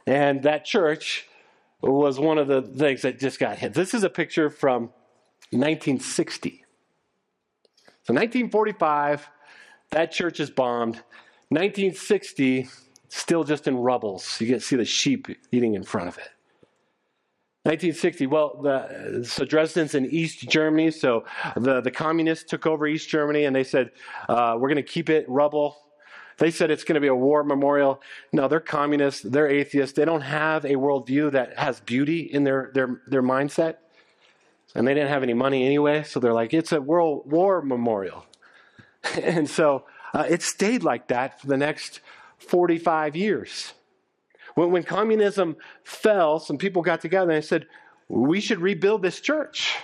And 0.07 0.43
that 0.43 0.65
church 0.65 1.29
was 1.81 2.19
one 2.19 2.39
of 2.39 2.49
the 2.49 2.63
things 2.63 3.03
that 3.03 3.19
just 3.19 3.39
got 3.39 3.59
hit. 3.59 3.75
This 3.75 3.95
is 3.95 4.03
a 4.03 4.11
picture 4.11 4.51
from 4.51 4.91
1960. 5.51 6.65
So 8.03 8.15
1945, 8.15 9.29
that 9.91 10.13
church 10.13 10.41
is 10.41 10.51
bombed. 10.51 10.97
1960, 11.49 12.69
still 13.09 13.45
just 13.45 13.67
in 13.67 13.77
rubbles. 13.77 14.41
You 14.41 14.49
can 14.49 14.61
see 14.61 14.77
the 14.77 14.85
sheep 14.85 15.29
eating 15.53 15.75
in 15.75 15.83
front 15.83 16.09
of 16.09 16.19
it. 16.19 16.31
1960, 17.67 18.27
well, 18.29 18.61
the, 18.63 19.25
so 19.25 19.45
Dresden's 19.45 19.97
in 19.97 20.07
East 20.07 20.49
Germany, 20.49 20.93
so 20.93 21.25
the, 21.57 21.81
the 21.81 21.91
communists 21.91 22.49
took 22.49 22.65
over 22.65 22.87
East 22.87 23.09
Germany 23.09 23.45
and 23.45 23.57
they 23.57 23.65
said, 23.65 23.91
uh, 24.29 24.57
we're 24.57 24.69
going 24.69 24.77
to 24.77 24.85
keep 24.85 25.11
it 25.11 25.29
rubble. 25.29 25.77
They 26.39 26.53
said 26.53 26.71
it's 26.71 26.85
going 26.85 26.95
to 26.95 27.01
be 27.01 27.09
a 27.09 27.15
war 27.15 27.43
memorial. 27.43 28.01
No, 28.33 28.47
they're 28.47 28.61
communists, 28.61 29.23
they're 29.23 29.49
atheists, 29.49 29.97
they 29.97 30.05
don't 30.05 30.21
have 30.21 30.65
a 30.65 30.75
worldview 30.75 31.33
that 31.33 31.59
has 31.59 31.81
beauty 31.81 32.21
in 32.21 32.45
their, 32.45 32.71
their, 32.73 33.01
their 33.09 33.23
mindset. 33.23 33.79
And 34.77 34.87
they 34.87 34.95
didn't 34.95 35.09
have 35.09 35.25
any 35.25 35.35
money 35.35 35.67
anyway, 35.67 36.05
so 36.05 36.21
they're 36.21 36.33
like, 36.33 36.55
it's 36.55 36.71
a 36.71 36.81
world 36.81 37.29
war 37.29 37.63
memorial. 37.63 38.27
and 39.21 39.51
so 39.51 39.87
uh, 40.15 40.25
it 40.29 40.43
stayed 40.43 40.85
like 40.85 41.09
that 41.09 41.41
for 41.41 41.49
the 41.49 41.57
next 41.57 42.01
45 42.49 43.17
years. 43.17 43.73
When, 44.55 44.71
when 44.71 44.83
communism 44.83 45.57
fell, 45.85 46.39
some 46.39 46.59
people 46.59 46.83
got 46.83 47.01
together 47.01 47.33
and 47.33 47.45
said, 47.45 47.67
we 48.09 48.41
should 48.41 48.61
rebuild 48.61 49.03
this 49.03 49.21
church. 49.21 49.77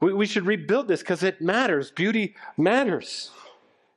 We, 0.00 0.12
we 0.12 0.26
should 0.26 0.46
rebuild 0.46 0.88
this 0.88 1.00
because 1.00 1.22
it 1.22 1.40
matters. 1.40 1.90
Beauty 1.90 2.34
matters. 2.56 3.30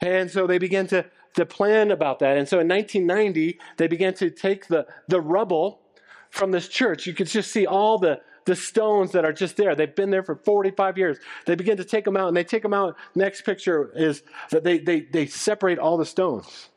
And 0.02 0.30
so 0.30 0.48
they 0.48 0.58
began 0.58 0.88
to, 0.88 1.06
to 1.36 1.46
plan 1.46 1.92
about 1.92 2.20
that. 2.20 2.38
And 2.38 2.48
so 2.48 2.60
in 2.60 2.68
1990, 2.68 3.60
they 3.78 3.88
began 3.88 4.14
to 4.16 4.30
take 4.30 4.68
the, 4.68 4.86
the 5.08 5.20
rubble 5.20 5.82
from 6.30 6.52
this 6.52 6.68
church. 6.68 7.08
You 7.08 7.14
could 7.14 7.28
just 7.28 7.52
see 7.52 7.66
all 7.66 7.98
the, 7.98 8.22
the 8.46 8.56
stones 8.56 9.12
that 9.12 9.26
are 9.26 9.34
just 9.34 9.58
there. 9.58 9.76
They've 9.76 9.94
been 9.94 10.12
there 10.12 10.24
for 10.24 10.36
45 10.36 10.98
years. 10.98 11.18
They 11.46 11.56
begin 11.56 11.78
to 11.78 11.84
take 11.84 12.06
them 12.06 12.16
out, 12.16 12.28
and 12.28 12.38
they 12.38 12.44
take 12.44 12.64
them 12.64 12.74
out. 12.74 12.96
Next 13.16 13.42
picture 13.42 13.92
is 13.96 14.24
that 14.52 14.64
they, 14.64 14.80
they, 14.80 15.02
they 15.02 15.26
separate 15.26 15.80
all 15.80 15.98
the 15.98 16.06
stones. 16.06 16.70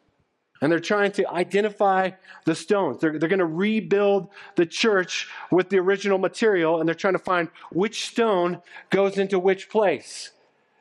And 0.60 0.70
they're 0.70 0.78
trying 0.78 1.12
to 1.12 1.28
identify 1.30 2.10
the 2.44 2.54
stones. 2.54 3.00
They're, 3.00 3.18
they're 3.18 3.28
going 3.28 3.38
to 3.38 3.46
rebuild 3.46 4.28
the 4.56 4.66
church 4.66 5.28
with 5.50 5.70
the 5.70 5.78
original 5.78 6.18
material, 6.18 6.80
and 6.80 6.88
they're 6.88 6.94
trying 6.94 7.14
to 7.14 7.18
find 7.18 7.48
which 7.72 8.06
stone 8.06 8.60
goes 8.90 9.16
into 9.16 9.38
which 9.38 9.70
place. 9.70 10.32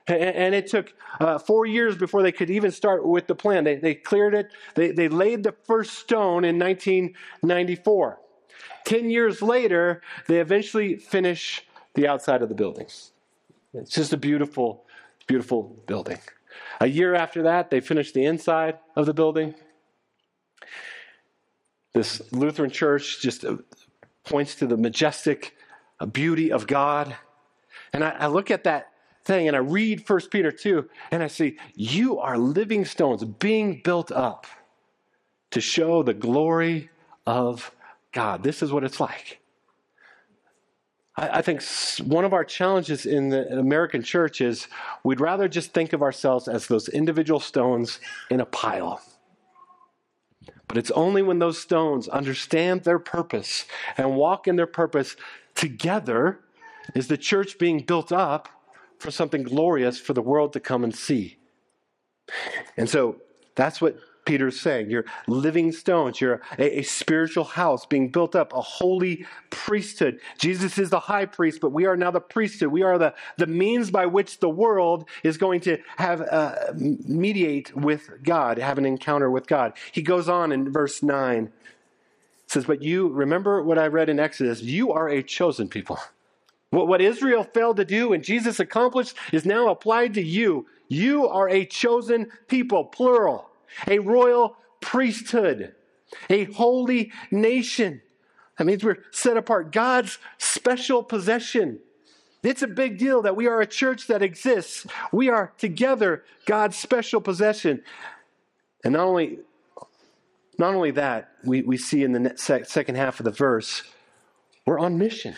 And, 0.07 0.21
and 0.21 0.55
it 0.55 0.67
took 0.67 0.93
uh, 1.19 1.37
four 1.39 1.65
years 1.65 1.95
before 1.95 2.23
they 2.23 2.31
could 2.31 2.49
even 2.49 2.71
start 2.71 3.05
with 3.05 3.27
the 3.27 3.35
plan. 3.35 3.63
They, 3.63 3.75
they 3.75 3.95
cleared 3.95 4.33
it, 4.33 4.51
they, 4.75 4.91
they 4.91 5.07
laid 5.07 5.43
the 5.43 5.53
first 5.65 5.93
stone 5.93 6.43
in 6.43 6.59
1994. 6.59 8.19
Ten 8.85 9.09
years 9.09 9.41
later, 9.41 10.01
they 10.27 10.39
eventually 10.39 10.95
finish 10.95 11.63
the 11.93 12.07
outside 12.07 12.41
of 12.41 12.49
the 12.49 12.55
building. 12.55 12.87
It's 13.73 13.91
just 13.91 14.13
a 14.13 14.17
beautiful, 14.17 14.85
beautiful 15.27 15.63
building. 15.85 16.19
A 16.79 16.87
year 16.87 17.13
after 17.13 17.43
that, 17.43 17.69
they 17.69 17.81
finished 17.81 18.13
the 18.13 18.25
inside 18.25 18.79
of 18.95 19.05
the 19.05 19.13
building. 19.13 19.53
This 21.93 22.21
Lutheran 22.31 22.69
church 22.69 23.21
just 23.21 23.43
uh, 23.43 23.57
points 24.23 24.55
to 24.55 24.67
the 24.67 24.77
majestic 24.77 25.55
uh, 25.99 26.05
beauty 26.05 26.51
of 26.51 26.67
God. 26.67 27.15
And 27.93 28.03
I, 28.03 28.09
I 28.11 28.27
look 28.27 28.51
at 28.51 28.63
that 28.65 28.91
thing 29.23 29.47
and 29.47 29.55
I 29.55 29.59
read 29.59 30.07
1 30.07 30.19
Peter 30.31 30.51
2 30.51 30.89
and 31.11 31.23
I 31.23 31.27
see, 31.27 31.57
You 31.75 32.19
are 32.19 32.37
living 32.37 32.85
stones 32.85 33.23
being 33.23 33.81
built 33.83 34.11
up 34.11 34.45
to 35.51 35.61
show 35.61 36.03
the 36.03 36.13
glory 36.13 36.89
of 37.25 37.71
God. 38.11 38.43
This 38.43 38.61
is 38.61 38.71
what 38.71 38.83
it's 38.83 38.99
like. 38.99 39.39
I, 41.15 41.39
I 41.39 41.41
think 41.41 41.63
one 42.07 42.25
of 42.25 42.33
our 42.33 42.45
challenges 42.45 43.05
in 43.05 43.29
the 43.29 43.59
American 43.59 44.03
church 44.03 44.41
is 44.41 44.67
we'd 45.03 45.19
rather 45.19 45.47
just 45.47 45.73
think 45.73 45.93
of 45.93 46.01
ourselves 46.01 46.47
as 46.47 46.67
those 46.67 46.87
individual 46.89 47.39
stones 47.39 47.99
in 48.29 48.39
a 48.39 48.45
pile. 48.45 49.01
But 50.69 50.77
it's 50.77 50.91
only 50.91 51.23
when 51.23 51.39
those 51.39 51.59
stones 51.59 52.07
understand 52.07 52.83
their 52.83 52.99
purpose 52.99 53.65
and 53.97 54.15
walk 54.15 54.47
in 54.47 54.55
their 54.55 54.67
purpose 54.67 55.17
together 55.55 56.39
is 56.95 57.07
the 57.07 57.17
church 57.17 57.57
being 57.57 57.79
built 57.81 58.11
up 58.11 58.47
for 58.99 59.09
something 59.09 59.43
glorious 59.43 59.99
for 59.99 60.13
the 60.13 60.21
world 60.21 60.53
to 60.53 60.59
come 60.59 60.83
and 60.83 60.95
see. 60.95 61.37
And 62.77 62.87
so 62.87 63.17
that's 63.55 63.81
what 63.81 63.97
Peter's 64.29 64.59
saying. 64.59 64.91
You're 64.91 65.05
living 65.25 65.71
stones. 65.71 66.21
You're 66.21 66.39
a, 66.59 66.81
a, 66.81 66.83
spiritual 66.83 67.45
house 67.45 67.87
being 67.87 68.09
built 68.09 68.35
up, 68.35 68.53
a 68.53 68.61
holy 68.61 69.25
priesthood. 69.49 70.19
Jesus 70.37 70.77
is 70.77 70.91
the 70.91 70.99
high 70.99 71.25
priest, 71.25 71.59
but 71.59 71.71
we 71.71 71.87
are 71.87 71.97
now 71.97 72.11
the 72.11 72.21
priesthood. 72.21 72.67
We 72.67 72.83
are 72.83 72.99
the, 72.99 73.15
the 73.37 73.47
means 73.47 73.89
by 73.89 74.05
which 74.05 74.39
the 74.39 74.47
world 74.47 75.09
is 75.23 75.39
going 75.39 75.61
to 75.61 75.79
have 75.97 76.21
uh, 76.21 76.73
mediate 76.75 77.75
with 77.75 78.07
God, 78.21 78.59
have 78.59 78.77
an 78.77 78.85
encounter 78.85 79.31
with 79.31 79.47
God. 79.47 79.73
He 79.91 80.03
goes 80.03 80.29
on 80.29 80.51
in 80.51 80.71
verse 80.71 81.01
9. 81.01 81.51
says, 82.45 82.65
But 82.65 82.83
you, 82.83 83.07
remember 83.07 83.63
what 83.63 83.79
I 83.79 83.87
read 83.87 84.09
in 84.09 84.19
Exodus, 84.19 84.61
you 84.61 84.91
are 84.91 85.09
a 85.09 85.23
chosen 85.23 85.69
people. 85.69 85.97
What, 86.69 86.87
what 86.87 87.01
Israel 87.01 87.43
failed 87.43 87.77
to 87.77 87.85
do 87.85 88.13
and 88.13 88.23
Jesus 88.23 88.59
accomplished 88.59 89.17
is 89.33 89.43
now 89.43 89.69
applied 89.69 90.13
to 90.13 90.21
you. 90.21 90.67
You 90.87 91.27
are 91.27 91.49
a 91.49 91.65
chosen 91.65 92.27
people, 92.47 92.85
plural 92.85 93.48
a 93.87 93.99
royal 93.99 94.55
priesthood, 94.81 95.75
a 96.29 96.45
holy 96.45 97.11
nation. 97.31 98.01
That 98.57 98.65
means 98.65 98.83
we're 98.83 99.03
set 99.11 99.37
apart, 99.37 99.71
God's 99.71 100.17
special 100.37 101.03
possession. 101.03 101.79
It's 102.43 102.61
a 102.61 102.67
big 102.67 102.97
deal 102.97 103.21
that 103.23 103.35
we 103.35 103.47
are 103.47 103.61
a 103.61 103.67
church 103.67 104.07
that 104.07 104.21
exists. 104.21 104.87
We 105.11 105.29
are 105.29 105.53
together 105.57 106.23
God's 106.45 106.77
special 106.77 107.19
possession. 107.19 107.83
And 108.83 108.93
not 108.93 109.07
only, 109.07 109.39
not 110.57 110.73
only 110.73 110.91
that, 110.91 111.31
we, 111.43 111.61
we 111.61 111.77
see 111.77 112.03
in 112.03 112.11
the 112.13 112.33
second 112.65 112.95
half 112.95 113.19
of 113.19 113.25
the 113.25 113.31
verse, 113.31 113.83
we're 114.65 114.79
on 114.79 114.97
mission. 114.97 115.35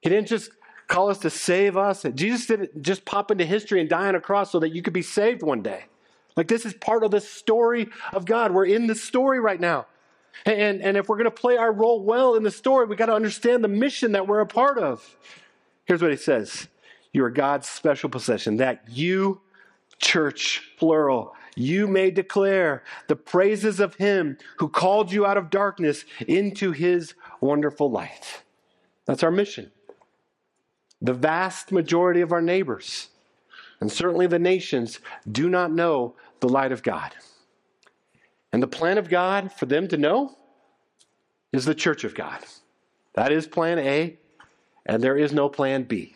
He 0.00 0.10
didn't 0.10 0.28
just 0.28 0.50
call 0.88 1.10
us 1.10 1.18
to 1.18 1.30
save 1.30 1.76
us. 1.76 2.04
Jesus 2.14 2.46
didn't 2.46 2.82
just 2.82 3.04
pop 3.04 3.30
into 3.30 3.44
history 3.44 3.80
and 3.80 3.88
die 3.88 4.08
on 4.08 4.14
a 4.14 4.20
cross 4.20 4.52
so 4.52 4.60
that 4.60 4.74
you 4.74 4.82
could 4.82 4.92
be 4.92 5.02
saved 5.02 5.42
one 5.42 5.62
day. 5.62 5.86
Like, 6.36 6.48
this 6.48 6.66
is 6.66 6.74
part 6.74 7.02
of 7.02 7.10
the 7.10 7.20
story 7.20 7.88
of 8.12 8.26
God. 8.26 8.52
We're 8.52 8.66
in 8.66 8.86
the 8.86 8.94
story 8.94 9.40
right 9.40 9.60
now. 9.60 9.86
And, 10.44 10.82
and 10.82 10.96
if 10.96 11.08
we're 11.08 11.16
going 11.16 11.24
to 11.24 11.30
play 11.30 11.56
our 11.56 11.72
role 11.72 12.02
well 12.02 12.34
in 12.34 12.42
the 12.42 12.50
story, 12.50 12.86
we 12.86 12.96
got 12.96 13.06
to 13.06 13.14
understand 13.14 13.64
the 13.64 13.68
mission 13.68 14.12
that 14.12 14.28
we're 14.28 14.40
a 14.40 14.46
part 14.46 14.78
of. 14.78 15.16
Here's 15.86 16.02
what 16.02 16.10
he 16.10 16.16
says 16.16 16.68
You 17.12 17.24
are 17.24 17.30
God's 17.30 17.68
special 17.68 18.10
possession, 18.10 18.58
that 18.58 18.84
you, 18.88 19.40
church, 19.98 20.62
plural, 20.78 21.34
you 21.56 21.86
may 21.86 22.10
declare 22.10 22.84
the 23.08 23.16
praises 23.16 23.80
of 23.80 23.94
him 23.94 24.36
who 24.58 24.68
called 24.68 25.10
you 25.10 25.24
out 25.24 25.38
of 25.38 25.48
darkness 25.48 26.04
into 26.28 26.72
his 26.72 27.14
wonderful 27.40 27.90
light. 27.90 28.42
That's 29.06 29.22
our 29.22 29.30
mission. 29.30 29.70
The 31.00 31.14
vast 31.14 31.72
majority 31.72 32.20
of 32.20 32.32
our 32.32 32.42
neighbors, 32.42 33.08
and 33.80 33.90
certainly 33.90 34.26
the 34.26 34.38
nations, 34.38 35.00
do 35.30 35.48
not 35.48 35.72
know 35.72 36.14
the 36.46 36.52
light 36.52 36.72
of 36.72 36.82
God. 36.82 37.12
And 38.52 38.62
the 38.62 38.68
plan 38.68 38.98
of 38.98 39.08
God 39.08 39.52
for 39.52 39.66
them 39.66 39.88
to 39.88 39.96
know 39.96 40.36
is 41.52 41.64
the 41.64 41.74
church 41.74 42.04
of 42.04 42.14
God. 42.14 42.38
That 43.14 43.32
is 43.32 43.46
plan 43.46 43.78
A, 43.78 44.16
and 44.84 45.02
there 45.02 45.16
is 45.16 45.32
no 45.32 45.48
plan 45.48 45.82
B. 45.82 46.14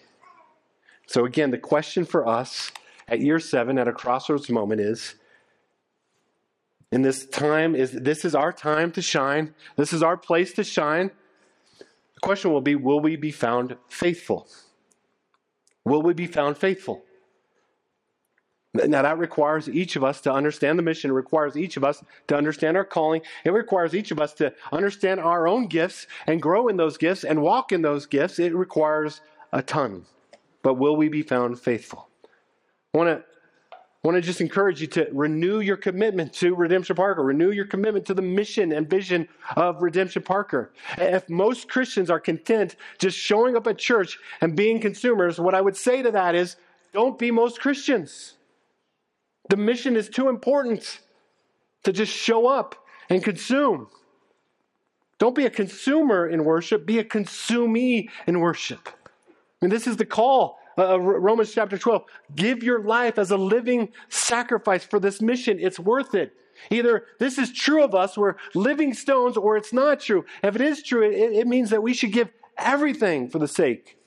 So, 1.07 1.25
again, 1.25 1.51
the 1.51 1.59
question 1.59 2.05
for 2.05 2.27
us 2.27 2.71
at 3.09 3.21
year 3.21 3.41
seven 3.41 3.79
at 3.79 3.89
a 3.89 3.93
crossroads 3.93 4.49
moment 4.49 4.81
is 4.81 5.17
in 6.93 7.03
this 7.03 7.27
time 7.27 7.75
is 7.75 7.91
this 7.93 8.25
is 8.25 8.35
our 8.35 8.53
time 8.53 8.93
to 8.93 9.03
shine 9.03 9.55
this 9.77 9.93
is 9.93 10.03
our 10.03 10.17
place 10.17 10.53
to 10.53 10.65
shine 10.65 11.11
the 11.79 12.21
question 12.21 12.53
will 12.53 12.61
be 12.61 12.75
will 12.75 13.01
we 13.01 13.17
be 13.17 13.31
found 13.31 13.77
faithful 13.89 14.49
will 15.85 16.03
we 16.03 16.13
be 16.13 16.27
found 16.27 16.57
faithful 16.57 17.05
now, 18.73 19.03
that 19.03 19.19
requires 19.19 19.69
each 19.69 19.97
of 19.97 20.05
us 20.05 20.21
to 20.21 20.33
understand 20.33 20.79
the 20.79 20.83
mission. 20.85 21.11
It 21.11 21.15
requires 21.15 21.57
each 21.57 21.77
of 21.77 21.83
us 21.83 22.05
to 22.29 22.37
understand 22.37 22.77
our 22.77 22.85
calling. 22.85 23.23
It 23.45 23.51
requires 23.51 23.97
each 23.97 24.13
of 24.13 24.21
us 24.21 24.33
to 24.35 24.55
understand 24.71 25.19
our 25.19 25.49
own 25.49 25.67
gifts 25.67 26.07
and 26.29 26.41
grow 26.41 26.69
in 26.69 26.77
those 26.77 26.97
gifts 26.97 27.25
and 27.25 27.43
walk 27.43 27.73
in 27.73 27.83
those 27.83 28.07
gifts. 28.07 28.39
It 28.39 28.55
requires 28.55 29.23
a 29.53 29.61
ton. 29.61 30.05
But 30.63 30.75
will 30.75 30.95
we 30.95 31.09
be 31.09 31.23
found 31.23 31.59
faithful? 31.59 32.09
I 32.95 32.99
want 32.99 33.09
to 33.09 33.25
want 34.03 34.15
to 34.15 34.21
just 34.23 34.41
encourage 34.41 34.81
you 34.81 34.87
to 34.87 35.09
renew 35.13 35.61
your 35.61 35.77
commitment 35.77 36.33
to 36.33 36.55
Redemption 36.55 36.97
Parker, 36.97 37.23
renew 37.23 37.51
your 37.51 37.67
commitment 37.67 38.07
to 38.07 38.15
the 38.15 38.23
mission 38.23 38.73
and 38.73 38.89
vision 38.89 39.29
of 39.57 39.83
Redemption 39.83 40.23
Parker. 40.23 40.73
If 40.97 41.29
most 41.29 41.69
Christians 41.69 42.09
are 42.09 42.21
content 42.21 42.77
just 42.99 43.19
showing 43.19 43.57
up 43.57 43.67
at 43.67 43.77
church 43.77 44.19
and 44.41 44.57
being 44.57 44.81
consumers, 44.81 45.39
what 45.39 45.55
I 45.55 45.61
would 45.61 45.77
say 45.77 46.03
to 46.03 46.13
that 46.13 46.35
is 46.35 46.57
don't 46.95 47.19
be 47.19 47.31
most 47.31 47.61
Christians. 47.61 48.37
The 49.49 49.57
mission 49.57 49.97
is 49.97 50.09
too 50.09 50.29
important 50.29 51.01
to 51.85 51.93
just 51.93 52.13
show 52.13 52.47
up 52.47 52.75
and 53.09 53.23
consume. 53.23 53.89
Don't 55.19 55.35
be 55.35 55.45
a 55.45 55.51
consumer 55.51 56.29
in 56.29 56.45
worship, 56.45 56.87
be 56.87 56.99
a 56.99 57.05
consumee 57.05 58.09
in 58.27 58.41
worship. 58.41 58.89
And 59.61 59.71
this 59.71 59.87
is 59.87 59.97
the 59.97 60.07
call 60.07 60.59
uh, 60.79 60.95
of 60.95 61.03
Romans 61.03 61.53
chapter 61.53 61.77
12. 61.77 62.05
Give 62.35 62.63
your 62.63 62.83
life 62.83 63.19
as 63.19 63.31
a 63.31 63.37
living 63.37 63.93
sacrifice 64.09 64.85
for 64.85 64.99
this 64.99 65.21
mission. 65.21 65.59
It's 65.61 65.79
worth 65.79 66.15
it. 66.15 66.33
Either 66.71 67.05
this 67.19 67.39
is 67.39 67.53
true 67.53 67.83
of 67.83 67.95
us, 67.95 68.17
we're 68.17 68.37
living 68.55 68.95
stones, 68.95 69.37
or 69.37 69.57
it's 69.57 69.73
not 69.73 70.01
true. 70.01 70.25
If 70.43 70.55
it 70.55 70.61
is 70.61 70.83
true, 70.83 71.03
it, 71.03 71.15
it 71.15 71.47
means 71.47 71.71
that 71.71 71.83
we 71.83 71.95
should 71.95 72.13
give 72.13 72.31
everything 72.57 73.29
for 73.29 73.39
the 73.39 73.49
sake 73.49 73.99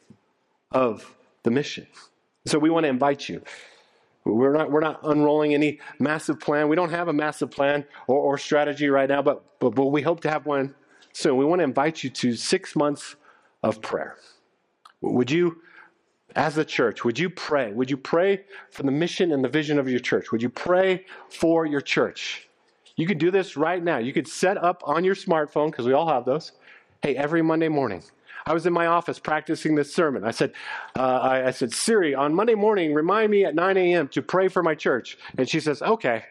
of 0.71 1.15
the 1.43 1.51
mission. 1.51 1.87
So 2.45 2.59
we 2.59 2.69
want 2.69 2.85
to 2.85 2.89
invite 2.89 3.29
you 3.29 3.43
we're 4.25 4.53
not, 4.53 4.71
we're 4.71 4.79
not 4.79 4.99
unrolling 5.03 5.53
any 5.53 5.79
massive 5.99 6.39
plan. 6.39 6.69
We 6.69 6.75
don't 6.75 6.91
have 6.91 7.07
a 7.07 7.13
massive 7.13 7.51
plan 7.51 7.85
or, 8.07 8.17
or 8.17 8.37
strategy 8.37 8.87
right 8.89 9.09
now, 9.09 9.21
but, 9.21 9.59
but, 9.59 9.75
but 9.75 9.87
we 9.87 10.01
hope 10.01 10.21
to 10.21 10.29
have 10.29 10.45
one 10.45 10.75
soon. 11.11 11.37
We 11.37 11.45
want 11.45 11.59
to 11.59 11.63
invite 11.63 12.03
you 12.03 12.09
to 12.09 12.35
six 12.35 12.75
months 12.75 13.15
of 13.61 13.81
prayer. 13.81 14.17
Would 15.01 15.29
you, 15.29 15.61
as 16.35 16.57
a 16.57 16.65
church, 16.65 17.03
would 17.03 17.19
you 17.19 17.29
pray? 17.29 17.73
Would 17.73 17.91
you 17.91 17.97
pray 17.97 18.45
for 18.71 18.83
the 18.83 18.91
mission 18.91 19.31
and 19.31 19.43
the 19.43 19.49
vision 19.49 19.77
of 19.77 19.89
your 19.89 19.99
church? 19.99 20.31
Would 20.31 20.41
you 20.41 20.49
pray 20.49 21.05
for 21.29 21.65
your 21.65 21.81
church? 21.81 22.47
You 22.95 23.07
could 23.07 23.17
do 23.17 23.31
this 23.31 23.57
right 23.57 23.83
now. 23.83 23.97
You 23.97 24.13
could 24.13 24.27
set 24.27 24.57
up 24.57 24.83
on 24.85 25.03
your 25.03 25.15
smartphone, 25.15 25.71
because 25.71 25.85
we 25.85 25.93
all 25.93 26.07
have 26.07 26.25
those. 26.25 26.53
Hey, 27.01 27.15
every 27.15 27.41
Monday 27.41 27.67
morning, 27.67 28.03
I 28.45 28.53
was 28.53 28.65
in 28.65 28.73
my 28.73 28.87
office 28.87 29.19
practicing 29.19 29.75
this 29.75 29.93
sermon. 29.93 30.23
I 30.23 30.31
said, 30.31 30.53
uh, 30.97 31.01
I, 31.01 31.47
I 31.47 31.51
said, 31.51 31.73
Siri, 31.73 32.13
on 32.13 32.33
Monday 32.33 32.55
morning, 32.55 32.93
remind 32.93 33.31
me 33.31 33.45
at 33.45 33.55
9 33.55 33.77
a.m. 33.77 34.07
to 34.09 34.21
pray 34.21 34.47
for 34.47 34.61
my 34.61 34.75
church. 34.75 35.17
And 35.37 35.47
she 35.47 35.59
says, 35.59 35.81
okay. 35.81 36.25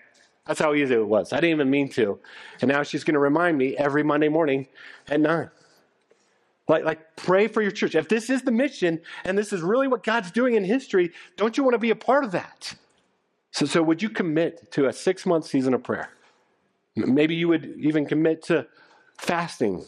That's 0.47 0.59
how 0.59 0.75
easy 0.75 0.95
it 0.95 1.07
was. 1.07 1.33
I 1.33 1.37
didn't 1.37 1.51
even 1.51 1.71
mean 1.71 1.89
to. 1.91 2.19
And 2.61 2.69
now 2.69 2.83
she's 2.83 3.05
going 3.05 3.15
to 3.15 3.21
remind 3.21 3.57
me 3.57 3.77
every 3.77 4.03
Monday 4.03 4.29
morning 4.29 4.67
at 5.09 5.21
9. 5.21 5.51
Like, 6.69 6.85
like, 6.85 7.17
pray 7.17 7.49
for 7.49 7.63
your 7.63 7.71
church. 7.71 7.95
If 7.95 8.09
this 8.09 8.31
is 8.31 8.43
the 8.43 8.51
mission 8.51 9.01
and 9.25 9.37
this 9.37 9.53
is 9.53 9.61
really 9.63 9.89
what 9.89 10.03
God's 10.03 10.31
doing 10.31 10.55
in 10.55 10.65
history, 10.65 11.13
don't 11.37 11.57
you 11.57 11.63
want 11.63 11.75
to 11.75 11.79
be 11.79 11.91
a 11.91 11.97
part 11.97 12.25
of 12.25 12.33
that? 12.33 12.75
So, 13.53 13.67
so 13.67 13.83
would 13.83 14.03
you 14.03 14.09
commit 14.09 14.73
to 14.73 14.87
a 14.87 14.93
six 14.93 15.27
month 15.27 15.47
season 15.47 15.75
of 15.75 15.83
prayer? 15.83 16.11
Maybe 16.97 17.35
you 17.35 17.49
would 17.49 17.77
even 17.79 18.07
commit 18.07 18.43
to 18.45 18.67
fasting 19.19 19.85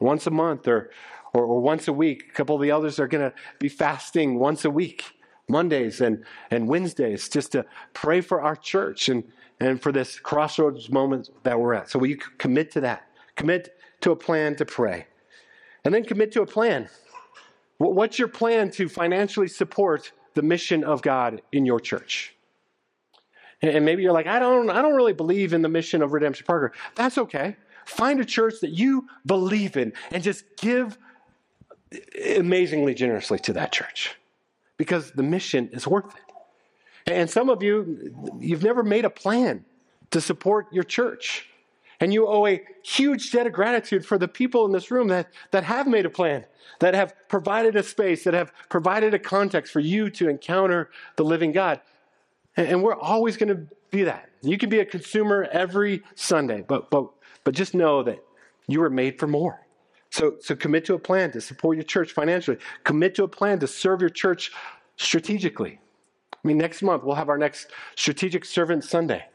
once 0.00 0.26
a 0.26 0.30
month 0.30 0.68
or, 0.68 0.90
or, 1.32 1.44
or 1.44 1.60
once 1.60 1.88
a 1.88 1.92
week. 1.92 2.24
A 2.30 2.32
couple 2.32 2.56
of 2.56 2.62
the 2.62 2.70
others 2.70 2.98
are 2.98 3.08
going 3.08 3.30
to 3.30 3.36
be 3.58 3.68
fasting 3.68 4.38
once 4.38 4.64
a 4.64 4.70
week, 4.70 5.04
Mondays 5.48 6.00
and, 6.00 6.24
and 6.50 6.68
Wednesdays, 6.68 7.28
just 7.28 7.52
to 7.52 7.64
pray 7.92 8.20
for 8.20 8.40
our 8.40 8.56
church 8.56 9.08
and, 9.08 9.24
and 9.60 9.82
for 9.82 9.92
this 9.92 10.18
crossroads 10.18 10.90
moment 10.90 11.30
that 11.42 11.58
we're 11.58 11.74
at. 11.74 11.90
So 11.90 11.98
will 11.98 12.08
you 12.08 12.18
commit 12.38 12.70
to 12.72 12.80
that? 12.82 13.06
Commit 13.36 13.76
to 14.00 14.10
a 14.10 14.16
plan 14.16 14.56
to 14.56 14.64
pray. 14.64 15.06
And 15.84 15.94
then 15.94 16.04
commit 16.04 16.32
to 16.32 16.42
a 16.42 16.46
plan. 16.46 16.88
What's 17.78 18.18
your 18.18 18.28
plan 18.28 18.70
to 18.72 18.88
financially 18.88 19.48
support 19.48 20.12
the 20.34 20.42
mission 20.42 20.82
of 20.82 21.00
God 21.00 21.42
in 21.52 21.64
your 21.64 21.78
church? 21.78 22.34
And 23.62 23.84
maybe 23.84 24.02
you're 24.02 24.12
like, 24.12 24.26
I 24.26 24.38
don't, 24.38 24.70
I 24.70 24.82
don't 24.82 24.94
really 24.94 25.12
believe 25.12 25.52
in 25.52 25.62
the 25.62 25.68
mission 25.68 26.02
of 26.02 26.12
Redemption 26.12 26.46
Parker. 26.46 26.72
That's 26.94 27.18
okay. 27.18 27.56
Find 27.86 28.20
a 28.20 28.24
church 28.24 28.54
that 28.60 28.70
you 28.70 29.08
believe 29.24 29.76
in 29.76 29.92
and 30.10 30.22
just 30.22 30.44
give 30.58 30.98
amazingly 32.36 32.94
generously 32.94 33.38
to 33.40 33.52
that 33.54 33.72
church 33.72 34.14
because 34.76 35.12
the 35.12 35.22
mission 35.22 35.68
is 35.72 35.86
worth 35.86 36.14
it. 36.14 37.12
And 37.12 37.28
some 37.30 37.48
of 37.48 37.62
you, 37.62 38.14
you've 38.38 38.62
never 38.62 38.82
made 38.82 39.04
a 39.04 39.10
plan 39.10 39.64
to 40.10 40.20
support 40.20 40.72
your 40.72 40.84
church. 40.84 41.48
And 42.00 42.12
you 42.12 42.28
owe 42.28 42.46
a 42.46 42.62
huge 42.84 43.32
debt 43.32 43.46
of 43.46 43.52
gratitude 43.52 44.06
for 44.06 44.18
the 44.18 44.28
people 44.28 44.64
in 44.66 44.72
this 44.72 44.90
room 44.90 45.08
that, 45.08 45.32
that 45.50 45.64
have 45.64 45.86
made 45.86 46.06
a 46.06 46.10
plan, 46.10 46.44
that 46.80 46.94
have 46.94 47.12
provided 47.28 47.74
a 47.76 47.82
space, 47.82 48.24
that 48.24 48.34
have 48.34 48.52
provided 48.68 49.14
a 49.14 49.18
context 49.18 49.72
for 49.72 49.80
you 49.80 50.10
to 50.10 50.28
encounter 50.28 50.90
the 51.16 51.24
living 51.24 51.50
God. 51.50 51.80
And, 52.56 52.68
and 52.68 52.82
we're 52.82 52.94
always 52.94 53.36
going 53.36 53.48
to 53.48 53.66
be 53.90 54.04
that. 54.04 54.28
You 54.42 54.58
can 54.58 54.68
be 54.68 54.78
a 54.78 54.84
consumer 54.84 55.48
every 55.50 56.02
Sunday, 56.14 56.62
but, 56.66 56.90
but, 56.90 57.10
but 57.42 57.54
just 57.54 57.74
know 57.74 58.02
that 58.04 58.22
you 58.68 58.80
were 58.80 58.90
made 58.90 59.18
for 59.18 59.26
more. 59.26 59.60
So, 60.10 60.36
so 60.40 60.56
commit 60.56 60.84
to 60.86 60.94
a 60.94 60.98
plan 60.98 61.32
to 61.32 61.40
support 61.40 61.76
your 61.76 61.84
church 61.84 62.12
financially. 62.12 62.58
Commit 62.84 63.14
to 63.16 63.24
a 63.24 63.28
plan 63.28 63.58
to 63.60 63.66
serve 63.66 64.00
your 64.00 64.10
church 64.10 64.52
strategically. 64.96 65.80
I 66.32 66.48
mean, 66.48 66.58
next 66.58 66.82
month 66.82 67.02
we'll 67.02 67.16
have 67.16 67.28
our 67.28 67.38
next 67.38 67.68
Strategic 67.96 68.44
Servant 68.44 68.84
Sunday. 68.84 69.26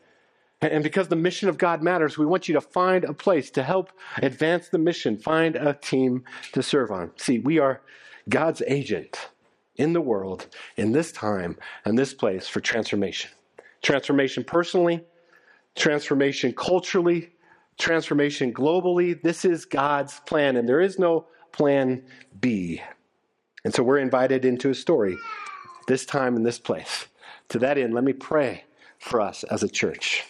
And 0.61 0.83
because 0.83 1.09
the 1.09 1.15
mission 1.15 1.49
of 1.49 1.57
God 1.57 1.83
matters, 1.83 2.17
we 2.17 2.25
want 2.25 2.47
you 2.47 2.53
to 2.53 2.61
find 2.61 3.03
a 3.03 3.13
place 3.13 3.51
to 3.51 3.63
help 3.63 3.91
advance 4.17 4.69
the 4.69 4.77
mission, 4.77 5.17
find 5.17 5.55
a 5.55 5.73
team 5.73 6.23
to 6.53 6.63
serve 6.63 6.89
on. 6.89 7.11
See, 7.17 7.39
we 7.39 7.59
are 7.59 7.81
God's 8.29 8.63
agent 8.65 9.29
in 9.75 9.93
the 9.93 10.01
world, 10.01 10.47
in 10.77 10.93
this 10.93 11.11
time, 11.11 11.57
and 11.83 11.97
this 11.97 12.13
place 12.13 12.47
for 12.47 12.61
transformation. 12.61 13.31
Transformation 13.81 14.45
personally, 14.45 15.03
transformation 15.75 16.53
culturally, 16.53 17.32
transformation 17.77 18.53
globally. 18.53 19.21
This 19.21 19.45
is 19.45 19.65
God's 19.65 20.19
plan, 20.21 20.55
and 20.55 20.67
there 20.67 20.81
is 20.81 20.99
no 20.99 21.27
plan 21.51 22.03
B. 22.39 22.81
And 23.63 23.73
so 23.73 23.83
we're 23.83 23.99
invited 23.99 24.45
into 24.45 24.69
a 24.69 24.75
story 24.75 25.17
this 25.87 26.05
time 26.05 26.35
in 26.35 26.43
this 26.43 26.59
place. 26.59 27.07
To 27.49 27.59
that 27.59 27.77
end, 27.77 27.93
let 27.93 28.03
me 28.03 28.13
pray 28.13 28.65
for 28.99 29.21
us 29.21 29.43
as 29.45 29.63
a 29.63 29.69
church. 29.69 30.23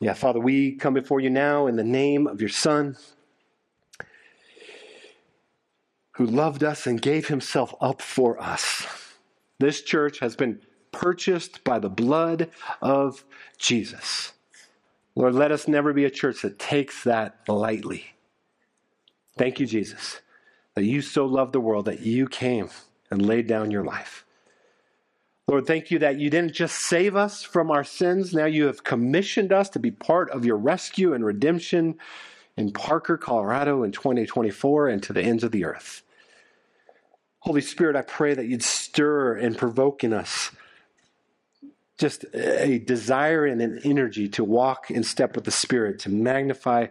Yeah, 0.00 0.14
Father, 0.14 0.40
we 0.40 0.72
come 0.72 0.94
before 0.94 1.20
you 1.20 1.30
now 1.30 1.66
in 1.66 1.76
the 1.76 1.84
name 1.84 2.26
of 2.26 2.40
your 2.40 2.50
Son, 2.50 2.96
who 6.12 6.26
loved 6.26 6.62
us 6.62 6.86
and 6.86 7.00
gave 7.00 7.28
himself 7.28 7.74
up 7.80 8.00
for 8.02 8.40
us. 8.40 8.86
This 9.58 9.82
church 9.82 10.18
has 10.20 10.36
been 10.36 10.60
purchased 10.92 11.64
by 11.64 11.78
the 11.78 11.90
blood 11.90 12.50
of 12.80 13.24
Jesus. 13.58 14.32
Lord, 15.16 15.34
let 15.34 15.50
us 15.50 15.66
never 15.66 15.94
be 15.94 16.04
a 16.04 16.10
church 16.10 16.42
that 16.42 16.58
takes 16.58 17.02
that 17.04 17.40
lightly. 17.48 18.04
Thank 19.38 19.58
you, 19.58 19.66
Jesus, 19.66 20.20
that 20.74 20.84
you 20.84 21.00
so 21.00 21.24
loved 21.24 21.54
the 21.54 21.60
world 21.60 21.86
that 21.86 22.00
you 22.00 22.28
came 22.28 22.68
and 23.10 23.26
laid 23.26 23.46
down 23.46 23.70
your 23.70 23.82
life. 23.82 24.26
Lord, 25.48 25.66
thank 25.66 25.90
you 25.90 25.98
that 26.00 26.18
you 26.18 26.28
didn't 26.28 26.52
just 26.52 26.76
save 26.76 27.16
us 27.16 27.42
from 27.42 27.70
our 27.70 27.84
sins. 27.84 28.34
Now 28.34 28.44
you 28.44 28.66
have 28.66 28.84
commissioned 28.84 29.52
us 29.52 29.70
to 29.70 29.78
be 29.78 29.90
part 29.90 30.28
of 30.30 30.44
your 30.44 30.56
rescue 30.56 31.14
and 31.14 31.24
redemption 31.24 31.96
in 32.56 32.72
Parker, 32.72 33.16
Colorado 33.16 33.84
in 33.84 33.92
2024 33.92 34.88
and 34.88 35.02
to 35.02 35.12
the 35.12 35.22
ends 35.22 35.44
of 35.44 35.52
the 35.52 35.64
earth. 35.64 36.02
Holy 37.40 37.60
Spirit, 37.60 37.96
I 37.96 38.02
pray 38.02 38.34
that 38.34 38.48
you'd 38.48 38.62
stir 38.62 39.36
and 39.36 39.56
provoke 39.56 40.04
in 40.04 40.12
us 40.12 40.50
just 41.98 42.24
a 42.34 42.78
desire 42.78 43.46
and 43.46 43.62
an 43.62 43.80
energy 43.84 44.28
to 44.28 44.44
walk 44.44 44.90
in 44.90 45.02
step 45.02 45.34
with 45.34 45.44
the 45.44 45.50
Spirit, 45.50 45.98
to 46.00 46.10
magnify 46.10 46.88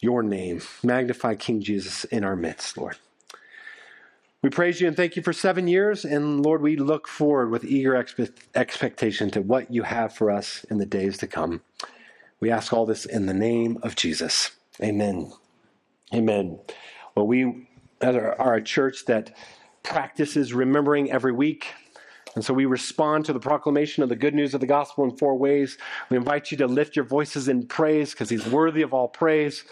your 0.00 0.22
name, 0.22 0.60
magnify 0.82 1.34
King 1.34 1.62
Jesus 1.62 2.04
in 2.04 2.22
our 2.22 2.36
midst, 2.36 2.76
Lord. 2.76 2.98
We 4.42 4.50
praise 4.50 4.80
you 4.80 4.86
and 4.86 4.96
thank 4.96 5.16
you 5.16 5.22
for 5.22 5.32
seven 5.32 5.66
years. 5.66 6.04
And 6.04 6.44
Lord, 6.44 6.62
we 6.62 6.76
look 6.76 7.08
forward 7.08 7.50
with 7.50 7.64
eager 7.64 7.92
expe- 7.92 8.30
expectation 8.54 9.30
to 9.30 9.40
what 9.40 9.72
you 9.72 9.82
have 9.82 10.14
for 10.14 10.30
us 10.30 10.64
in 10.70 10.78
the 10.78 10.86
days 10.86 11.16
to 11.18 11.26
come. 11.26 11.62
We 12.38 12.50
ask 12.50 12.72
all 12.72 12.86
this 12.86 13.06
in 13.06 13.26
the 13.26 13.34
name 13.34 13.78
of 13.82 13.96
Jesus. 13.96 14.52
Amen. 14.80 15.32
Amen. 16.14 16.60
Well, 17.14 17.26
we 17.26 17.66
are 18.02 18.54
a 18.54 18.62
church 18.62 19.06
that 19.06 19.34
practices 19.82 20.52
remembering 20.52 21.10
every 21.10 21.32
week. 21.32 21.68
And 22.36 22.44
so 22.44 22.54
we 22.54 22.66
respond 22.66 23.24
to 23.24 23.32
the 23.32 23.40
proclamation 23.40 24.02
of 24.02 24.08
the 24.08 24.14
good 24.14 24.34
news 24.34 24.54
of 24.54 24.60
the 24.60 24.66
gospel 24.66 25.04
in 25.04 25.16
four 25.16 25.36
ways. 25.36 25.78
We 26.10 26.16
invite 26.16 26.50
you 26.50 26.58
to 26.58 26.66
lift 26.66 26.94
your 26.94 27.06
voices 27.06 27.48
in 27.48 27.66
praise 27.66 28.12
because 28.12 28.28
he's 28.28 28.46
worthy 28.46 28.82
of 28.82 28.94
all 28.94 29.08
praise. 29.08 29.64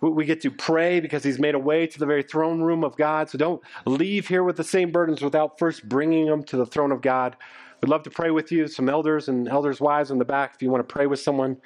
We 0.00 0.24
get 0.24 0.40
to 0.42 0.50
pray 0.50 1.00
because 1.00 1.24
He's 1.24 1.38
made 1.38 1.54
a 1.54 1.58
way 1.58 1.86
to 1.86 1.98
the 1.98 2.04
very 2.04 2.22
throne 2.22 2.60
room 2.60 2.84
of 2.84 2.96
God. 2.96 3.30
So 3.30 3.38
don't 3.38 3.62
leave 3.86 4.28
here 4.28 4.44
with 4.44 4.56
the 4.56 4.64
same 4.64 4.92
burdens 4.92 5.22
without 5.22 5.58
first 5.58 5.88
bringing 5.88 6.26
them 6.26 6.42
to 6.44 6.56
the 6.58 6.66
throne 6.66 6.92
of 6.92 7.00
God. 7.00 7.34
We'd 7.80 7.88
love 7.88 8.02
to 8.04 8.10
pray 8.10 8.30
with 8.30 8.52
you. 8.52 8.68
Some 8.68 8.88
elders 8.88 9.28
and 9.28 9.48
elders' 9.48 9.80
wives 9.80 10.10
in 10.10 10.18
the 10.18 10.24
back, 10.24 10.54
if 10.54 10.62
you 10.62 10.70
want 10.70 10.86
to 10.86 10.92
pray 10.92 11.06
with 11.06 11.20
someone 11.20 11.56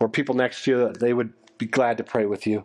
or 0.00 0.08
people 0.08 0.34
next 0.34 0.64
to 0.64 0.70
you, 0.70 0.92
they 0.92 1.12
would 1.12 1.32
be 1.58 1.66
glad 1.66 1.98
to 1.98 2.04
pray 2.04 2.26
with 2.26 2.46
you. 2.46 2.64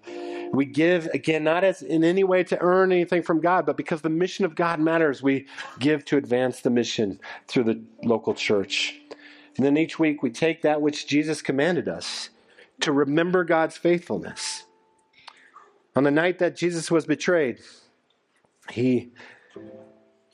We 0.52 0.66
give, 0.66 1.06
again, 1.08 1.44
not 1.44 1.64
as 1.64 1.82
in 1.82 2.04
any 2.04 2.24
way 2.24 2.44
to 2.46 2.60
earn 2.60 2.92
anything 2.92 3.22
from 3.22 3.40
God, 3.40 3.66
but 3.66 3.78
because 3.78 4.02
the 4.02 4.10
mission 4.10 4.46
of 4.46 4.56
God 4.56 4.80
matters, 4.80 5.22
we 5.22 5.46
give 5.78 6.06
to 6.06 6.18
advance 6.18 6.62
the 6.62 6.72
mission 6.72 7.20
through 7.48 7.66
the 7.66 7.82
local 8.04 8.34
church. 8.34 9.00
And 9.58 9.66
then 9.66 9.78
each 9.78 10.00
week 10.00 10.24
we 10.24 10.32
take 10.32 10.64
that 10.64 10.82
which 10.82 11.06
Jesus 11.06 11.42
commanded 11.42 11.88
us 11.88 12.30
to 12.82 12.92
remember 12.92 13.44
God's 13.44 13.78
faithfulness 13.78 14.64
on 15.96 16.04
the 16.04 16.12
night 16.12 16.40
that 16.40 16.56
Jesus 16.56 16.90
was 16.90 17.06
betrayed, 17.06 17.60
he 18.72 19.12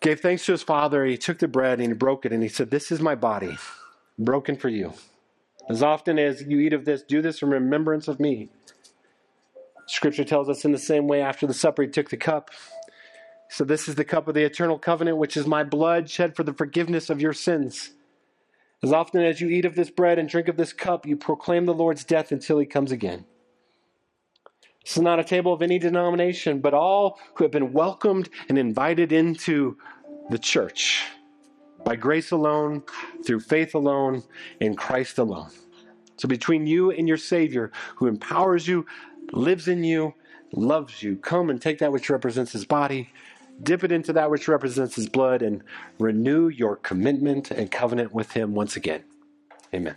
gave 0.01 0.19
thanks 0.19 0.45
to 0.45 0.51
his 0.51 0.61
Father. 0.61 1.05
He 1.05 1.17
took 1.17 1.39
the 1.39 1.47
bread 1.47 1.79
and 1.79 1.87
he 1.87 1.93
broke 1.93 2.25
it 2.25 2.31
and 2.31 2.43
he 2.43 2.49
said, 2.49 2.69
This 2.69 2.91
is 2.91 2.99
my 3.01 3.15
body, 3.15 3.57
broken 4.19 4.57
for 4.57 4.69
you. 4.69 4.93
As 5.67 5.81
often 5.81 6.19
as 6.19 6.43
you 6.43 6.59
eat 6.59 6.73
of 6.73 6.85
this, 6.85 7.01
do 7.01 7.21
this 7.21 7.41
in 7.41 7.49
remembrance 7.49 8.07
of 8.07 8.19
me. 8.19 8.49
Scripture 9.87 10.23
tells 10.23 10.49
us 10.49 10.65
in 10.65 10.71
the 10.71 10.77
same 10.77 11.07
way 11.07 11.21
after 11.21 11.47
the 11.47 11.53
supper, 11.53 11.83
he 11.83 11.87
took 11.87 12.09
the 12.09 12.17
cup. 12.17 12.51
So, 13.49 13.63
this 13.63 13.87
is 13.87 13.95
the 13.95 14.05
cup 14.05 14.27
of 14.27 14.33
the 14.33 14.43
eternal 14.43 14.79
covenant, 14.79 15.17
which 15.17 15.37
is 15.37 15.45
my 15.45 15.63
blood 15.63 16.09
shed 16.09 16.35
for 16.35 16.43
the 16.43 16.53
forgiveness 16.53 17.09
of 17.09 17.21
your 17.21 17.33
sins. 17.33 17.91
As 18.83 18.91
often 18.91 19.23
as 19.23 19.41
you 19.41 19.49
eat 19.49 19.65
of 19.65 19.75
this 19.75 19.89
bread 19.89 20.19
and 20.19 20.27
drink 20.27 20.47
of 20.47 20.57
this 20.57 20.73
cup, 20.73 21.05
you 21.05 21.15
proclaim 21.15 21.65
the 21.65 21.73
Lord's 21.73 22.03
death 22.03 22.31
until 22.31 22.59
he 22.59 22.65
comes 22.65 22.91
again. 22.91 23.25
This 24.83 24.97
is 24.97 25.03
not 25.03 25.19
a 25.19 25.23
table 25.23 25.53
of 25.53 25.61
any 25.61 25.79
denomination, 25.79 26.59
but 26.59 26.73
all 26.73 27.19
who 27.35 27.43
have 27.43 27.51
been 27.51 27.73
welcomed 27.73 28.29
and 28.49 28.57
invited 28.57 29.11
into 29.11 29.77
the 30.29 30.37
church 30.37 31.03
by 31.85 31.95
grace 31.95 32.31
alone, 32.31 32.83
through 33.25 33.39
faith 33.39 33.73
alone, 33.75 34.23
in 34.59 34.75
Christ 34.75 35.17
alone. 35.19 35.51
So, 36.17 36.27
between 36.27 36.67
you 36.67 36.91
and 36.91 37.07
your 37.07 37.17
Savior, 37.17 37.71
who 37.95 38.07
empowers 38.07 38.67
you, 38.67 38.85
lives 39.31 39.69
in 39.69 39.83
you, 39.83 40.13
loves 40.51 41.01
you, 41.03 41.15
come 41.15 41.49
and 41.49 41.61
take 41.61 41.79
that 41.79 41.93
which 41.93 42.09
represents 42.09 42.51
His 42.51 42.65
body, 42.65 43.09
dip 43.61 43.83
it 43.83 43.91
into 43.91 44.11
that 44.13 44.29
which 44.29 44.47
represents 44.47 44.95
His 44.95 45.07
blood, 45.07 45.41
and 45.41 45.63
renew 45.99 46.47
your 46.49 46.75
commitment 46.77 47.51
and 47.51 47.71
covenant 47.71 48.13
with 48.13 48.31
Him 48.31 48.53
once 48.53 48.75
again. 48.75 49.03
Amen. 49.73 49.95